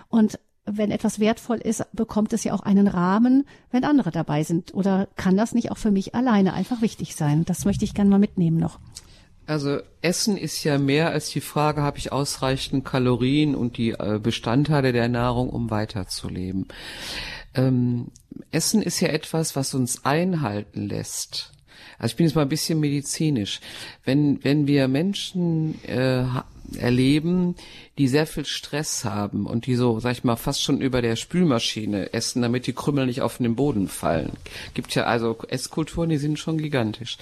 und 0.10 0.40
wenn 0.72 0.92
etwas 0.92 1.20
wertvoll 1.20 1.58
ist, 1.58 1.84
bekommt 1.94 2.32
es 2.32 2.44
ja 2.44 2.54
auch 2.54 2.60
einen 2.62 2.88
Rahmen, 2.88 3.48
wenn 3.72 3.84
andere 3.84 4.12
dabei 4.12 4.44
sind. 4.44 4.72
Oder 4.76 5.08
kann 5.16 5.36
das 5.36 5.56
nicht 5.56 5.72
auch 5.72 5.80
für 5.80 5.90
mich 5.90 6.14
alleine 6.14 6.54
einfach 6.54 6.84
wichtig 6.84 7.16
sein? 7.16 7.44
Das 7.44 7.66
möchte 7.66 7.86
ich 7.86 7.96
gerne 7.96 8.12
mal 8.12 8.20
mitnehmen 8.20 8.58
noch. 8.58 8.78
Also 9.48 9.80
Essen 10.02 10.38
ist 10.38 10.64
ja 10.64 10.78
mehr 10.78 11.10
als 11.10 11.32
die 11.32 11.42
Frage, 11.42 11.82
habe 11.82 11.98
ich 11.98 12.12
ausreichend 12.12 12.86
Kalorien 12.86 13.56
und 13.56 13.78
die 13.78 13.92
äh, 13.92 14.20
Bestandteile 14.22 14.94
der 14.94 15.10
Nahrung, 15.10 15.50
um 15.50 15.72
weiterzuleben. 15.72 16.68
Ähm, 17.56 18.12
Essen 18.52 18.84
ist 18.84 19.00
ja 19.00 19.08
etwas, 19.08 19.56
was 19.56 19.74
uns 19.74 20.06
einhalten 20.06 20.88
lässt. 20.88 21.52
Also 22.00 22.14
ich 22.14 22.16
bin 22.16 22.26
jetzt 22.26 22.36
mal 22.36 22.42
ein 22.42 22.50
bisschen 22.50 22.80
medizinisch. 22.80 23.60
Wenn, 24.04 24.44
wenn 24.44 24.66
wir 24.66 24.88
Menschen 24.88 25.84
äh, 25.84 26.24
erleben, 26.78 27.56
die 27.98 28.08
sehr 28.08 28.26
viel 28.26 28.46
Stress 28.46 29.06
haben 29.06 29.46
und 29.46 29.66
die 29.66 29.76
so, 29.76 30.00
sag 30.00 30.14
ich 30.14 30.24
mal, 30.24 30.36
fast 30.36 30.64
schon 30.64 30.82
über 30.82 31.02
der 31.02 31.16
Spülmaschine 31.16 32.14
essen, 32.14 32.42
damit 32.42 32.68
die 32.68 32.74
Krümel 32.74 33.06
nicht 33.06 33.22
auf 33.22 33.38
den 33.38 33.56
Boden 33.56 33.88
fallen. 33.88 34.32
Gibt 34.74 34.96
ja 34.96 35.04
also 35.04 35.38
Esskulturen, 35.50 36.10
die 36.10 36.18
sind 36.18 36.40
schon 36.40 36.58
gigantisch 36.58 37.18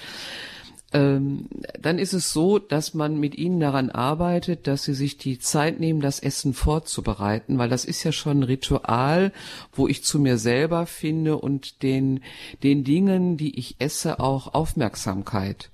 ähm, 0.92 1.48
dann 1.80 1.98
ist 1.98 2.14
es 2.14 2.32
so, 2.32 2.58
dass 2.58 2.94
man 2.94 3.18
mit 3.18 3.36
ihnen 3.36 3.60
daran 3.60 3.90
arbeitet, 3.90 4.66
dass 4.66 4.84
sie 4.84 4.94
sich 4.94 5.18
die 5.18 5.38
Zeit 5.38 5.80
nehmen, 5.80 6.00
das 6.00 6.20
Essen 6.20 6.54
vorzubereiten, 6.54 7.58
weil 7.58 7.68
das 7.68 7.84
ist 7.84 8.04
ja 8.04 8.12
schon 8.12 8.40
ein 8.40 8.44
Ritual, 8.44 9.32
wo 9.72 9.86
ich 9.86 10.02
zu 10.04 10.18
mir 10.18 10.38
selber 10.38 10.86
finde 10.86 11.36
und 11.36 11.82
den, 11.82 12.20
den 12.62 12.84
Dingen, 12.84 13.36
die 13.36 13.58
ich 13.58 13.76
esse, 13.78 14.18
auch 14.20 14.54
Aufmerksamkeit 14.54 15.70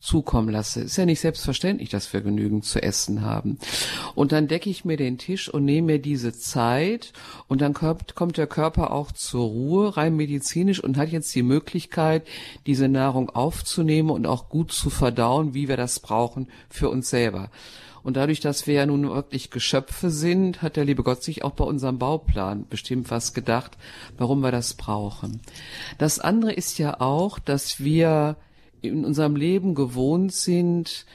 zukommen 0.00 0.48
lasse. 0.48 0.80
Ist 0.80 0.96
ja 0.96 1.04
nicht 1.04 1.20
selbstverständlich, 1.20 1.90
dass 1.90 2.12
wir 2.12 2.22
genügend 2.22 2.64
zu 2.64 2.82
essen 2.82 3.22
haben. 3.22 3.58
Und 4.14 4.32
dann 4.32 4.48
decke 4.48 4.70
ich 4.70 4.84
mir 4.84 4.96
den 4.96 5.18
Tisch 5.18 5.48
und 5.48 5.64
nehme 5.66 5.92
mir 5.92 5.98
diese 5.98 6.32
Zeit 6.32 7.12
und 7.48 7.60
dann 7.60 7.74
kommt, 7.74 8.14
kommt 8.14 8.38
der 8.38 8.46
Körper 8.46 8.92
auch 8.92 9.12
zur 9.12 9.46
Ruhe, 9.46 9.96
rein 9.96 10.16
medizinisch 10.16 10.82
und 10.82 10.96
hat 10.96 11.10
jetzt 11.10 11.34
die 11.34 11.42
Möglichkeit, 11.42 12.26
diese 12.66 12.88
Nahrung 12.88 13.30
aufzunehmen 13.30 14.10
und 14.10 14.26
auch 14.26 14.48
gut 14.48 14.72
zu 14.72 14.88
verdauen, 14.88 15.54
wie 15.54 15.68
wir 15.68 15.76
das 15.76 16.00
brauchen 16.00 16.48
für 16.70 16.88
uns 16.88 17.10
selber. 17.10 17.50
Und 18.02 18.16
dadurch, 18.16 18.40
dass 18.40 18.66
wir 18.66 18.74
ja 18.74 18.86
nun 18.86 19.10
wirklich 19.10 19.50
Geschöpfe 19.50 20.10
sind, 20.10 20.62
hat 20.62 20.76
der 20.76 20.86
liebe 20.86 21.02
Gott 21.02 21.22
sich 21.22 21.44
auch 21.44 21.52
bei 21.52 21.64
unserem 21.64 21.98
Bauplan 21.98 22.66
bestimmt 22.68 23.10
was 23.10 23.34
gedacht, 23.34 23.76
warum 24.16 24.40
wir 24.40 24.50
das 24.50 24.74
brauchen. 24.74 25.40
Das 25.98 26.18
andere 26.18 26.52
ist 26.52 26.78
ja 26.78 27.00
auch, 27.00 27.38
dass 27.38 27.80
wir 27.80 28.36
in 28.82 29.04
unserem 29.04 29.36
Leben 29.36 29.74
gewohnt 29.74 30.32
sind, 30.32 31.06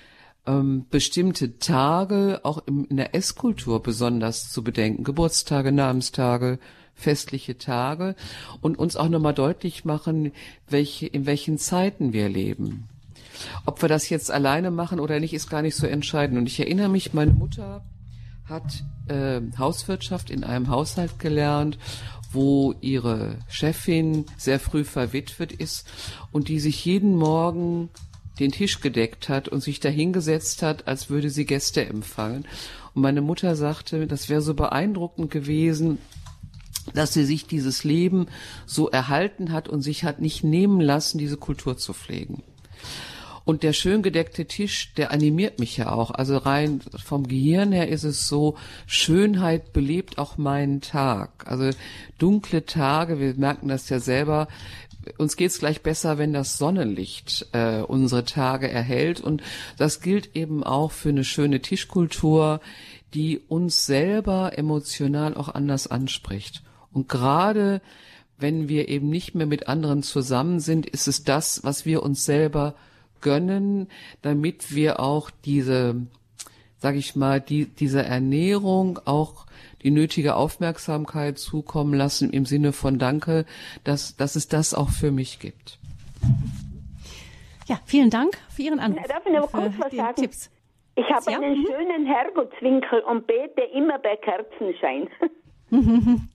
ähm, 0.45 0.85
bestimmte 0.89 1.59
Tage 1.59 2.41
auch 2.43 2.63
im, 2.65 2.85
in 2.89 2.97
der 2.97 3.15
Esskultur 3.15 3.81
besonders 3.81 4.51
zu 4.51 4.63
bedenken, 4.63 5.03
Geburtstage, 5.03 5.71
Namenstage, 5.71 6.59
festliche 6.93 7.57
Tage 7.57 8.15
und 8.61 8.77
uns 8.77 8.95
auch 8.95 9.09
nochmal 9.09 9.33
deutlich 9.33 9.85
machen, 9.85 10.31
welche, 10.69 11.07
in 11.07 11.25
welchen 11.25 11.57
Zeiten 11.57 12.13
wir 12.13 12.29
leben. 12.29 12.87
Ob 13.65 13.81
wir 13.81 13.89
das 13.89 14.09
jetzt 14.09 14.31
alleine 14.31 14.71
machen 14.71 14.99
oder 14.99 15.19
nicht, 15.19 15.33
ist 15.33 15.49
gar 15.49 15.61
nicht 15.61 15.75
so 15.75 15.87
entscheidend. 15.87 16.37
Und 16.37 16.47
ich 16.47 16.59
erinnere 16.59 16.89
mich, 16.89 17.13
meine 17.13 17.33
Mutter 17.33 17.83
hat 18.45 18.83
äh, 19.07 19.41
Hauswirtschaft 19.57 20.29
in 20.29 20.43
einem 20.43 20.69
Haushalt 20.69 21.19
gelernt 21.19 21.77
wo 22.35 22.75
ihre 22.81 23.39
Chefin 23.47 24.25
sehr 24.37 24.59
früh 24.59 24.83
verwitwet 24.83 25.51
ist 25.51 25.87
und 26.31 26.47
die 26.49 26.59
sich 26.59 26.85
jeden 26.85 27.15
Morgen 27.15 27.89
den 28.39 28.51
Tisch 28.51 28.81
gedeckt 28.81 29.29
hat 29.29 29.47
und 29.47 29.61
sich 29.61 29.79
dahingesetzt 29.79 30.61
hat, 30.61 30.87
als 30.87 31.09
würde 31.09 31.29
sie 31.29 31.45
Gäste 31.45 31.85
empfangen. 31.85 32.45
Und 32.93 33.01
meine 33.01 33.21
Mutter 33.21 33.55
sagte, 33.55 34.07
das 34.07 34.29
wäre 34.29 34.41
so 34.41 34.53
beeindruckend 34.53 35.31
gewesen, 35.31 35.97
dass 36.93 37.13
sie 37.13 37.25
sich 37.25 37.47
dieses 37.47 37.83
Leben 37.83 38.27
so 38.65 38.89
erhalten 38.89 39.51
hat 39.51 39.69
und 39.69 39.81
sich 39.81 40.03
hat 40.03 40.21
nicht 40.21 40.43
nehmen 40.43 40.81
lassen, 40.81 41.17
diese 41.17 41.37
Kultur 41.37 41.77
zu 41.77 41.93
pflegen. 41.93 42.43
Und 43.45 43.61
der 43.61 43.73
schön 43.73 44.01
gedeckte 44.01 44.45
Tisch, 44.45 44.93
der 44.95 45.11
animiert 45.11 45.59
mich 45.59 45.77
ja 45.77 45.91
auch. 45.91 46.09
Also 46.09 46.37
rein 46.37 46.81
vom 47.03 47.27
Gehirn 47.27 47.71
her 47.71 47.87
ist 47.87 48.03
es 48.03 48.27
so, 48.27 48.57
Schönheit 48.87 49.71
belebt 49.71 50.17
auch 50.17 50.37
meinen 50.37 50.81
Tag. 50.81 51.45
Also 51.47 51.69
dunkle 52.17 52.65
Tage, 52.65 53.19
wir 53.19 53.35
merken 53.35 53.67
das 53.67 53.87
ja 53.89 53.99
selber, 53.99 54.47
uns 55.17 55.35
geht's 55.35 55.59
gleich 55.59 55.83
besser, 55.83 56.17
wenn 56.17 56.33
das 56.33 56.57
Sonnenlicht 56.57 57.45
äh, 57.51 57.81
unsere 57.81 58.25
Tage 58.25 58.69
erhält. 58.69 59.21
Und 59.21 59.43
das 59.77 60.01
gilt 60.01 60.35
eben 60.35 60.63
auch 60.63 60.91
für 60.91 61.09
eine 61.09 61.23
schöne 61.23 61.61
Tischkultur, 61.61 62.61
die 63.13 63.39
uns 63.47 63.85
selber 63.85 64.57
emotional 64.57 65.35
auch 65.35 65.49
anders 65.49 65.85
anspricht. 65.85 66.63
Und 66.91 67.07
gerade 67.07 67.81
wenn 68.37 68.67
wir 68.67 68.89
eben 68.89 69.09
nicht 69.09 69.35
mehr 69.35 69.45
mit 69.45 69.67
anderen 69.67 70.03
zusammen 70.03 70.59
sind, 70.59 70.85
ist 70.87 71.07
es 71.07 71.23
das, 71.23 71.63
was 71.63 71.85
wir 71.85 72.03
uns 72.03 72.25
selber 72.25 72.75
gönnen, 73.25 73.89
damit 74.21 74.75
wir 74.75 74.99
auch 74.99 75.31
diese, 75.31 75.95
sag 76.77 76.95
ich 76.95 77.15
mal, 77.15 77.41
die, 77.41 77.65
dieser 77.65 78.05
Ernährung 78.05 78.99
auch 79.05 79.47
die 79.81 79.89
nötige 79.89 80.35
Aufmerksamkeit 80.35 81.39
zukommen 81.39 81.95
lassen 81.95 82.29
im 82.29 82.45
Sinne 82.45 82.71
von 82.71 82.99
Danke, 82.99 83.45
dass, 83.83 84.15
dass 84.15 84.35
es 84.35 84.47
das 84.47 84.75
auch 84.75 84.89
für 84.89 85.11
mich 85.11 85.39
gibt. 85.39 85.79
Ja, 87.65 87.79
vielen 87.85 88.11
Dank 88.11 88.37
für 88.49 88.61
Ihren 88.61 88.79
Anruf. 88.79 89.07
Darf 89.07 89.25
ich 89.25 89.33
noch 89.33 89.51
kurz 89.51 89.73
was 89.79 89.91
sagen? 89.91 90.21
Tipps. 90.21 90.51
Ich 90.95 91.09
habe 91.09 91.31
ja? 91.31 91.39
einen 91.39 91.65
schönen 91.65 92.05
Herrgottswinkel 92.05 92.99
und 93.01 93.25
bete 93.25 93.63
immer 93.73 93.97
bei 93.97 94.15
Kerzenschein. 94.17 95.09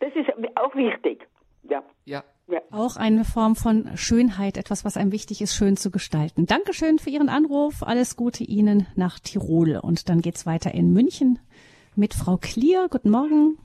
das 0.00 0.10
ist 0.14 0.30
auch 0.56 0.74
wichtig. 0.74 1.26
Ja. 1.62 1.82
Ja. 2.04 2.22
Ja. 2.50 2.60
Auch 2.72 2.96
eine 2.96 3.24
Form 3.24 3.54
von 3.54 3.96
Schönheit, 3.96 4.56
etwas, 4.56 4.84
was 4.84 4.96
einem 4.96 5.12
wichtig 5.12 5.40
ist, 5.40 5.54
schön 5.54 5.76
zu 5.76 5.90
gestalten. 5.90 6.46
Dankeschön 6.46 6.98
für 6.98 7.10
Ihren 7.10 7.28
Anruf. 7.28 7.82
Alles 7.82 8.16
Gute 8.16 8.42
Ihnen 8.42 8.88
nach 8.96 9.20
Tirol. 9.20 9.78
Und 9.80 10.08
dann 10.08 10.20
geht's 10.20 10.46
weiter 10.46 10.74
in 10.74 10.92
München 10.92 11.38
mit 11.94 12.12
Frau 12.12 12.36
Klier. 12.36 12.88
Guten 12.90 13.10
Morgen. 13.10 13.58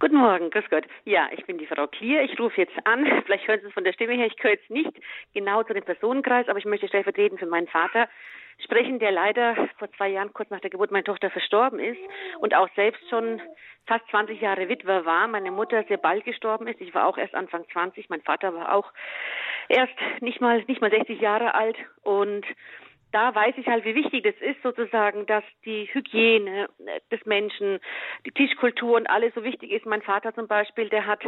Guten 0.00 0.16
Morgen, 0.16 0.50
grüß 0.50 0.64
Gott. 0.70 0.84
Ja, 1.04 1.28
ich 1.36 1.44
bin 1.44 1.58
die 1.58 1.66
Frau 1.66 1.86
Klier. 1.86 2.22
Ich 2.22 2.38
rufe 2.38 2.60
jetzt 2.60 2.74
an. 2.84 3.04
Vielleicht 3.26 3.46
hören 3.46 3.60
Sie 3.60 3.66
es 3.66 3.72
von 3.74 3.84
der 3.84 3.92
Stimme 3.92 4.14
her. 4.14 4.26
Ich 4.26 4.36
gehöre 4.36 4.52
jetzt 4.52 4.70
nicht 4.70 4.92
genau 5.34 5.62
zu 5.64 5.74
dem 5.74 5.84
Personenkreis, 5.84 6.48
aber 6.48 6.58
ich 6.58 6.64
möchte 6.64 6.88
stellvertretend 6.88 7.40
für 7.40 7.46
meinen 7.46 7.66
Vater 7.66 8.08
sprechen, 8.58 8.98
der 8.98 9.12
leider 9.12 9.68
vor 9.78 9.90
zwei 9.92 10.08
Jahren 10.08 10.32
kurz 10.32 10.50
nach 10.50 10.60
der 10.60 10.70
Geburt 10.70 10.90
meiner 10.90 11.04
Tochter 11.04 11.30
verstorben 11.30 11.78
ist 11.78 12.00
und 12.40 12.54
auch 12.54 12.68
selbst 12.74 13.08
schon 13.08 13.40
fast 13.86 14.06
20 14.10 14.40
Jahre 14.40 14.68
Witwer 14.68 15.04
war. 15.04 15.28
Meine 15.28 15.50
Mutter 15.50 15.84
sehr 15.84 15.96
bald 15.96 16.24
gestorben 16.24 16.66
ist. 16.66 16.80
Ich 16.80 16.94
war 16.94 17.06
auch 17.06 17.18
erst 17.18 17.34
Anfang 17.34 17.64
20. 17.72 18.08
Mein 18.10 18.22
Vater 18.22 18.54
war 18.54 18.74
auch 18.74 18.92
erst 19.68 19.94
nicht 20.20 20.40
mal, 20.40 20.62
nicht 20.66 20.80
mal 20.80 20.90
60 20.90 21.20
Jahre 21.20 21.54
alt 21.54 21.76
und 22.02 22.44
da 23.12 23.34
weiß 23.34 23.54
ich 23.56 23.66
halt, 23.66 23.84
wie 23.84 23.94
wichtig 23.94 24.22
das 24.24 24.34
ist, 24.40 24.62
sozusagen, 24.62 25.24
dass 25.26 25.44
die 25.64 25.88
Hygiene 25.92 26.68
des 27.10 27.24
Menschen, 27.24 27.80
die 28.26 28.32
Tischkultur 28.32 28.96
und 28.96 29.08
alles 29.08 29.34
so 29.34 29.44
wichtig 29.44 29.70
ist. 29.70 29.86
Mein 29.86 30.02
Vater 30.02 30.34
zum 30.34 30.46
Beispiel, 30.46 30.90
der 30.90 31.06
hat 31.06 31.22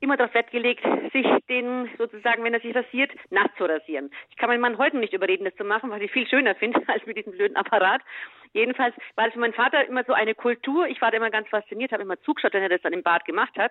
immer 0.00 0.16
darauf 0.16 0.34
Wert 0.34 0.50
gelegt, 0.50 0.84
sich 1.12 1.26
den 1.48 1.88
sozusagen, 1.98 2.42
wenn 2.44 2.54
er 2.54 2.60
sich 2.60 2.74
rasiert, 2.74 3.12
nass 3.30 3.50
zu 3.56 3.64
rasieren. 3.64 4.10
Ich 4.30 4.36
kann 4.36 4.48
meinen 4.48 4.60
Mann 4.60 4.78
heute 4.78 4.98
nicht 4.98 5.12
überreden, 5.12 5.44
das 5.44 5.54
zu 5.56 5.64
machen, 5.64 5.90
was 5.90 6.00
ich 6.00 6.10
viel 6.10 6.26
schöner 6.26 6.54
finde 6.54 6.82
als 6.88 7.04
mit 7.06 7.16
diesem 7.16 7.32
blöden 7.32 7.56
Apparat. 7.56 8.02
Jedenfalls 8.52 8.94
war 9.14 9.28
es 9.28 9.32
für 9.32 9.38
meinen 9.38 9.52
Vater 9.52 9.86
immer 9.86 10.02
so 10.04 10.12
eine 10.12 10.34
Kultur. 10.34 10.88
Ich 10.88 11.00
war 11.00 11.10
da 11.10 11.18
immer 11.18 11.30
ganz 11.30 11.48
fasziniert, 11.48 11.92
habe 11.92 12.02
immer 12.02 12.20
zugeschaut, 12.22 12.52
wenn 12.52 12.62
er 12.62 12.68
das 12.68 12.82
dann 12.82 12.92
im 12.92 13.04
Bad 13.04 13.24
gemacht 13.24 13.56
hat. 13.56 13.70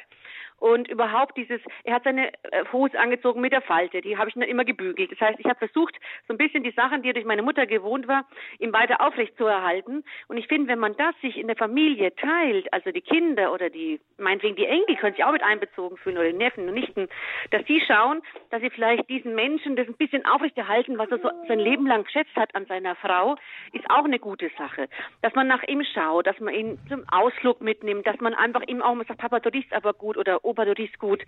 Und 0.57 0.87
überhaupt 0.87 1.35
dieses, 1.37 1.59
er 1.83 1.95
hat 1.95 2.03
seine 2.03 2.31
äh, 2.51 2.63
Hose 2.71 2.97
angezogen 2.97 3.41
mit 3.41 3.51
der 3.51 3.61
Falte, 3.61 4.01
die 4.01 4.17
habe 4.17 4.29
ich 4.29 4.35
dann 4.35 4.43
immer 4.43 4.63
gebügelt. 4.63 5.11
Das 5.11 5.19
heißt, 5.19 5.39
ich 5.39 5.45
habe 5.45 5.59
versucht, 5.59 5.95
so 6.27 6.33
ein 6.33 6.37
bisschen 6.37 6.63
die 6.63 6.71
Sachen, 6.71 7.01
die 7.01 7.09
er 7.09 7.13
durch 7.13 7.25
meine 7.25 7.41
Mutter 7.41 7.65
gewohnt 7.65 8.07
war, 8.07 8.25
ihm 8.59 8.71
weiter 8.71 9.01
aufrecht 9.01 9.37
zu 9.37 9.45
erhalten. 9.45 10.03
Und 10.27 10.37
ich 10.37 10.47
finde, 10.47 10.69
wenn 10.69 10.79
man 10.79 10.95
das 10.95 11.13
sich 11.21 11.37
in 11.37 11.47
der 11.47 11.57
Familie 11.57 12.15
teilt, 12.15 12.71
also 12.71 12.91
die 12.91 13.01
Kinder 13.01 13.53
oder 13.53 13.69
die, 13.69 13.99
meinetwegen 14.17 14.55
die 14.55 14.65
Enkel 14.65 14.95
können 14.95 15.15
sich 15.15 15.25
auch 15.25 15.31
mit 15.33 15.43
einbezogen 15.43 15.97
fühlen 15.97 16.18
oder 16.19 16.33
Neffen 16.33 16.67
und 16.67 16.73
Nichten, 16.73 17.07
dass 17.51 17.63
die 17.65 17.81
schauen, 17.81 18.21
dass 18.49 18.61
sie 18.61 18.69
vielleicht 18.69 19.09
diesen 19.09 19.35
Menschen 19.35 19.75
das 19.75 19.87
ein 19.87 19.95
bisschen 19.95 20.25
aufrechterhalten, 20.25 20.97
was 20.97 21.09
er 21.11 21.19
so 21.19 21.29
sein 21.47 21.59
Leben 21.59 21.87
lang 21.87 22.03
geschätzt 22.03 22.35
hat 22.35 22.53
an 22.55 22.65
seiner 22.65 22.95
Frau, 22.95 23.35
ist 23.73 23.89
auch 23.89 24.05
eine 24.05 24.19
gute 24.19 24.49
Sache. 24.57 24.87
Dass 25.21 25.33
man 25.35 25.47
nach 25.47 25.63
ihm 25.63 25.83
schaut, 25.83 26.27
dass 26.27 26.39
man 26.39 26.53
ihn 26.53 26.79
zum 26.87 27.07
Ausflug 27.09 27.61
mitnimmt, 27.61 28.05
dass 28.05 28.19
man 28.19 28.33
einfach 28.33 28.61
ihm 28.67 28.81
auch 28.81 28.93
mal 28.95 29.05
sagt, 29.05 29.19
Papa, 29.19 29.39
du 29.39 29.49
riechst 29.49 29.73
aber 29.73 29.93
gut 29.93 30.17
oder 30.17 30.43
Opa, 30.43 30.65
du 30.65 30.71
riechst 30.71 30.99
gut. 30.99 31.23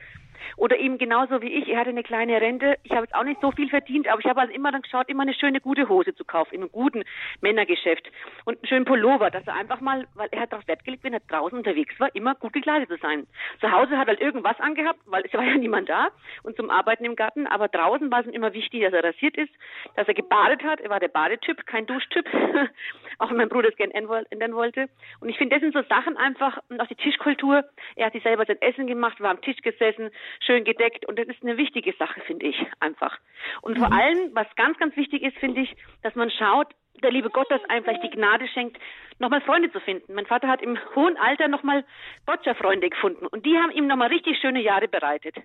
Oder 0.58 0.78
ihm 0.78 0.98
genauso 0.98 1.42
wie 1.42 1.52
ich, 1.54 1.68
er 1.70 1.80
hatte 1.80 1.90
eine 1.90 2.04
kleine 2.04 2.42
Rente, 2.42 2.78
ich 2.84 2.92
habe 2.92 3.04
jetzt 3.04 3.16
auch 3.16 3.24
nicht 3.24 3.42
so 3.42 3.52
viel 3.52 3.70
verdient, 3.70 4.08
aber 4.08 4.20
ich 4.20 4.26
habe 4.26 4.42
also 4.42 4.54
immer 4.54 4.72
dann 4.72 4.82
geschaut, 4.82 5.08
immer 5.10 5.24
eine 5.24 5.34
schöne, 5.34 5.62
gute 5.62 5.88
Hose 5.88 6.16
zu 6.16 6.26
kaufen, 6.26 6.56
in 6.56 6.62
einem 6.62 6.72
guten 6.72 7.04
Männergeschäft 7.42 8.10
und 8.46 8.58
einen 8.58 8.68
schönen 8.68 8.86
Pullover, 8.86 9.30
dass 9.30 9.46
er 9.48 9.56
einfach 9.56 9.82
mal, 9.82 10.08
weil 10.16 10.30
er 10.32 10.42
hat 10.42 10.52
darauf 10.52 10.68
Wert 10.68 10.84
gelegt, 10.84 11.04
wenn 11.04 11.14
er 11.14 11.22
draußen 11.22 11.58
unterwegs 11.58 12.00
war, 12.00 12.14
immer 12.16 12.36
gut 12.36 12.54
gekleidet 12.54 12.90
zu 12.90 12.98
sein. 12.98 13.28
Zu 13.60 13.72
Hause 13.72 13.98
hat 13.98 14.08
er 14.08 14.22
irgendwas 14.22 14.60
angehabt, 14.60 14.81
weil 15.06 15.24
es 15.26 15.34
war 15.34 15.44
ja 15.44 15.56
niemand 15.56 15.90
da 15.90 16.10
und 16.44 16.56
zum 16.56 16.70
Arbeiten 16.70 17.06
im 17.06 17.16
Garten, 17.16 17.48
aber 17.48 17.68
draußen 17.68 18.12
war 18.12 18.22
es 18.22 18.28
ihm 18.28 18.34
immer 18.34 18.54
wichtig, 18.54 18.82
dass 18.82 18.94
er 18.94 19.04
rasiert 19.04 19.38
ist, 19.38 19.52
dass 19.96 20.08
er 20.08 20.14
gebadet 20.14 20.64
hat, 20.64 20.82
er 20.82 20.90
war 20.90 21.00
der 21.00 21.08
Badetyp, 21.08 21.66
kein 21.66 21.86
Duschtyp, 21.86 22.26
auch 23.20 23.30
wenn 23.30 23.38
mein 23.38 23.50
Bruder 23.50 23.70
es 23.70 23.76
gerne 23.76 23.94
ändern 23.94 24.56
wollte. 24.56 24.90
Und 25.20 25.30
ich 25.30 25.38
finde, 25.38 25.56
das 25.56 25.62
sind 25.62 25.74
so 25.74 25.82
Sachen 25.90 26.18
einfach, 26.18 26.60
und 26.70 26.80
auch 26.80 26.88
die 26.88 26.96
Tischkultur, 26.96 27.64
er 27.96 28.06
hat 28.06 28.14
sich 28.14 28.24
selber 28.24 28.46
sein 28.46 28.62
Essen 28.62 28.88
gemacht, 28.88 29.20
war 29.20 29.32
am 29.32 29.42
Tisch 29.42 29.58
gesessen, 29.62 30.10
schön 30.40 30.64
gedeckt 30.64 31.06
und 31.08 31.18
das 31.20 31.28
ist 31.28 31.44
eine 31.44 31.58
wichtige 31.58 31.94
Sache, 31.94 32.22
finde 32.22 32.48
ich, 32.48 32.66
einfach. 32.80 33.18
Und 33.62 33.78
mhm. 33.78 33.82
vor 33.82 33.94
allem, 33.94 34.32
was 34.34 34.48
ganz, 34.56 34.78
ganz 34.78 34.96
wichtig 34.96 35.24
ist, 35.24 35.38
finde 35.38 35.62
ich, 35.62 35.76
dass 36.04 36.16
man 36.16 36.32
schaut, 36.32 36.68
der 37.02 37.12
liebe 37.12 37.30
Gott 37.30 37.50
das 37.50 37.64
einem 37.66 37.84
vielleicht 37.84 38.04
die 38.04 38.10
Gnade 38.10 38.48
schenkt, 38.48 38.78
nochmal 39.20 39.42
Freunde 39.42 39.72
zu 39.72 39.80
finden. 39.80 40.14
Mein 40.14 40.26
Vater 40.26 40.48
hat 40.48 40.62
im 40.62 40.78
hohen 40.96 41.18
Alter 41.18 41.48
nochmal 41.48 41.84
Boccia-Freunde 42.26 42.90
gefunden 42.90 43.26
und 43.28 43.46
die 43.46 43.58
haben 43.58 43.72
ihm 43.72 43.88
nochmal 43.88 44.10
richtig 44.10 44.38
schöne 44.40 44.62
Jahre 44.62 44.88
bereitet. 44.88 45.36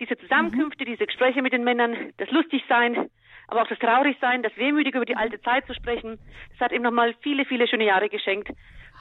Diese 0.00 0.16
Zusammenkünfte, 0.16 0.84
mhm. 0.84 0.90
diese 0.90 1.06
Gespräche 1.06 1.42
mit 1.42 1.52
den 1.52 1.64
Männern, 1.64 2.12
das 2.16 2.30
Lustigsein, 2.30 3.10
aber 3.48 3.62
auch 3.62 3.68
das 3.68 3.78
Traurigsein, 3.78 4.42
das 4.42 4.56
Wehmütige 4.56 4.98
über 4.98 5.06
die 5.06 5.16
alte 5.16 5.40
Zeit 5.40 5.66
zu 5.66 5.74
sprechen, 5.74 6.18
das 6.50 6.60
hat 6.60 6.72
ihm 6.72 6.82
nochmal 6.82 7.14
viele, 7.22 7.44
viele 7.44 7.66
schöne 7.66 7.84
Jahre 7.84 8.08
geschenkt, 8.08 8.50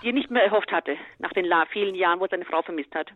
die 0.02 0.08
er 0.08 0.14
nicht 0.14 0.32
mehr 0.32 0.43
erhofft 0.43 0.72
hatte 0.72 0.95
nach 1.20 1.34
den 1.34 1.52
vielen 1.72 1.95
Jahren, 1.95 2.20
wo 2.20 2.26
er 2.26 2.30
seine 2.30 2.45
Frau 2.45 2.62
vermisst 2.62 2.93
hat. 2.95 3.12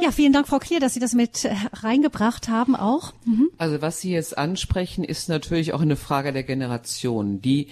Ja, 0.00 0.10
vielen 0.10 0.32
Dank, 0.32 0.48
Frau 0.48 0.58
Klier, 0.58 0.80
dass 0.80 0.94
Sie 0.94 1.00
das 1.00 1.14
mit 1.14 1.44
äh, 1.44 1.54
reingebracht 1.72 2.48
haben 2.48 2.76
auch. 2.76 3.12
Mhm. 3.24 3.50
Also 3.58 3.80
was 3.80 4.00
Sie 4.00 4.12
jetzt 4.12 4.36
ansprechen, 4.36 5.04
ist 5.04 5.28
natürlich 5.28 5.72
auch 5.72 5.80
eine 5.80 5.96
Frage 5.96 6.32
der 6.32 6.42
Generation. 6.42 7.40
Die, 7.40 7.68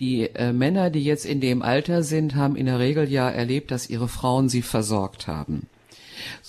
die 0.00 0.22
äh, 0.22 0.52
Männer, 0.52 0.90
die 0.90 1.04
jetzt 1.04 1.26
in 1.26 1.40
dem 1.40 1.62
Alter 1.62 2.02
sind, 2.02 2.36
haben 2.36 2.56
in 2.56 2.66
der 2.66 2.78
Regel 2.78 3.10
ja 3.10 3.28
erlebt, 3.28 3.70
dass 3.70 3.90
ihre 3.90 4.08
Frauen 4.08 4.48
sie 4.48 4.62
versorgt 4.62 5.26
haben. 5.26 5.68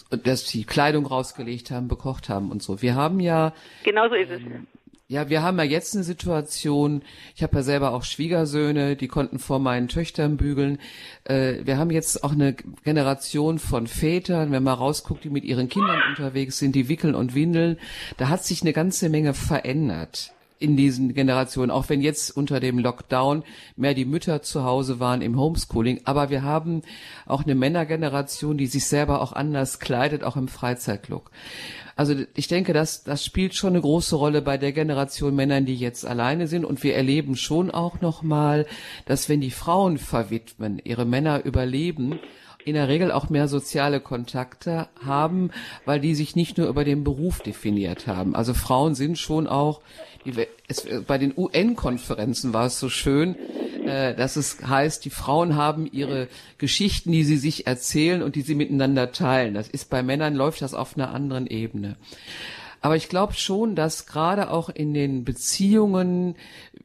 Dass 0.10 0.48
sie 0.48 0.64
Kleidung 0.64 1.06
rausgelegt 1.06 1.72
haben, 1.72 1.88
bekocht 1.88 2.30
haben 2.30 2.52
und 2.52 2.62
so. 2.62 2.82
Wir 2.82 2.96
haben 2.96 3.20
ja. 3.20 3.54
Genau 3.84 4.08
so 4.08 4.16
ist 4.16 4.30
es. 4.30 4.42
Ja, 5.08 5.30
wir 5.30 5.44
haben 5.44 5.60
ja 5.60 5.64
jetzt 5.64 5.94
eine 5.94 6.04
Situation, 6.04 7.04
ich 7.36 7.44
habe 7.44 7.58
ja 7.58 7.62
selber 7.62 7.94
auch 7.94 8.04
Schwiegersöhne, 8.04 8.96
die 8.96 9.08
konnten 9.08 9.38
vor 9.38 9.60
meinen 9.60 9.88
Töchtern 9.88 10.36
bügeln. 10.36 10.80
Äh, 11.26 11.58
wir 11.64 11.78
haben 11.78 11.92
jetzt 11.92 12.24
auch 12.24 12.32
eine 12.32 12.54
Generation 12.54 13.60
von 13.60 13.86
Vätern, 13.86 14.52
wenn 14.52 14.64
man 14.64 14.74
rausguckt, 14.74 15.24
die 15.24 15.30
mit 15.30 15.44
ihren 15.44 15.70
Kindern 15.70 16.02
unterwegs 16.10 16.58
sind, 16.58 16.74
die 16.74 16.90
wickeln 16.90 17.14
und 17.14 17.36
windeln. 17.36 17.78
Da 18.18 18.30
hat 18.30 18.44
sich 18.44 18.64
eine 18.64 18.74
ganze 18.74 19.10
Menge 19.10 19.36
verändert 19.36 20.35
in 20.60 20.78
diesen 20.78 21.14
Generationen, 21.14 21.72
auch 21.72 21.90
wenn 21.90 22.02
jetzt 22.02 22.36
unter 22.36 22.60
dem 22.60 22.80
Lockdown 22.80 23.44
mehr 23.76 23.94
die 23.94 24.06
Mütter 24.06 24.42
zu 24.42 24.64
Hause 24.64 25.00
waren 25.00 25.22
im 25.22 25.40
Homeschooling. 25.40 26.02
Aber 26.06 26.30
wir 26.30 26.44
haben 26.44 26.82
auch 27.26 27.44
eine 27.44 27.56
Männergeneration, 27.56 28.58
die 28.58 28.68
sich 28.68 28.88
selber 28.88 29.22
auch 29.22 29.34
anders 29.34 29.80
kleidet, 29.80 30.24
auch 30.24 30.38
im 30.38 30.48
Freizeitlook. 30.48 31.32
Also 31.98 32.16
ich 32.36 32.48
denke, 32.48 32.74
das, 32.74 33.04
das 33.04 33.24
spielt 33.24 33.56
schon 33.56 33.74
eine 33.74 33.82
große 33.82 34.16
Rolle 34.16 34.42
bei 34.42 34.58
der 34.58 34.74
Generation 34.74 35.36
Männern, 35.36 35.66
die 35.66 35.76
jetzt 35.76 36.06
alleine 36.06 36.48
sind. 36.48 36.66
Und 36.66 36.84
wir 36.84 36.96
erleben 36.96 37.36
schon 37.36 37.72
auch 37.72 38.02
nochmal, 38.02 38.66
dass 39.06 39.30
wenn 39.30 39.42
die 39.42 39.52
Frauen 39.52 39.98
verwitwen, 39.98 40.82
ihre 40.84 41.06
Männer 41.06 41.46
überleben, 41.46 42.20
in 42.66 42.74
der 42.74 42.88
Regel 42.88 43.12
auch 43.12 43.30
mehr 43.30 43.48
soziale 43.48 44.00
Kontakte 44.00 44.88
haben, 45.04 45.52
weil 45.86 46.00
die 46.00 46.16
sich 46.16 46.36
nicht 46.36 46.58
nur 46.58 46.68
über 46.68 46.84
den 46.84 47.04
Beruf 47.04 47.40
definiert 47.40 48.08
haben. 48.08 48.36
Also 48.36 48.54
Frauen 48.54 48.96
sind 48.96 49.18
schon 49.20 49.48
auch, 49.48 49.82
es, 50.68 50.88
bei 51.06 51.20
den 51.20 51.34
UN-Konferenzen 51.38 52.54
war 52.54 52.66
es 52.66 52.80
so 52.80 52.90
schön, 52.90 53.36
äh, 53.86 54.16
dass 54.16 54.36
es 54.36 54.58
heißt, 54.66 55.06
die 55.06 55.12
Frauen 55.12 55.56
haben 55.56 55.86
ihre 55.86 56.28
Geschichten, 56.58 57.12
die 57.12 57.24
sie 57.24 57.38
sich 57.38 57.68
erzählen 57.68 58.24
und 58.24 58.36
die 58.36 58.42
sie 58.42 58.56
miteinander 58.56 59.12
teilen. 59.12 59.54
Das 59.54 59.68
ist 59.68 59.92
bei 59.92 60.02
Männern 60.02 60.34
läuft 60.34 60.64
das 60.64 60.74
auf 60.74 60.98
einer 60.98 61.14
anderen 61.14 61.46
Ebene. 61.46 61.98
Aber 62.82 62.96
ich 62.96 63.10
glaube 63.10 63.34
schon, 63.34 63.76
dass 63.76 64.06
gerade 64.06 64.52
auch 64.52 64.70
in 64.70 64.94
den 64.94 65.24
Beziehungen 65.24 66.36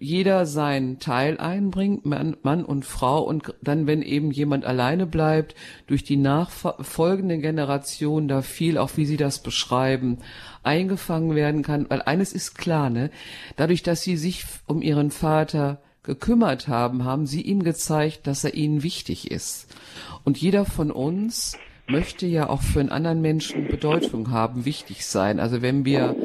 jeder 0.00 0.46
seinen 0.46 0.98
Teil 0.98 1.38
einbringt, 1.38 2.06
Mann, 2.06 2.64
und 2.64 2.84
Frau, 2.86 3.22
und 3.22 3.54
dann, 3.62 3.86
wenn 3.86 4.00
eben 4.00 4.30
jemand 4.30 4.64
alleine 4.64 5.06
bleibt, 5.06 5.54
durch 5.86 6.02
die 6.02 6.16
nachfolgenden 6.16 7.42
Generationen 7.42 8.26
da 8.26 8.40
viel, 8.40 8.78
auch 8.78 8.96
wie 8.96 9.04
Sie 9.04 9.18
das 9.18 9.42
beschreiben, 9.42 10.18
eingefangen 10.62 11.34
werden 11.36 11.62
kann. 11.62 11.84
Weil 11.90 12.00
eines 12.02 12.32
ist 12.32 12.56
klar, 12.56 12.88
ne? 12.88 13.10
Dadurch, 13.56 13.82
dass 13.82 14.02
Sie 14.02 14.16
sich 14.16 14.44
um 14.66 14.80
Ihren 14.80 15.10
Vater 15.10 15.80
gekümmert 16.02 16.66
haben, 16.66 17.04
haben 17.04 17.26
sie 17.26 17.42
ihm 17.42 17.62
gezeigt, 17.62 18.26
dass 18.26 18.42
er 18.44 18.54
ihnen 18.54 18.82
wichtig 18.82 19.30
ist. 19.30 19.68
Und 20.24 20.38
jeder 20.38 20.64
von 20.64 20.90
uns 20.90 21.58
möchte 21.86 22.26
ja 22.26 22.48
auch 22.48 22.62
für 22.62 22.80
einen 22.80 22.90
anderen 22.90 23.20
Menschen 23.20 23.68
Bedeutung 23.68 24.30
haben, 24.30 24.64
wichtig 24.64 25.04
sein. 25.04 25.40
Also 25.40 25.60
wenn 25.60 25.84
wir 25.84 26.16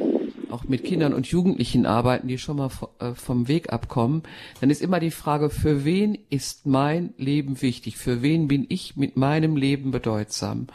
auch 0.55 0.63
mit 0.63 0.83
Kindern 0.83 1.13
und 1.13 1.27
Jugendlichen 1.27 1.85
arbeiten, 1.85 2.27
die 2.27 2.37
schon 2.37 2.57
mal 2.57 2.69
äh, 2.99 3.13
vom 3.13 3.47
Weg 3.47 3.71
abkommen, 3.73 4.23
dann 4.61 4.69
ist 4.69 4.81
immer 4.81 4.99
die 4.99 5.11
Frage, 5.11 5.49
für 5.49 5.83
wen 5.83 6.17
ist 6.29 6.65
mein 6.65 7.13
Leben 7.17 7.61
wichtig? 7.61 7.97
Für 7.97 8.21
wen 8.21 8.47
bin 8.47 8.65
ich 8.69 8.95
mit 8.95 9.17
meinem 9.17 9.57
Leben 9.57 9.91
bedeutsam? 9.91 10.67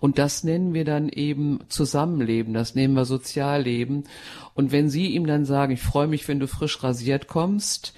Und 0.00 0.18
das 0.18 0.44
nennen 0.44 0.72
wir 0.72 0.84
dann 0.84 1.08
eben 1.08 1.60
Zusammenleben, 1.68 2.54
das 2.54 2.74
nennen 2.74 2.94
wir 2.94 3.04
Sozialleben. 3.04 4.04
Und 4.54 4.70
wenn 4.70 4.88
Sie 4.88 5.08
ihm 5.08 5.26
dann 5.26 5.44
sagen, 5.44 5.72
ich 5.72 5.82
freue 5.82 6.06
mich, 6.06 6.28
wenn 6.28 6.38
du 6.38 6.46
frisch 6.46 6.82
rasiert 6.82 7.26
kommst, 7.26 7.92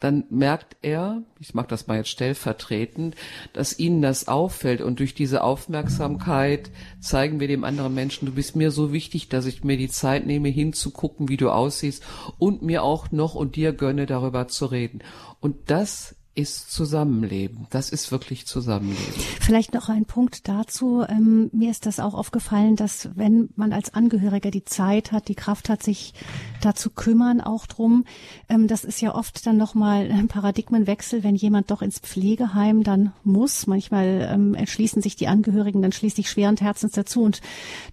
dann 0.00 0.24
merkt 0.28 0.76
er, 0.82 1.22
ich 1.40 1.54
mag 1.54 1.68
das 1.68 1.86
mal 1.86 1.96
jetzt 1.96 2.10
stellvertretend, 2.10 3.16
dass 3.52 3.78
ihnen 3.78 4.02
das 4.02 4.28
auffällt 4.28 4.82
und 4.82 4.98
durch 4.98 5.14
diese 5.14 5.42
Aufmerksamkeit 5.42 6.70
zeigen 7.00 7.40
wir 7.40 7.48
dem 7.48 7.64
anderen 7.64 7.94
Menschen, 7.94 8.26
du 8.26 8.32
bist 8.32 8.56
mir 8.56 8.70
so 8.70 8.92
wichtig, 8.92 9.28
dass 9.28 9.46
ich 9.46 9.64
mir 9.64 9.78
die 9.78 9.88
Zeit 9.88 10.26
nehme, 10.26 10.48
hinzugucken, 10.48 11.28
wie 11.28 11.38
du 11.38 11.50
aussiehst 11.50 12.02
und 12.38 12.62
mir 12.62 12.82
auch 12.82 13.10
noch 13.10 13.34
und 13.34 13.56
dir 13.56 13.72
gönne, 13.72 14.04
darüber 14.04 14.48
zu 14.48 14.66
reden. 14.66 15.00
Und 15.40 15.70
das 15.70 16.14
ist 16.36 16.70
Zusammenleben. 16.70 17.66
Das 17.70 17.88
ist 17.88 18.12
wirklich 18.12 18.46
Zusammenleben. 18.46 19.14
Vielleicht 19.40 19.72
noch 19.72 19.88
ein 19.88 20.04
Punkt 20.04 20.48
dazu. 20.48 21.02
Ähm, 21.08 21.48
mir 21.52 21.70
ist 21.70 21.86
das 21.86 21.98
auch 21.98 22.12
aufgefallen, 22.12 22.76
dass 22.76 23.08
wenn 23.14 23.48
man 23.56 23.72
als 23.72 23.94
Angehöriger 23.94 24.50
die 24.50 24.64
Zeit 24.64 25.12
hat, 25.12 25.28
die 25.28 25.34
Kraft 25.34 25.70
hat, 25.70 25.82
sich 25.82 26.12
da 26.60 26.74
zu 26.74 26.90
kümmern, 26.90 27.40
auch 27.40 27.66
drum, 27.66 28.04
ähm, 28.50 28.68
das 28.68 28.84
ist 28.84 29.00
ja 29.00 29.14
oft 29.14 29.46
dann 29.46 29.56
nochmal 29.56 30.10
ein 30.10 30.28
Paradigmenwechsel, 30.28 31.24
wenn 31.24 31.36
jemand 31.36 31.70
doch 31.70 31.80
ins 31.80 32.00
Pflegeheim 32.00 32.82
dann 32.82 33.12
muss. 33.24 33.66
Manchmal 33.66 34.28
ähm, 34.30 34.54
entschließen 34.54 35.00
sich 35.00 35.16
die 35.16 35.28
Angehörigen 35.28 35.80
dann 35.80 35.92
schließlich 35.92 36.28
schweren 36.28 36.58
Herzens 36.58 36.92
dazu. 36.92 37.22
Und 37.22 37.40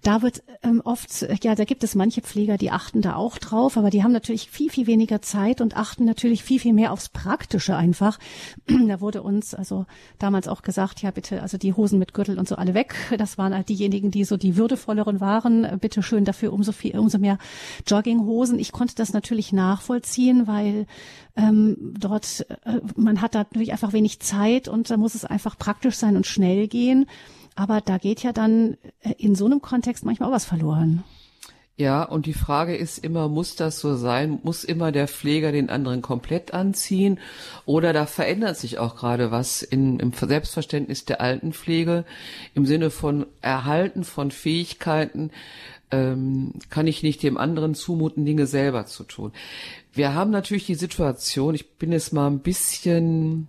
da 0.02 0.20
wird 0.20 0.42
ähm, 0.62 0.82
oft, 0.84 1.26
ja, 1.42 1.54
da 1.54 1.64
gibt 1.64 1.82
es 1.82 1.94
manche 1.94 2.20
Pfleger, 2.20 2.58
die 2.58 2.70
achten 2.70 3.00
da 3.00 3.16
auch 3.16 3.38
drauf, 3.38 3.78
aber 3.78 3.88
die 3.88 4.02
haben 4.02 4.12
natürlich 4.12 4.50
viel, 4.50 4.68
viel 4.70 4.86
weniger 4.86 5.22
Zeit 5.22 5.62
und 5.62 5.78
achten 5.78 6.04
natürlich 6.04 6.44
viel, 6.44 6.60
viel 6.60 6.74
mehr 6.74 6.92
aufs 6.92 7.08
Praktische 7.08 7.74
einfach 7.74 8.18
da 8.66 9.00
wurde 9.00 9.22
uns 9.22 9.54
also 9.54 9.86
damals 10.18 10.48
auch 10.48 10.62
gesagt, 10.62 11.02
ja 11.02 11.10
bitte, 11.10 11.42
also 11.42 11.58
die 11.58 11.72
Hosen 11.72 11.98
mit 11.98 12.14
Gürtel 12.14 12.38
und 12.38 12.48
so 12.48 12.56
alle 12.56 12.74
weg. 12.74 12.94
Das 13.18 13.38
waren 13.38 13.54
halt 13.54 13.68
diejenigen, 13.68 14.10
die 14.10 14.24
so 14.24 14.36
die 14.36 14.56
würdevolleren 14.56 15.20
waren. 15.20 15.78
Bitte 15.80 16.02
schön 16.02 16.24
dafür 16.24 16.52
umso 16.52 16.72
viel, 16.72 16.98
umso 16.98 17.18
mehr 17.18 17.38
Jogginghosen. 17.86 18.58
Ich 18.58 18.72
konnte 18.72 18.94
das 18.94 19.12
natürlich 19.12 19.52
nachvollziehen, 19.52 20.46
weil 20.46 20.86
ähm, 21.36 21.76
dort 21.98 22.46
äh, 22.64 22.80
man 22.96 23.20
hat 23.20 23.34
da 23.34 23.40
natürlich 23.40 23.72
einfach 23.72 23.92
wenig 23.92 24.20
Zeit 24.20 24.68
und 24.68 24.90
da 24.90 24.96
muss 24.96 25.14
es 25.14 25.24
einfach 25.24 25.58
praktisch 25.58 25.96
sein 25.96 26.16
und 26.16 26.26
schnell 26.26 26.68
gehen. 26.68 27.06
Aber 27.56 27.80
da 27.80 27.98
geht 27.98 28.22
ja 28.22 28.32
dann 28.32 28.76
äh, 29.00 29.12
in 29.18 29.34
so 29.34 29.46
einem 29.46 29.60
Kontext 29.60 30.04
manchmal 30.04 30.28
auch 30.28 30.34
was 30.34 30.44
verloren. 30.44 31.04
Ja, 31.76 32.04
und 32.04 32.26
die 32.26 32.34
Frage 32.34 32.76
ist 32.76 32.98
immer, 32.98 33.28
muss 33.28 33.56
das 33.56 33.80
so 33.80 33.96
sein? 33.96 34.38
Muss 34.44 34.62
immer 34.62 34.92
der 34.92 35.08
Pfleger 35.08 35.50
den 35.50 35.70
anderen 35.70 36.02
komplett 36.02 36.54
anziehen? 36.54 37.18
Oder 37.66 37.92
da 37.92 38.06
verändert 38.06 38.56
sich 38.56 38.78
auch 38.78 38.94
gerade 38.94 39.32
was 39.32 39.62
in, 39.62 39.98
im 39.98 40.12
Selbstverständnis 40.12 41.04
der 41.04 41.20
Altenpflege 41.20 42.04
im 42.54 42.64
Sinne 42.64 42.90
von 42.90 43.26
Erhalten 43.40 44.04
von 44.04 44.30
Fähigkeiten, 44.30 45.32
ähm, 45.90 46.52
kann 46.70 46.86
ich 46.86 47.02
nicht 47.02 47.24
dem 47.24 47.36
anderen 47.36 47.74
zumuten, 47.74 48.24
Dinge 48.24 48.46
selber 48.46 48.86
zu 48.86 49.02
tun. 49.02 49.32
Wir 49.92 50.14
haben 50.14 50.30
natürlich 50.30 50.66
die 50.66 50.76
Situation, 50.76 51.56
ich 51.56 51.72
bin 51.74 51.90
jetzt 51.90 52.12
mal 52.12 52.28
ein 52.28 52.38
bisschen 52.38 53.48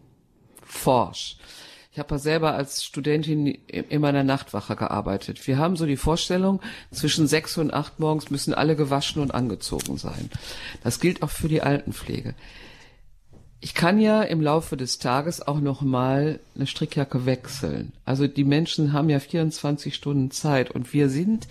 forsch. 0.63 1.37
Ich 1.95 1.99
habe 1.99 2.15
ja 2.15 2.19
selber 2.19 2.55
als 2.55 2.83
Studentin 2.83 3.47
in 3.47 4.01
meiner 4.01 4.25
Nachtwache 4.25 4.75
gearbeitet. 4.75 5.47
Wir 5.47 5.57
haben 5.57 5.77
so 5.77 5.85
die 5.85 5.95
Vorstellung, 5.95 6.59
zwischen 6.91 7.25
sechs 7.25 7.57
und 7.57 7.73
acht 7.73 8.01
morgens 8.01 8.29
müssen 8.29 8.53
alle 8.53 8.75
gewaschen 8.75 9.21
und 9.21 9.33
angezogen 9.33 9.95
sein. 9.95 10.29
Das 10.83 10.99
gilt 10.99 11.23
auch 11.23 11.29
für 11.29 11.47
die 11.47 11.61
Altenpflege. 11.61 12.35
Ich 13.61 13.75
kann 13.75 13.97
ja 13.97 14.23
im 14.23 14.41
Laufe 14.41 14.75
des 14.75 14.99
Tages 14.99 15.41
auch 15.41 15.61
noch 15.61 15.83
mal 15.83 16.41
eine 16.53 16.67
Strickjacke 16.67 17.25
wechseln. 17.25 17.93
Also 18.03 18.27
die 18.27 18.43
Menschen 18.43 18.91
haben 18.91 19.09
ja 19.09 19.21
24 19.21 19.95
Stunden 19.95 20.31
Zeit 20.31 20.71
und 20.71 20.91
wir 20.91 21.07
sind 21.07 21.47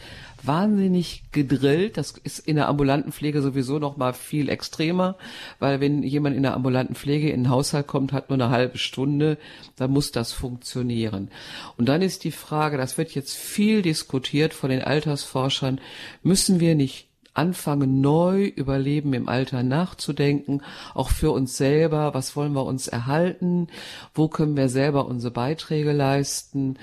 wahnsinnig 0.47 1.24
gedrillt. 1.32 1.97
Das 1.97 2.12
ist 2.12 2.40
in 2.40 2.57
der 2.57 2.68
ambulanten 2.68 3.12
Pflege 3.12 3.42
sowieso 3.42 3.78
noch 3.78 3.97
mal 3.97 4.12
viel 4.12 4.49
extremer, 4.49 5.16
weil 5.59 5.80
wenn 5.80 6.03
jemand 6.03 6.36
in 6.36 6.42
der 6.42 6.55
ambulanten 6.55 6.95
Pflege 6.95 7.30
in 7.30 7.45
den 7.45 7.51
Haushalt 7.51 7.86
kommt, 7.86 8.12
hat 8.12 8.30
nur 8.30 8.38
eine 8.38 8.51
halbe 8.51 8.78
Stunde, 8.78 9.38
dann 9.76 9.90
muss 9.90 10.12
das 10.12 10.32
funktionieren. 10.32 11.30
Und 11.76 11.88
dann 11.88 12.03
ist 12.03 12.24
die 12.24 12.32
Frage, 12.32 12.76
das 12.76 12.99
wird 12.99 13.14
jetzt 13.14 13.36
viel 13.36 13.82
diskutiert 13.82 14.55
von 14.55 14.70
den 14.70 14.82
Altersforschern, 14.82 15.80
müssen 16.22 16.61
wir 16.61 16.74
nicht 16.74 17.09
anfangen, 17.34 18.01
neu 18.01 18.45
über 18.45 18.78
Leben 18.78 19.12
im 19.12 19.28
Alter 19.28 19.62
nachzudenken, 19.62 20.62
auch 20.95 21.11
für 21.11 21.32
uns 21.32 21.57
selber, 21.57 22.14
was 22.14 22.36
wollen 22.36 22.53
wir 22.53 22.64
uns 22.64 22.86
erhalten, 22.86 23.66
wo 24.14 24.28
können 24.28 24.57
wir 24.57 24.68
selber 24.68 25.07
unsere 25.07 25.32
Beiträge 25.32 25.92
leisten 25.92 26.78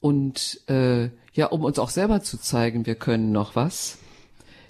und 0.00 0.60
äh, 0.68 1.10
ja, 1.34 1.46
um 1.46 1.64
uns 1.64 1.78
auch 1.78 1.90
selber 1.90 2.22
zu 2.22 2.38
zeigen, 2.38 2.86
wir 2.86 2.94
können 2.94 3.32
noch 3.32 3.56
was. 3.56 3.98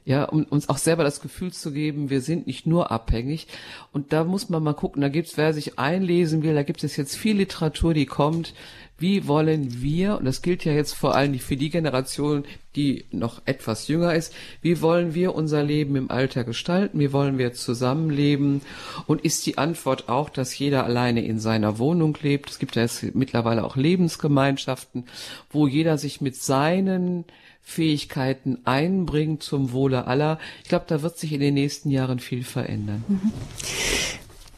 Ja, 0.07 0.25
um 0.25 0.45
uns 0.45 0.69
auch 0.69 0.77
selber 0.77 1.03
das 1.03 1.21
Gefühl 1.21 1.51
zu 1.53 1.73
geben, 1.73 2.11
wir 2.11 2.21
sind 2.21 2.47
nicht 2.47 2.67
nur 2.67 2.91
abhängig. 2.91 3.47
Und 3.91 4.13
da 4.13 4.23
muss 4.25 4.51
man 4.51 4.63
mal 4.63 4.75
gucken, 4.75 5.01
da 5.01 5.09
gibt's, 5.09 5.39
wer 5.39 5.55
sich 5.55 5.79
einlesen 5.79 6.43
will, 6.43 6.55
da 6.55 6.63
gibt 6.63 6.85
es 6.85 6.97
jetzt 6.99 7.17
viel 7.17 7.39
Literatur, 7.39 7.95
die 7.95 8.05
kommt, 8.05 8.53
wie 8.99 9.27
wollen 9.27 9.83
wir, 9.83 10.19
und 10.19 10.25
das 10.25 10.41
gilt 10.41 10.65
ja 10.65 10.73
jetzt 10.73 10.93
vor 10.93 11.17
allem 11.17 11.39
für 11.39 11.57
die 11.57 11.71
Generation, 11.71 12.45
die 12.77 13.07
noch 13.11 13.43
etwas 13.45 13.89
jünger 13.89 14.15
ist, 14.15 14.33
wie 14.63 14.83
wollen 14.83 15.15
wir 15.15 15.35
unser 15.35 15.63
Leben 15.63 15.97
im 15.97 16.11
Alter 16.11 16.45
gestalten, 16.45 17.01
wie 17.01 17.13
wollen 17.13 17.37
wir 17.37 17.55
zusammenleben 17.55 18.61
und 19.07 19.25
ist 19.25 19.47
die 19.47 19.59
Antwort 19.59 20.09
auch, 20.09 20.29
dass 20.29 20.57
jeder 20.57 20.85
alleine 20.85 21.25
in 21.25 21.41
seiner 21.41 21.79
Wohnung 21.79 22.17
lebt. 22.23 22.51
Es 22.51 22.59
gibt 22.59 22.77
ja 22.77 22.83
jetzt 22.83 23.15
mittlerweile 23.15 23.65
auch 23.65 23.77
Lebensgemeinschaften, 23.77 25.07
wo 25.51 25.67
jeder 25.67 25.99
sich 25.99 26.21
mit 26.21 26.37
seinen 26.37 27.25
Fähigkeiten 27.65 28.59
einbringt 28.65 29.43
zum 29.43 29.73
Wohle 29.73 30.07
aller. 30.07 30.39
Ich 30.62 30.69
glaube, 30.69 30.85
da 30.87 31.03
wird 31.03 31.17
sich 31.17 31.33
in 31.33 31.41
den 31.41 31.55
nächsten 31.55 31.91
Jahren 31.91 32.21
viel 32.21 32.45
verändern. 32.45 33.03
Mhm. 33.09 33.33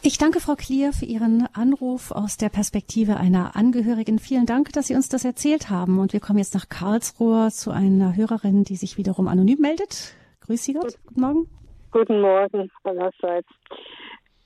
Ich 0.02 0.18
danke 0.18 0.38
Frau 0.38 0.54
Klier 0.54 0.92
für 0.92 1.04
Ihren 1.04 1.48
Anruf 1.52 2.12
aus 2.12 2.36
der 2.36 2.48
Perspektive 2.48 3.16
einer 3.16 3.56
Angehörigen. 3.56 4.18
Vielen 4.18 4.46
Dank, 4.46 4.72
dass 4.72 4.86
Sie 4.86 4.94
uns 4.94 5.08
das 5.08 5.24
erzählt 5.24 5.70
haben. 5.70 5.98
Und 5.98 6.12
wir 6.12 6.20
kommen 6.20 6.38
jetzt 6.38 6.54
nach 6.54 6.68
Karlsruhe 6.68 7.48
zu 7.50 7.70
einer 7.70 8.16
Hörerin, 8.16 8.62
die 8.62 8.76
sich 8.76 8.98
wiederum 8.98 9.26
anonym 9.26 9.58
meldet. 9.60 10.14
Grüß 10.42 10.62
Sie 10.62 10.74
Gott. 10.74 10.96
Guten 11.08 11.20
Morgen. 11.20 11.48
Guten 11.90 12.20
Morgen 12.20 12.70
allerseits. 12.84 13.48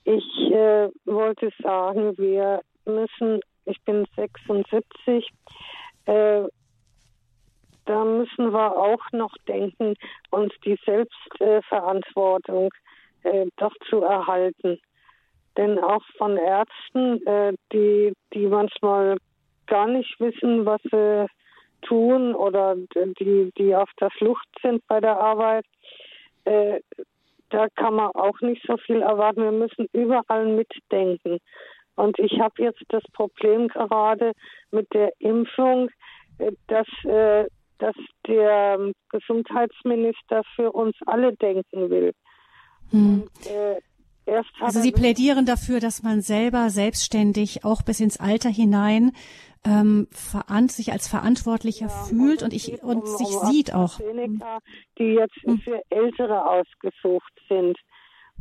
Ich 0.04 0.24
äh, 0.50 0.88
wollte 1.04 1.50
sagen, 1.62 2.16
wir 2.16 2.62
müssen, 2.86 3.40
ich 3.66 3.82
bin 3.82 4.06
76, 4.16 5.28
äh, 6.06 6.44
da 7.90 8.04
müssen 8.04 8.52
wir 8.52 8.76
auch 8.76 9.02
noch 9.12 9.34
denken, 9.48 9.94
uns 10.30 10.52
die 10.64 10.78
Selbstverantwortung 10.84 12.70
äh, 13.24 13.46
doch 13.56 13.74
zu 13.88 14.02
erhalten 14.02 14.78
denn 15.56 15.78
auch 15.78 16.02
von 16.16 16.36
Ärzten, 16.36 17.26
äh, 17.26 17.52
die, 17.72 18.12
die 18.32 18.46
manchmal 18.46 19.16
gar 19.66 19.86
nicht 19.86 20.18
wissen, 20.20 20.64
was 20.66 20.80
sie 20.84 21.26
tun 21.82 22.34
oder 22.34 22.76
die, 22.76 23.52
die 23.56 23.74
auf 23.74 23.90
der 24.00 24.10
Flucht 24.10 24.46
sind 24.62 24.86
bei 24.86 25.00
der 25.00 25.18
Arbeit, 25.18 25.64
äh, 26.44 26.80
da 27.50 27.68
kann 27.76 27.94
man 27.94 28.10
auch 28.12 28.40
nicht 28.40 28.64
so 28.66 28.76
viel 28.76 29.02
erwarten. 29.02 29.42
Wir 29.42 29.52
müssen 29.52 29.86
überall 29.92 30.46
mitdenken. 30.46 31.38
Und 31.96 32.18
ich 32.18 32.38
habe 32.40 32.62
jetzt 32.62 32.82
das 32.88 33.02
Problem 33.12 33.68
gerade 33.68 34.32
mit 34.70 34.92
der 34.94 35.12
Impfung, 35.18 35.90
äh, 36.38 36.52
dass, 36.68 36.86
äh, 37.04 37.46
dass 37.80 37.96
der 38.26 38.92
Gesundheitsminister 39.08 40.42
für 40.54 40.70
uns 40.72 40.94
alle 41.06 41.34
denken 41.34 41.90
will. 41.90 42.12
Hm. 42.90 43.22
Und, 43.22 43.46
äh, 43.46 43.80
also 44.60 44.80
Sie 44.80 44.92
plädieren 44.92 45.44
dafür, 45.44 45.80
dass 45.80 46.04
man 46.04 46.20
selber 46.20 46.70
selbstständig 46.70 47.64
auch 47.64 47.82
bis 47.82 47.98
ins 47.98 48.20
Alter 48.20 48.48
hinein 48.48 49.10
ähm, 49.64 50.06
sich 50.68 50.92
als 50.92 51.08
Verantwortlicher 51.08 51.86
ja, 51.86 52.04
fühlt 52.04 52.42
und, 52.42 52.52
ich 52.52 52.82
und 52.82 53.02
um, 53.02 53.06
sich 53.06 53.28
um 53.28 53.50
sieht 53.50 53.74
auch. 53.74 53.98
Die 54.98 55.14
jetzt 55.14 55.34
hm. 55.42 55.58
für 55.58 55.82
Ältere 55.90 56.48
ausgesucht 56.48 57.32
sind. 57.48 57.76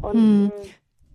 Und, 0.02 0.14
hm. 0.14 0.52
Äh, 0.56 0.68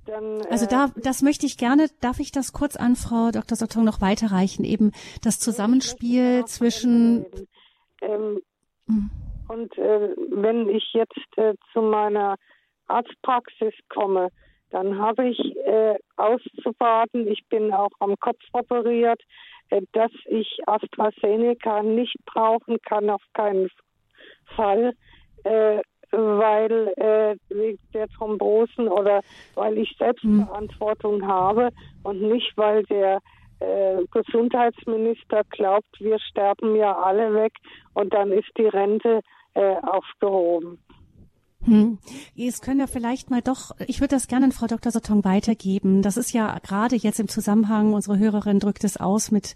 dann, 0.06 0.40
äh, 0.40 0.48
also 0.50 0.66
da, 0.66 0.90
das 0.96 1.22
möchte 1.22 1.46
ich 1.46 1.56
gerne, 1.56 1.88
darf 2.00 2.20
ich 2.20 2.32
das 2.32 2.52
kurz 2.52 2.76
an 2.76 2.96
Frau 2.96 3.30
Dr. 3.30 3.56
Sotong 3.56 3.84
noch 3.84 4.00
weiterreichen, 4.00 4.64
eben 4.64 4.92
das 5.22 5.38
Zusammenspiel 5.38 6.44
zwischen 6.46 7.24
ähm, 8.08 8.40
hm. 8.86 9.10
und 9.48 9.78
äh, 9.78 10.14
wenn 10.30 10.68
ich 10.68 10.92
jetzt 10.92 11.38
äh, 11.38 11.54
zu 11.72 11.82
meiner 11.82 12.36
Arztpraxis 12.86 13.74
komme, 13.88 14.28
dann 14.70 14.98
habe 14.98 15.28
ich 15.28 15.38
äh, 15.64 15.94
auszuwarten, 16.16 17.28
ich 17.28 17.46
bin 17.48 17.72
auch 17.72 17.92
am 18.00 18.18
Kopf 18.18 18.42
operiert, 18.52 19.22
äh, 19.70 19.82
dass 19.92 20.10
ich 20.26 20.58
AstraZeneca 20.66 21.82
nicht 21.82 22.16
brauchen 22.26 22.78
kann, 22.82 23.08
auf 23.08 23.22
keinen 23.34 23.70
Fall, 24.56 24.92
äh, 25.44 25.80
weil 26.10 26.92
äh, 26.96 27.36
wegen 27.54 27.78
der 27.92 28.08
Thrombosen 28.08 28.88
oder 28.88 29.20
weil 29.54 29.78
ich 29.78 29.94
Selbstverantwortung 29.98 31.18
mhm. 31.18 31.26
habe 31.26 31.70
und 32.02 32.22
nicht, 32.22 32.52
weil 32.56 32.82
der 32.84 33.20
Gesundheitsminister 34.10 35.42
glaubt, 35.50 36.00
wir 36.00 36.18
sterben 36.18 36.76
ja 36.76 36.96
alle 36.96 37.34
weg 37.34 37.52
und 37.94 38.12
dann 38.12 38.32
ist 38.32 38.50
die 38.58 38.66
Rente 38.66 39.20
äh, 39.54 39.76
aufgehoben. 39.82 40.78
Hm. 41.66 41.98
Es 42.36 42.60
können 42.60 42.80
ja 42.80 42.86
vielleicht 42.86 43.30
mal 43.30 43.40
doch, 43.40 43.72
ich 43.86 44.00
würde 44.00 44.14
das 44.14 44.28
gerne 44.28 44.46
an 44.46 44.52
Frau 44.52 44.66
Dr. 44.66 44.92
Sotong 44.92 45.24
weitergeben. 45.24 46.02
Das 46.02 46.16
ist 46.16 46.32
ja 46.32 46.58
gerade 46.58 46.96
jetzt 46.96 47.20
im 47.20 47.28
Zusammenhang, 47.28 47.94
unsere 47.94 48.18
Hörerin 48.18 48.60
drückt 48.60 48.84
es 48.84 48.96
aus 48.98 49.30
mit 49.30 49.54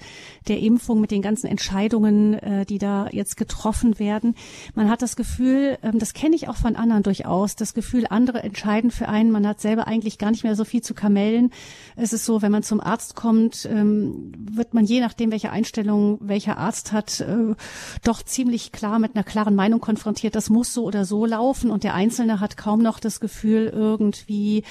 der 0.49 0.61
Impfung, 0.61 1.01
mit 1.01 1.11
den 1.11 1.23
ganzen 1.23 1.47
Entscheidungen, 1.47 2.35
äh, 2.35 2.65
die 2.65 2.79
da 2.79 3.09
jetzt 3.13 3.37
getroffen 3.37 3.99
werden. 3.99 4.35
Man 4.75 4.89
hat 4.91 5.03
das 5.03 5.17
Gefühl, 5.17 5.79
ähm, 5.83 5.99
das 5.99 6.15
kenne 6.15 6.35
ich 6.35 6.49
auch 6.49 6.57
von 6.57 6.77
anderen 6.77 7.03
durchaus, 7.03 7.57
das 7.57 7.75
Gefühl, 7.75 8.07
andere 8.09 8.43
entscheiden 8.43 8.91
für 8.91 9.09
einen. 9.09 9.31
Man 9.31 9.47
hat 9.47 9.61
selber 9.61 9.87
eigentlich 9.87 10.19
gar 10.19 10.31
nicht 10.31 10.45
mehr 10.45 10.57
so 10.57 10.65
viel 10.65 10.83
zu 10.83 10.95
kamellen. 10.95 11.51
Es 11.97 12.13
ist 12.13 12.25
so, 12.25 12.41
wenn 12.41 12.53
man 12.53 12.63
zum 12.63 12.81
Arzt 12.81 13.17
kommt, 13.17 13.69
ähm, 13.71 14.33
wird 14.39 14.73
man 14.73 14.85
je 14.85 15.01
nachdem, 15.01 15.31
welche 15.31 15.51
Einstellung 15.51 16.19
welcher 16.21 16.57
Arzt 16.57 16.93
hat, 16.93 17.21
äh, 17.21 17.55
doch 18.03 18.23
ziemlich 18.23 18.73
klar 18.73 18.99
mit 18.99 19.15
einer 19.15 19.25
klaren 19.25 19.55
Meinung 19.55 19.81
konfrontiert. 19.81 20.35
Das 20.35 20.49
muss 20.49 20.73
so 20.73 20.85
oder 20.85 21.05
so 21.05 21.27
laufen 21.27 21.71
und 21.71 21.85
der 21.85 21.98
Einzelne 21.99 22.39
hat 22.39 22.57
kaum 22.57 22.81
noch 22.81 23.01
das 23.01 23.19
Gefühl, 23.19 23.67
irgendwie 23.75 24.63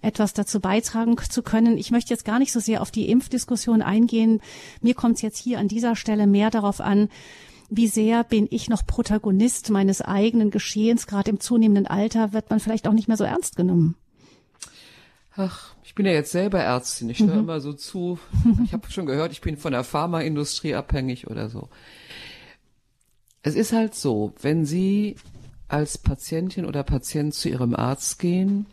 etwas 0.00 0.32
dazu 0.32 0.60
beitragen 0.60 1.16
zu 1.18 1.42
können. 1.42 1.76
Ich 1.76 1.90
möchte 1.90 2.14
jetzt 2.14 2.24
gar 2.24 2.38
nicht 2.38 2.52
so 2.52 2.60
sehr 2.60 2.80
auf 2.80 2.90
die 2.90 3.10
Impfdiskussion 3.10 3.82
eingehen. 3.82 4.40
Mir 4.80 4.94
kommt 4.94 5.16
es 5.16 5.22
jetzt 5.22 5.38
hier 5.38 5.58
an 5.58 5.68
dieser 5.68 5.94
Stelle 5.94 6.26
mehr 6.26 6.50
darauf 6.50 6.80
an, 6.80 7.10
wie 7.68 7.86
sehr 7.86 8.24
bin 8.24 8.48
ich 8.50 8.70
noch 8.70 8.86
Protagonist 8.86 9.68
meines 9.68 10.00
eigenen 10.00 10.50
Geschehens. 10.50 11.06
Gerade 11.06 11.30
im 11.30 11.38
zunehmenden 11.38 11.86
Alter 11.86 12.32
wird 12.32 12.48
man 12.48 12.60
vielleicht 12.60 12.88
auch 12.88 12.94
nicht 12.94 13.08
mehr 13.08 13.18
so 13.18 13.24
ernst 13.24 13.56
genommen. 13.56 13.94
Ach, 15.36 15.74
ich 15.84 15.94
bin 15.94 16.06
ja 16.06 16.12
jetzt 16.12 16.32
selber 16.32 16.60
Ärztin. 16.60 17.10
Ich 17.10 17.20
höre 17.20 17.34
mhm. 17.34 17.40
immer 17.40 17.60
so 17.60 17.72
zu. 17.72 18.18
Ich 18.64 18.72
habe 18.72 18.90
schon 18.90 19.06
gehört, 19.06 19.32
ich 19.32 19.40
bin 19.40 19.56
von 19.56 19.72
der 19.72 19.84
Pharmaindustrie 19.84 20.74
abhängig 20.74 21.28
oder 21.28 21.48
so. 21.48 21.68
Es 23.42 23.54
ist 23.54 23.72
halt 23.72 23.94
so, 23.94 24.32
wenn 24.40 24.64
Sie 24.64 25.16
als 25.70 25.98
Patientin 25.98 26.64
oder 26.64 26.82
Patient 26.82 27.34
zu 27.34 27.48
ihrem 27.48 27.74
Arzt 27.74 28.18
gehen, 28.18 28.66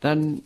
dann 0.00 0.42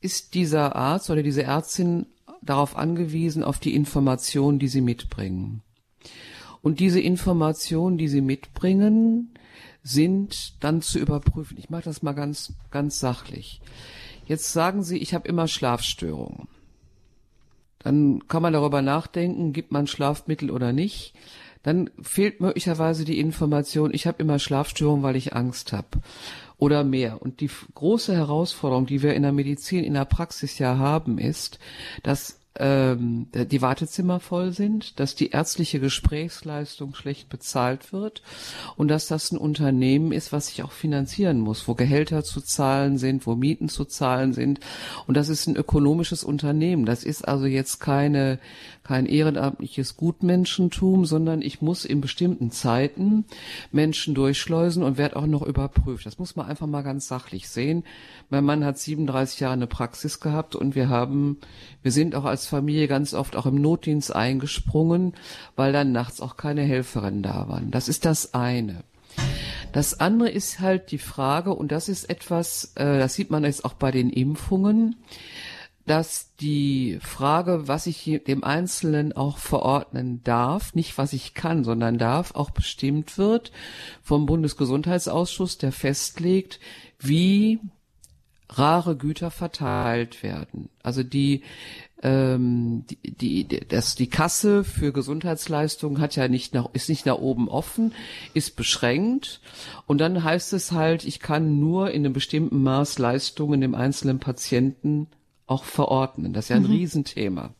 ist 0.00 0.34
dieser 0.34 0.76
Arzt 0.76 1.08
oder 1.10 1.22
diese 1.22 1.44
Ärztin 1.44 2.06
darauf 2.42 2.76
angewiesen, 2.76 3.42
auf 3.42 3.58
die 3.58 3.74
Informationen, 3.74 4.58
die 4.58 4.68
sie 4.68 4.82
mitbringen. 4.82 5.62
Und 6.60 6.80
diese 6.80 7.00
Informationen, 7.00 7.98
die 7.98 8.08
sie 8.08 8.20
mitbringen, 8.20 9.34
sind 9.82 10.62
dann 10.64 10.82
zu 10.82 10.98
überprüfen. 10.98 11.58
Ich 11.58 11.70
mache 11.70 11.84
das 11.84 12.02
mal 12.02 12.12
ganz, 12.12 12.54
ganz 12.70 12.98
sachlich. 12.98 13.60
Jetzt 14.26 14.52
sagen 14.52 14.82
Sie, 14.82 14.96
ich 14.98 15.12
habe 15.12 15.28
immer 15.28 15.46
Schlafstörungen. 15.46 16.48
Dann 17.78 18.26
kann 18.28 18.40
man 18.40 18.54
darüber 18.54 18.80
nachdenken, 18.80 19.52
gibt 19.52 19.70
man 19.70 19.86
Schlafmittel 19.86 20.50
oder 20.50 20.72
nicht. 20.72 21.12
Dann 21.64 21.90
fehlt 22.00 22.40
möglicherweise 22.40 23.04
die 23.04 23.18
Information, 23.18 23.92
ich 23.92 24.06
habe 24.06 24.22
immer 24.22 24.38
Schlafstörungen, 24.38 25.02
weil 25.02 25.16
ich 25.16 25.34
Angst 25.34 25.72
habe 25.72 25.88
oder 26.58 26.84
mehr. 26.84 27.20
Und 27.20 27.40
die 27.40 27.50
große 27.74 28.14
Herausforderung, 28.14 28.86
die 28.86 29.02
wir 29.02 29.14
in 29.14 29.22
der 29.22 29.32
Medizin, 29.32 29.82
in 29.82 29.94
der 29.94 30.04
Praxis 30.04 30.58
ja 30.58 30.78
haben, 30.78 31.18
ist, 31.18 31.58
dass 32.02 32.38
ähm, 32.56 33.26
die 33.32 33.62
Wartezimmer 33.62 34.20
voll 34.20 34.52
sind, 34.52 35.00
dass 35.00 35.16
die 35.16 35.30
ärztliche 35.30 35.80
Gesprächsleistung 35.80 36.94
schlecht 36.94 37.28
bezahlt 37.28 37.92
wird 37.92 38.22
und 38.76 38.88
dass 38.88 39.08
das 39.08 39.32
ein 39.32 39.38
Unternehmen 39.38 40.12
ist, 40.12 40.32
was 40.32 40.46
sich 40.46 40.62
auch 40.62 40.70
finanzieren 40.70 41.40
muss, 41.40 41.66
wo 41.66 41.74
Gehälter 41.74 42.22
zu 42.22 42.40
zahlen 42.40 42.96
sind, 42.96 43.26
wo 43.26 43.34
Mieten 43.34 43.68
zu 43.68 43.84
zahlen 43.84 44.32
sind. 44.32 44.60
Und 45.08 45.16
das 45.16 45.28
ist 45.28 45.48
ein 45.48 45.56
ökonomisches 45.56 46.22
Unternehmen. 46.22 46.86
Das 46.86 47.02
ist 47.02 47.26
also 47.26 47.46
jetzt 47.46 47.80
keine, 47.80 48.38
kein 48.84 49.06
ehrenamtliches 49.06 49.96
Gutmenschentum, 49.96 51.06
sondern 51.06 51.42
ich 51.42 51.60
muss 51.60 51.84
in 51.84 52.00
bestimmten 52.00 52.52
Zeiten 52.52 53.24
Menschen 53.72 54.14
durchschleusen 54.14 54.84
und 54.84 54.96
werde 54.96 55.16
auch 55.16 55.26
noch 55.26 55.42
überprüft. 55.42 56.06
Das 56.06 56.20
muss 56.20 56.36
man 56.36 56.46
einfach 56.46 56.68
mal 56.68 56.82
ganz 56.82 57.08
sachlich 57.08 57.48
sehen. 57.48 57.82
Mein 58.30 58.44
Mann 58.44 58.64
hat 58.64 58.78
37 58.78 59.40
Jahre 59.40 59.54
eine 59.54 59.66
Praxis 59.66 60.20
gehabt 60.20 60.54
und 60.54 60.76
wir 60.76 60.88
haben, 60.88 61.38
wir 61.82 61.90
sind 61.90 62.14
auch 62.14 62.24
als 62.24 62.43
Familie 62.46 62.88
ganz 62.88 63.14
oft 63.14 63.36
auch 63.36 63.46
im 63.46 63.60
Notdienst 63.60 64.14
eingesprungen, 64.14 65.14
weil 65.56 65.72
dann 65.72 65.92
nachts 65.92 66.20
auch 66.20 66.36
keine 66.36 66.62
Helferinnen 66.62 67.22
da 67.22 67.48
waren. 67.48 67.70
Das 67.70 67.88
ist 67.88 68.04
das 68.04 68.34
eine. 68.34 68.84
Das 69.72 69.98
andere 69.98 70.30
ist 70.30 70.60
halt 70.60 70.90
die 70.92 70.98
Frage, 70.98 71.54
und 71.54 71.72
das 71.72 71.88
ist 71.88 72.08
etwas, 72.08 72.72
äh, 72.76 72.98
das 72.98 73.14
sieht 73.14 73.30
man 73.30 73.44
jetzt 73.44 73.64
auch 73.64 73.74
bei 73.74 73.90
den 73.90 74.10
Impfungen, 74.10 74.96
dass 75.86 76.34
die 76.36 76.98
Frage, 77.02 77.68
was 77.68 77.86
ich 77.86 78.22
dem 78.26 78.42
Einzelnen 78.42 79.12
auch 79.12 79.38
verordnen 79.38 80.22
darf, 80.24 80.74
nicht 80.74 80.96
was 80.96 81.12
ich 81.12 81.34
kann, 81.34 81.64
sondern 81.64 81.98
darf, 81.98 82.34
auch 82.34 82.50
bestimmt 82.50 83.18
wird 83.18 83.52
vom 84.02 84.26
Bundesgesundheitsausschuss, 84.26 85.58
der 85.58 85.72
festlegt, 85.72 86.58
wie 86.98 87.60
rare 88.48 88.96
Güter 88.96 89.30
verteilt 89.30 90.22
werden. 90.22 90.70
Also 90.82 91.02
die 91.02 91.42
ähm, 92.04 92.84
die, 92.86 93.44
die, 93.44 93.60
das, 93.66 93.94
die 93.94 94.08
Kasse 94.08 94.62
für 94.62 94.92
Gesundheitsleistungen 94.92 96.00
hat 96.00 96.14
ja 96.16 96.28
nicht 96.28 96.52
nach, 96.52 96.68
ist 96.74 96.90
nicht 96.90 97.06
nach 97.06 97.16
oben 97.16 97.48
offen, 97.48 97.92
ist 98.34 98.56
beschränkt. 98.56 99.40
Und 99.86 99.98
dann 99.98 100.22
heißt 100.22 100.52
es 100.52 100.70
halt, 100.70 101.04
ich 101.04 101.18
kann 101.18 101.58
nur 101.58 101.90
in 101.90 102.04
einem 102.04 102.12
bestimmten 102.12 102.62
Maß 102.62 102.98
Leistungen 102.98 103.62
dem 103.62 103.74
einzelnen 103.74 104.18
Patienten 104.20 105.08
auch 105.46 105.64
verordnen. 105.64 106.34
Das 106.34 106.44
ist 106.44 106.48
ja 106.50 106.56
ein 106.56 106.64
mhm. 106.64 106.70
Riesenthema. 106.70 107.54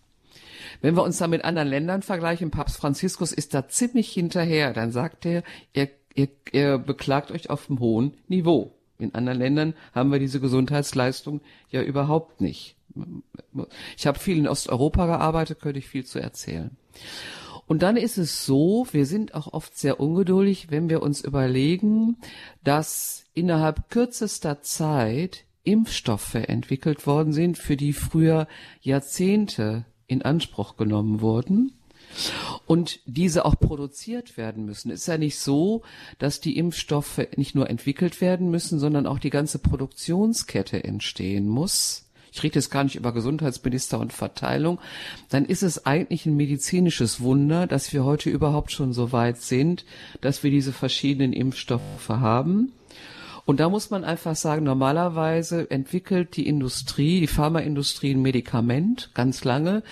Wenn 0.82 0.94
wir 0.94 1.02
uns 1.02 1.16
da 1.16 1.26
mit 1.26 1.44
anderen 1.44 1.68
Ländern 1.68 2.02
vergleichen, 2.02 2.50
Papst 2.50 2.76
Franziskus 2.76 3.32
ist 3.32 3.54
da 3.54 3.66
ziemlich 3.68 4.10
hinterher, 4.10 4.74
dann 4.74 4.92
sagt 4.92 5.24
er, 5.24 5.42
ihr, 5.72 5.88
ihr, 6.14 6.28
ihr 6.52 6.76
beklagt 6.76 7.30
euch 7.30 7.48
auf 7.48 7.70
einem 7.70 7.80
hohen 7.80 8.14
Niveau. 8.28 8.74
In 8.98 9.14
anderen 9.14 9.38
Ländern 9.38 9.74
haben 9.94 10.12
wir 10.12 10.18
diese 10.18 10.40
Gesundheitsleistung 10.40 11.40
ja 11.70 11.82
überhaupt 11.82 12.42
nicht. 12.42 12.76
Ich 13.96 14.06
habe 14.06 14.18
viel 14.18 14.38
in 14.38 14.48
Osteuropa 14.48 15.06
gearbeitet, 15.06 15.60
könnte 15.60 15.78
ich 15.78 15.88
viel 15.88 16.04
zu 16.04 16.18
erzählen. 16.18 16.76
Und 17.66 17.82
dann 17.82 17.96
ist 17.96 18.18
es 18.18 18.44
so, 18.44 18.86
wir 18.92 19.06
sind 19.06 19.34
auch 19.34 19.52
oft 19.52 19.76
sehr 19.76 19.98
ungeduldig, 19.98 20.70
wenn 20.70 20.88
wir 20.88 21.02
uns 21.02 21.22
überlegen, 21.22 22.18
dass 22.62 23.24
innerhalb 23.32 23.88
kürzester 23.88 24.60
Zeit 24.60 25.44
Impfstoffe 25.62 26.34
entwickelt 26.34 27.06
worden 27.06 27.32
sind, 27.32 27.56
für 27.56 27.76
die 27.76 27.94
früher 27.94 28.46
Jahrzehnte 28.82 29.86
in 30.06 30.20
Anspruch 30.22 30.76
genommen 30.76 31.22
wurden 31.22 31.72
und 32.66 33.00
diese 33.06 33.44
auch 33.44 33.58
produziert 33.58 34.36
werden 34.36 34.64
müssen. 34.66 34.90
Es 34.90 35.00
ist 35.00 35.06
ja 35.06 35.18
nicht 35.18 35.38
so, 35.38 35.82
dass 36.18 36.40
die 36.40 36.56
Impfstoffe 36.56 37.26
nicht 37.36 37.54
nur 37.54 37.68
entwickelt 37.68 38.20
werden 38.20 38.50
müssen, 38.50 38.78
sondern 38.78 39.06
auch 39.06 39.18
die 39.18 39.30
ganze 39.30 39.58
Produktionskette 39.58 40.84
entstehen 40.84 41.48
muss. 41.48 42.03
Ich 42.34 42.42
rede 42.42 42.56
jetzt 42.56 42.70
gar 42.70 42.82
nicht 42.82 42.96
über 42.96 43.12
Gesundheitsminister 43.12 44.00
und 44.00 44.12
Verteilung. 44.12 44.80
Dann 45.28 45.44
ist 45.44 45.62
es 45.62 45.86
eigentlich 45.86 46.26
ein 46.26 46.36
medizinisches 46.36 47.20
Wunder, 47.20 47.68
dass 47.68 47.92
wir 47.92 48.04
heute 48.04 48.28
überhaupt 48.28 48.72
schon 48.72 48.92
so 48.92 49.12
weit 49.12 49.40
sind, 49.40 49.84
dass 50.20 50.42
wir 50.42 50.50
diese 50.50 50.72
verschiedenen 50.72 51.32
Impfstoffe 51.32 52.08
haben. 52.08 52.72
Und 53.44 53.60
da 53.60 53.68
muss 53.68 53.90
man 53.90 54.02
einfach 54.02 54.34
sagen, 54.34 54.64
normalerweise 54.64 55.70
entwickelt 55.70 56.36
die 56.36 56.48
Industrie, 56.48 57.20
die 57.20 57.28
Pharmaindustrie 57.28 58.14
ein 58.14 58.22
Medikament 58.22 59.12
ganz 59.14 59.44
lange. 59.44 59.84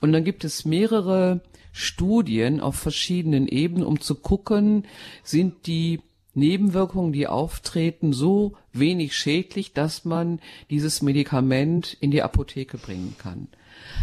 Und 0.00 0.12
dann 0.12 0.24
gibt 0.24 0.44
es 0.44 0.64
mehrere 0.64 1.42
Studien 1.70 2.60
auf 2.60 2.76
verschiedenen 2.76 3.46
Ebenen, 3.46 3.84
um 3.84 4.00
zu 4.00 4.14
gucken, 4.14 4.86
sind 5.22 5.66
die 5.66 6.00
Nebenwirkungen, 6.34 7.12
die 7.12 7.26
auftreten, 7.26 8.12
so 8.12 8.54
wenig 8.72 9.16
schädlich, 9.16 9.72
dass 9.72 10.04
man 10.04 10.40
dieses 10.70 11.02
Medikament 11.02 11.96
in 12.00 12.10
die 12.10 12.22
Apotheke 12.22 12.78
bringen 12.78 13.16
kann. 13.18 13.48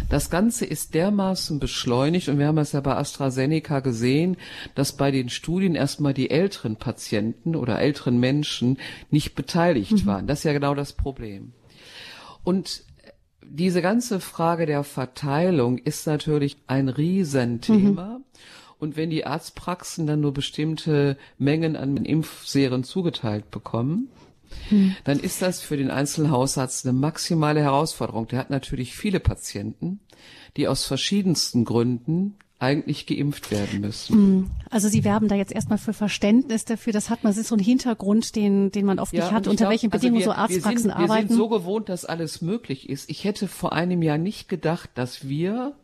Das 0.08 0.30
Ganze 0.30 0.64
ist 0.64 0.94
dermaßen 0.94 1.58
beschleunigt 1.58 2.28
und 2.28 2.38
wir 2.38 2.46
haben 2.46 2.58
es 2.58 2.72
ja 2.72 2.80
bei 2.80 2.96
AstraZeneca 2.96 3.80
gesehen, 3.80 4.36
dass 4.74 4.96
bei 4.96 5.10
den 5.10 5.28
Studien 5.28 5.74
erstmal 5.74 6.14
die 6.14 6.30
älteren 6.30 6.76
Patienten 6.76 7.56
oder 7.56 7.78
älteren 7.78 8.18
Menschen 8.18 8.78
nicht 9.10 9.34
beteiligt 9.34 9.92
mhm. 9.92 10.06
waren. 10.06 10.26
Das 10.26 10.40
ist 10.40 10.44
ja 10.44 10.52
genau 10.52 10.74
das 10.74 10.92
Problem. 10.92 11.52
Und 12.44 12.82
diese 13.50 13.82
ganze 13.82 14.20
Frage 14.20 14.66
der 14.66 14.84
Verteilung 14.84 15.78
ist 15.78 16.06
natürlich 16.06 16.58
ein 16.66 16.88
Riesenthema. 16.88 18.18
Mhm. 18.18 18.24
Und 18.78 18.96
wenn 18.96 19.10
die 19.10 19.26
Arztpraxen 19.26 20.06
dann 20.06 20.20
nur 20.20 20.32
bestimmte 20.32 21.16
Mengen 21.36 21.76
an 21.76 21.96
Impfserien 21.96 22.84
zugeteilt 22.84 23.50
bekommen, 23.50 24.08
hm. 24.68 24.94
dann 25.04 25.18
ist 25.18 25.42
das 25.42 25.60
für 25.60 25.76
den 25.76 25.90
Einzelhausarzt 25.90 26.86
eine 26.86 26.92
maximale 26.92 27.60
Herausforderung. 27.60 28.28
Der 28.28 28.38
hat 28.38 28.50
natürlich 28.50 28.94
viele 28.94 29.20
Patienten, 29.20 30.00
die 30.56 30.68
aus 30.68 30.86
verschiedensten 30.86 31.64
Gründen 31.64 32.36
eigentlich 32.60 33.06
geimpft 33.06 33.52
werden 33.52 33.80
müssen. 33.80 34.14
Hm. 34.14 34.50
Also 34.70 34.88
Sie 34.88 35.04
werben 35.04 35.28
da 35.28 35.36
jetzt 35.36 35.52
erstmal 35.52 35.78
für 35.78 35.92
Verständnis 35.92 36.64
dafür. 36.64 36.92
Das 36.92 37.08
hat 37.08 37.22
man, 37.22 37.30
das 37.30 37.38
ist 37.38 37.48
so 37.48 37.56
ein 37.56 37.60
Hintergrund, 37.60 38.34
den, 38.34 38.72
den 38.72 38.84
man 38.84 38.98
oft 38.98 39.12
ja, 39.12 39.24
nicht 39.24 39.32
hat, 39.32 39.46
unter 39.46 39.64
glaub, 39.64 39.70
welchen 39.70 39.90
Bedingungen 39.90 40.22
also 40.22 40.30
wir, 40.30 40.34
so 40.34 40.40
Arztpraxen 40.40 40.74
wir 40.74 40.80
sind, 40.80 40.90
arbeiten. 40.90 41.28
Wir 41.28 41.28
sind 41.28 41.36
so 41.36 41.48
gewohnt, 41.48 41.88
dass 41.88 42.04
alles 42.04 42.42
möglich 42.42 42.88
ist. 42.88 43.08
Ich 43.10 43.24
hätte 43.24 43.46
vor 43.46 43.72
einem 43.72 44.02
Jahr 44.02 44.18
nicht 44.18 44.48
gedacht, 44.48 44.90
dass 44.94 45.28
wir 45.28 45.74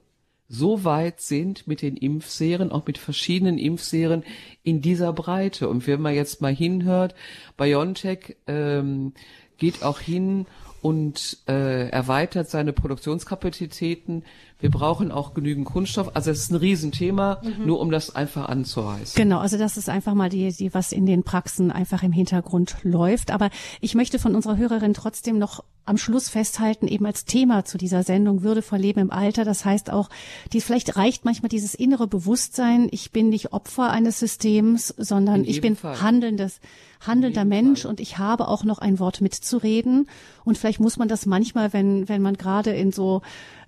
so 0.49 0.85
weit 0.85 1.21
sind 1.21 1.67
mit 1.67 1.83
den 1.83 1.97
Impfserien, 1.97 2.71
auch 2.71 2.87
mit 2.87 2.99
verschiedenen 2.99 3.59
Impfserien 3.59 4.25
in 4.63 4.81
dieser 4.81 5.13
Breite. 5.13 5.69
Und 5.69 5.87
wenn 5.87 6.01
man 6.01 6.15
jetzt 6.15 6.41
mal 6.41 6.55
hinhört, 6.55 7.15
BioNTech 7.57 8.37
ähm, 8.47 9.13
geht 9.57 9.83
auch 9.83 10.01
hin 10.01 10.47
und 10.83 11.39
äh, 11.49 11.89
erweitert 11.89 12.51
seine 12.51 12.75
Produktionskapazitäten. 12.75 14.25
Wir 14.61 14.71
brauchen 14.71 15.11
auch 15.11 15.35
genügend 15.35 15.67
Kunststoff. 15.67 16.15
Also 16.15 16.31
es 16.31 16.45
ist 16.45 16.51
ein 16.51 16.57
Riesenthema, 16.57 17.41
mhm. 17.43 17.67
nur 17.67 17.81
um 17.81 17.91
das 17.91 18.15
einfach 18.15 18.49
anzureißen. 18.49 19.15
Genau, 19.15 19.39
also 19.39 19.59
das 19.59 19.77
ist 19.77 19.89
einfach 19.89 20.15
mal 20.15 20.31
die, 20.31 20.53
die, 20.53 20.73
was 20.73 20.93
in 20.93 21.07
den 21.07 21.23
Praxen 21.23 21.71
einfach 21.71 22.03
im 22.03 22.13
Hintergrund 22.13 22.77
läuft. 22.83 23.31
Aber 23.31 23.51
ich 23.81 23.95
möchte 23.95 24.19
von 24.19 24.35
unserer 24.35 24.57
Hörerin 24.57 24.95
trotzdem 24.95 25.39
noch 25.39 25.65
am 25.87 25.99
Schluss 25.99 26.31
festhalten, 26.31 26.89
eben 26.89 27.05
als 27.05 27.27
Thema 27.27 27.65
zu 27.65 27.77
dieser 27.77 28.03
Sendung 28.03 28.43
würdevoll 28.43 28.79
Leben 28.79 29.01
im 29.01 29.11
Alter. 29.11 29.45
Das 29.45 29.65
heißt 29.65 29.91
auch, 29.91 30.09
die, 30.53 30.61
vielleicht 30.61 30.97
reicht 30.97 31.25
manchmal 31.25 31.51
dieses 31.51 31.75
innere 31.75 32.07
Bewusstsein, 32.07 32.89
ich 32.91 33.11
bin 33.13 33.29
nicht 33.29 33.53
Opfer 33.53 33.91
eines 33.91 34.19
Systems, 34.19 34.95
sondern 34.97 35.45
ich 35.45 35.61
bin 35.61 35.77
Fall. 35.77 36.01
handelndes, 36.01 36.61
handelnder 37.01 37.45
Mensch 37.45 37.83
Fall. 37.83 37.91
und 37.91 38.01
ich 38.01 38.17
habe 38.17 38.49
auch 38.49 38.65
noch 38.65 38.79
ein 38.79 38.99
Wort 38.99 39.21
mitzureden. 39.21 40.09
Und 40.45 40.57
vielleicht 40.57 40.81
muss 40.81 40.97
man 40.97 41.09
das 41.09 41.27
manchmal, 41.27 41.75
wenn, 41.75 42.09
wenn 42.09 42.23
man 42.23 42.39
gerade 42.39 42.71
in 42.71 42.91
so 42.91 43.21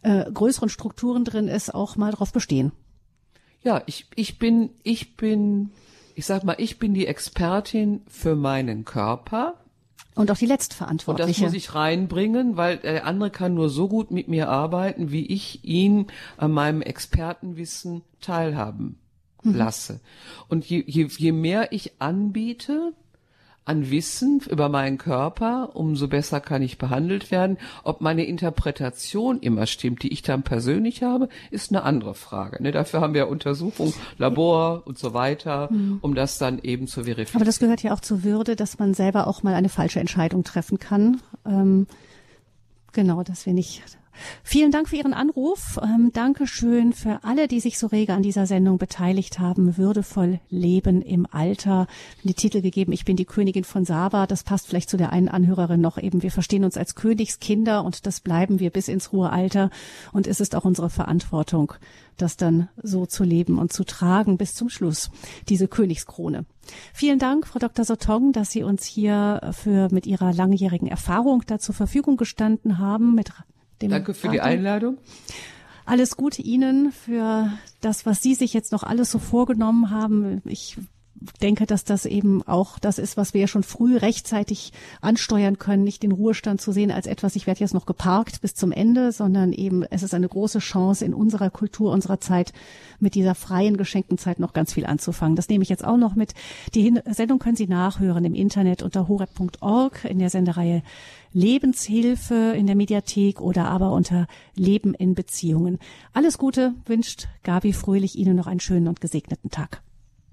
äh, 0.07 0.31
größeren 0.33 0.69
Strukturen 0.69 1.25
drin 1.25 1.49
ist, 1.49 1.75
auch 1.75 1.97
mal 1.97 2.13
drauf 2.13 2.33
bestehen. 2.33 2.71
Ja, 3.63 3.83
ich, 3.87 4.07
ich 4.15 4.39
bin, 4.39 4.71
ich 4.85 5.17
bin, 5.17 5.71
ich 6.15 6.27
sag 6.27 6.45
mal, 6.45 6.55
ich 6.59 6.79
bin 6.79 6.95
die 6.95 7.09
Expertin 7.09 8.03
für 8.07 8.37
meinen 8.37 8.85
Körper 8.85 9.55
und 10.15 10.31
auch 10.31 10.37
die 10.37 10.47
Letztverantwortliche. 10.47 11.27
Und 11.27 11.35
das 11.35 11.41
muss 11.41 11.55
ich 11.55 11.75
reinbringen, 11.75 12.57
weil 12.57 12.77
der 12.77 13.05
andere 13.05 13.31
kann 13.31 13.55
nur 13.55 13.69
so 13.69 13.89
gut 13.89 14.13
mit 14.13 14.29
mir 14.29 14.49
arbeiten, 14.49 15.11
wie 15.11 15.27
ich 15.27 15.65
ihn 15.65 16.07
an 16.37 16.53
meinem 16.53 16.83
Expertenwissen 16.83 18.03
teilhaben 18.21 19.01
mhm. 19.43 19.57
lasse. 19.57 20.01
Und 20.49 20.65
je, 20.67 20.85
je, 20.87 21.09
je 21.19 21.33
mehr 21.33 21.73
ich 21.73 22.01
anbiete 22.01 22.93
an 23.67 23.91
Wissen 23.91 24.41
über 24.49 24.69
meinen 24.69 24.97
Körper, 24.97 25.71
umso 25.75 26.07
besser 26.07 26.41
kann 26.41 26.63
ich 26.63 26.79
behandelt 26.79 27.33
werden. 27.33 27.59
Ob 27.83 28.01
meine 28.01 28.25
Interpretation 28.25 29.41
immer 29.41 29.67
stimmt, 29.67 30.05
die 30.05 30.13
ich 30.13 30.23
dann 30.23 30.45
persönlich 30.45 31.03
habe, 31.03 31.29
ist 31.51 31.73
eine 31.73 31.83
andere 31.83 32.15
Frage. 32.15 32.63
Ne? 32.63 32.71
Dafür 32.71 33.01
haben 33.01 33.13
wir 33.13 33.27
Untersuchungen, 33.29 33.93
Labor 34.19 34.85
und 34.87 34.99
so 34.99 35.15
weiter, 35.15 35.69
mhm. 35.73 35.99
um 36.01 36.15
das 36.15 36.39
dann 36.39 36.61
eben 36.61 36.87
zu 36.87 37.05
verifizieren. 37.05 37.41
Aber 37.41 37.45
das 37.45 37.59
gehört 37.59 37.83
ja 37.83 37.93
auch 37.93 38.01
zur 38.01 38.23
Würde, 38.23 38.55
dass 38.55 38.79
man 38.79 38.95
selber 38.95 39.27
auch 39.27 39.43
mal 39.43 39.55
eine 39.55 39.69
falsche 39.69 39.99
Entscheidung 39.99 40.45
treffen 40.45 40.79
kann. 40.79 41.21
Ähm, 41.45 41.89
genau, 42.93 43.25
dass 43.25 43.47
wir 43.47 43.53
nicht 43.53 43.83
Vielen 44.43 44.71
Dank 44.71 44.89
für 44.89 44.97
Ihren 44.97 45.15
Anruf. 45.15 45.79
Ähm, 45.83 46.11
Dankeschön 46.13 46.93
für 46.93 47.21
alle, 47.23 47.49
die 47.49 47.61
sich 47.61 47.79
so 47.79 47.87
rege 47.87 48.15
an 48.15 48.23
dieser 48.23 48.47
Sendung 48.47 48.79
beteiligt 48.79 49.39
haben. 49.39 49.77
Würdevoll 49.77 50.41
Leben 50.49 51.03
im 51.03 51.27
Alter. 51.31 51.87
Die 52.25 52.35
Titel 52.35 52.61
gegeben, 52.61 52.93
ich 52.93 53.05
bin 53.05 53.17
die 53.17 53.25
Königin 53.25 53.65
von 53.65 53.85
Saba. 53.85 54.27
Das 54.27 54.45
passt 54.45 54.69
vielleicht 54.69 54.91
zu 54.91 54.97
der 54.97 55.13
einen 55.13 55.29
Anhörerin 55.29 55.81
noch 55.81 55.99
eben. 55.99 56.23
Wir 56.23 56.31
verstehen 56.31 56.65
uns 56.65 56.77
als 56.77 56.95
Königskinder 56.95 57.85
und 57.85 58.07
das 58.07 58.21
bleiben 58.21 58.61
wir 58.61 58.71
bis 58.71 58.89
ins 58.89 59.13
hohe 59.13 59.31
Alter. 59.31 59.71
Und 60.13 60.27
es 60.27 60.41
ist 60.41 60.55
auch 60.55 60.65
unsere 60.65 60.91
Verantwortung, 60.91 61.75
das 62.17 62.37
dann 62.37 62.69
so 62.83 63.07
zu 63.07 63.25
leben 63.25 63.59
und 63.59 63.73
zu 63.73 63.85
tragen 63.85 64.37
bis 64.37 64.55
zum 64.55 64.69
Schluss. 64.69 65.11
Diese 65.49 65.69
Königskrone. 65.69 66.45
Vielen 66.93 67.19
Dank, 67.19 67.47
Frau 67.47 67.59
Dr. 67.59 67.85
Sotong, 67.85 68.33
dass 68.33 68.51
Sie 68.51 68.63
uns 68.63 68.85
hier 68.85 69.41
für 69.53 69.89
mit 69.93 70.07
Ihrer 70.07 70.33
langjährigen 70.33 70.89
Erfahrung 70.89 71.43
da 71.47 71.59
zur 71.59 71.75
Verfügung 71.75 72.17
gestanden 72.17 72.79
haben 72.79 73.15
mit 73.15 73.33
Danke 73.81 74.15
für 74.15 74.23
Vater. 74.23 74.33
die 74.33 74.41
Einladung. 74.41 74.99
Alles 75.85 76.17
Gute 76.17 76.43
Ihnen 76.43 76.91
für 76.91 77.53
das, 77.81 78.07
was 78.07 78.23
Sie 78.23 78.35
sich 78.35 78.53
jetzt 78.53 78.73
noch 78.73 78.83
alles 78.83 79.11
so 79.11 79.19
vorgenommen 79.19 79.91
haben. 79.91 80.43
Ich 80.45 80.77
denke, 81.43 81.67
dass 81.67 81.85
das 81.85 82.07
eben 82.07 82.43
auch 82.43 82.79
das 82.79 82.99
ist, 82.99 83.17
was 83.17 83.35
wir 83.35 83.43
ja 83.43 83.47
schon 83.47 83.63
früh 83.63 83.97
rechtzeitig 83.97 84.73
ansteuern 85.01 85.59
können, 85.59 85.85
nicht 85.85 86.03
den 86.03 86.13
Ruhestand 86.13 86.61
zu 86.61 86.73
sehen 86.73 86.91
als 86.91 87.07
etwas, 87.07 87.37
ich 87.37 87.47
werde 87.47 87.61
jetzt 87.61 87.75
noch 87.75 87.87
geparkt 87.87 88.41
bis 88.41 88.55
zum 88.55 88.73
Ende, 88.73 89.13
sondern 89.13 89.53
eben 89.53 89.83
es 89.85 90.03
ist 90.03 90.15
eine 90.15 90.29
große 90.29 90.59
Chance 90.59 91.05
in 91.05 91.15
unserer 91.15 91.51
Kultur, 91.51 91.93
unserer 91.93 92.21
Zeit 92.21 92.53
mit 92.99 93.15
dieser 93.15 93.35
freien 93.35 93.77
geschenkten 93.77 94.19
Zeit 94.19 94.39
noch 94.39 94.53
ganz 94.53 94.75
viel 94.75 94.87
anzufangen. 94.87 95.37
Das 95.37 95.49
nehme 95.49 95.63
ich 95.63 95.69
jetzt 95.69 95.85
auch 95.85 95.97
noch 95.97 96.15
mit. 96.15 96.35
Die 96.75 97.01
Sendung 97.11 97.39
können 97.39 97.57
Sie 97.57 97.67
nachhören 97.67 98.25
im 98.25 98.35
Internet 98.35 98.83
unter 98.83 99.09
horeb.org 99.09 100.05
in 100.05 100.19
der 100.19 100.31
Sendereihe 100.31 100.83
Lebenshilfe 101.33 102.55
in 102.57 102.67
der 102.67 102.77
Mediathek 102.77 103.41
oder 103.41 103.67
aber 103.67 103.93
unter 103.93 104.27
Leben 104.55 104.95
in 104.95 105.15
Beziehungen. 105.15 105.79
Alles 106.13 106.39
Gute 106.39 106.75
wünscht 106.87 107.29
Gabi 107.43 107.73
Fröhlich 107.73 108.17
Ihnen 108.17 108.37
noch 108.37 108.47
einen 108.47 108.61
schönen 108.61 108.89
und 108.89 109.01
gesegneten 109.01 109.51
Tag. 109.51 109.83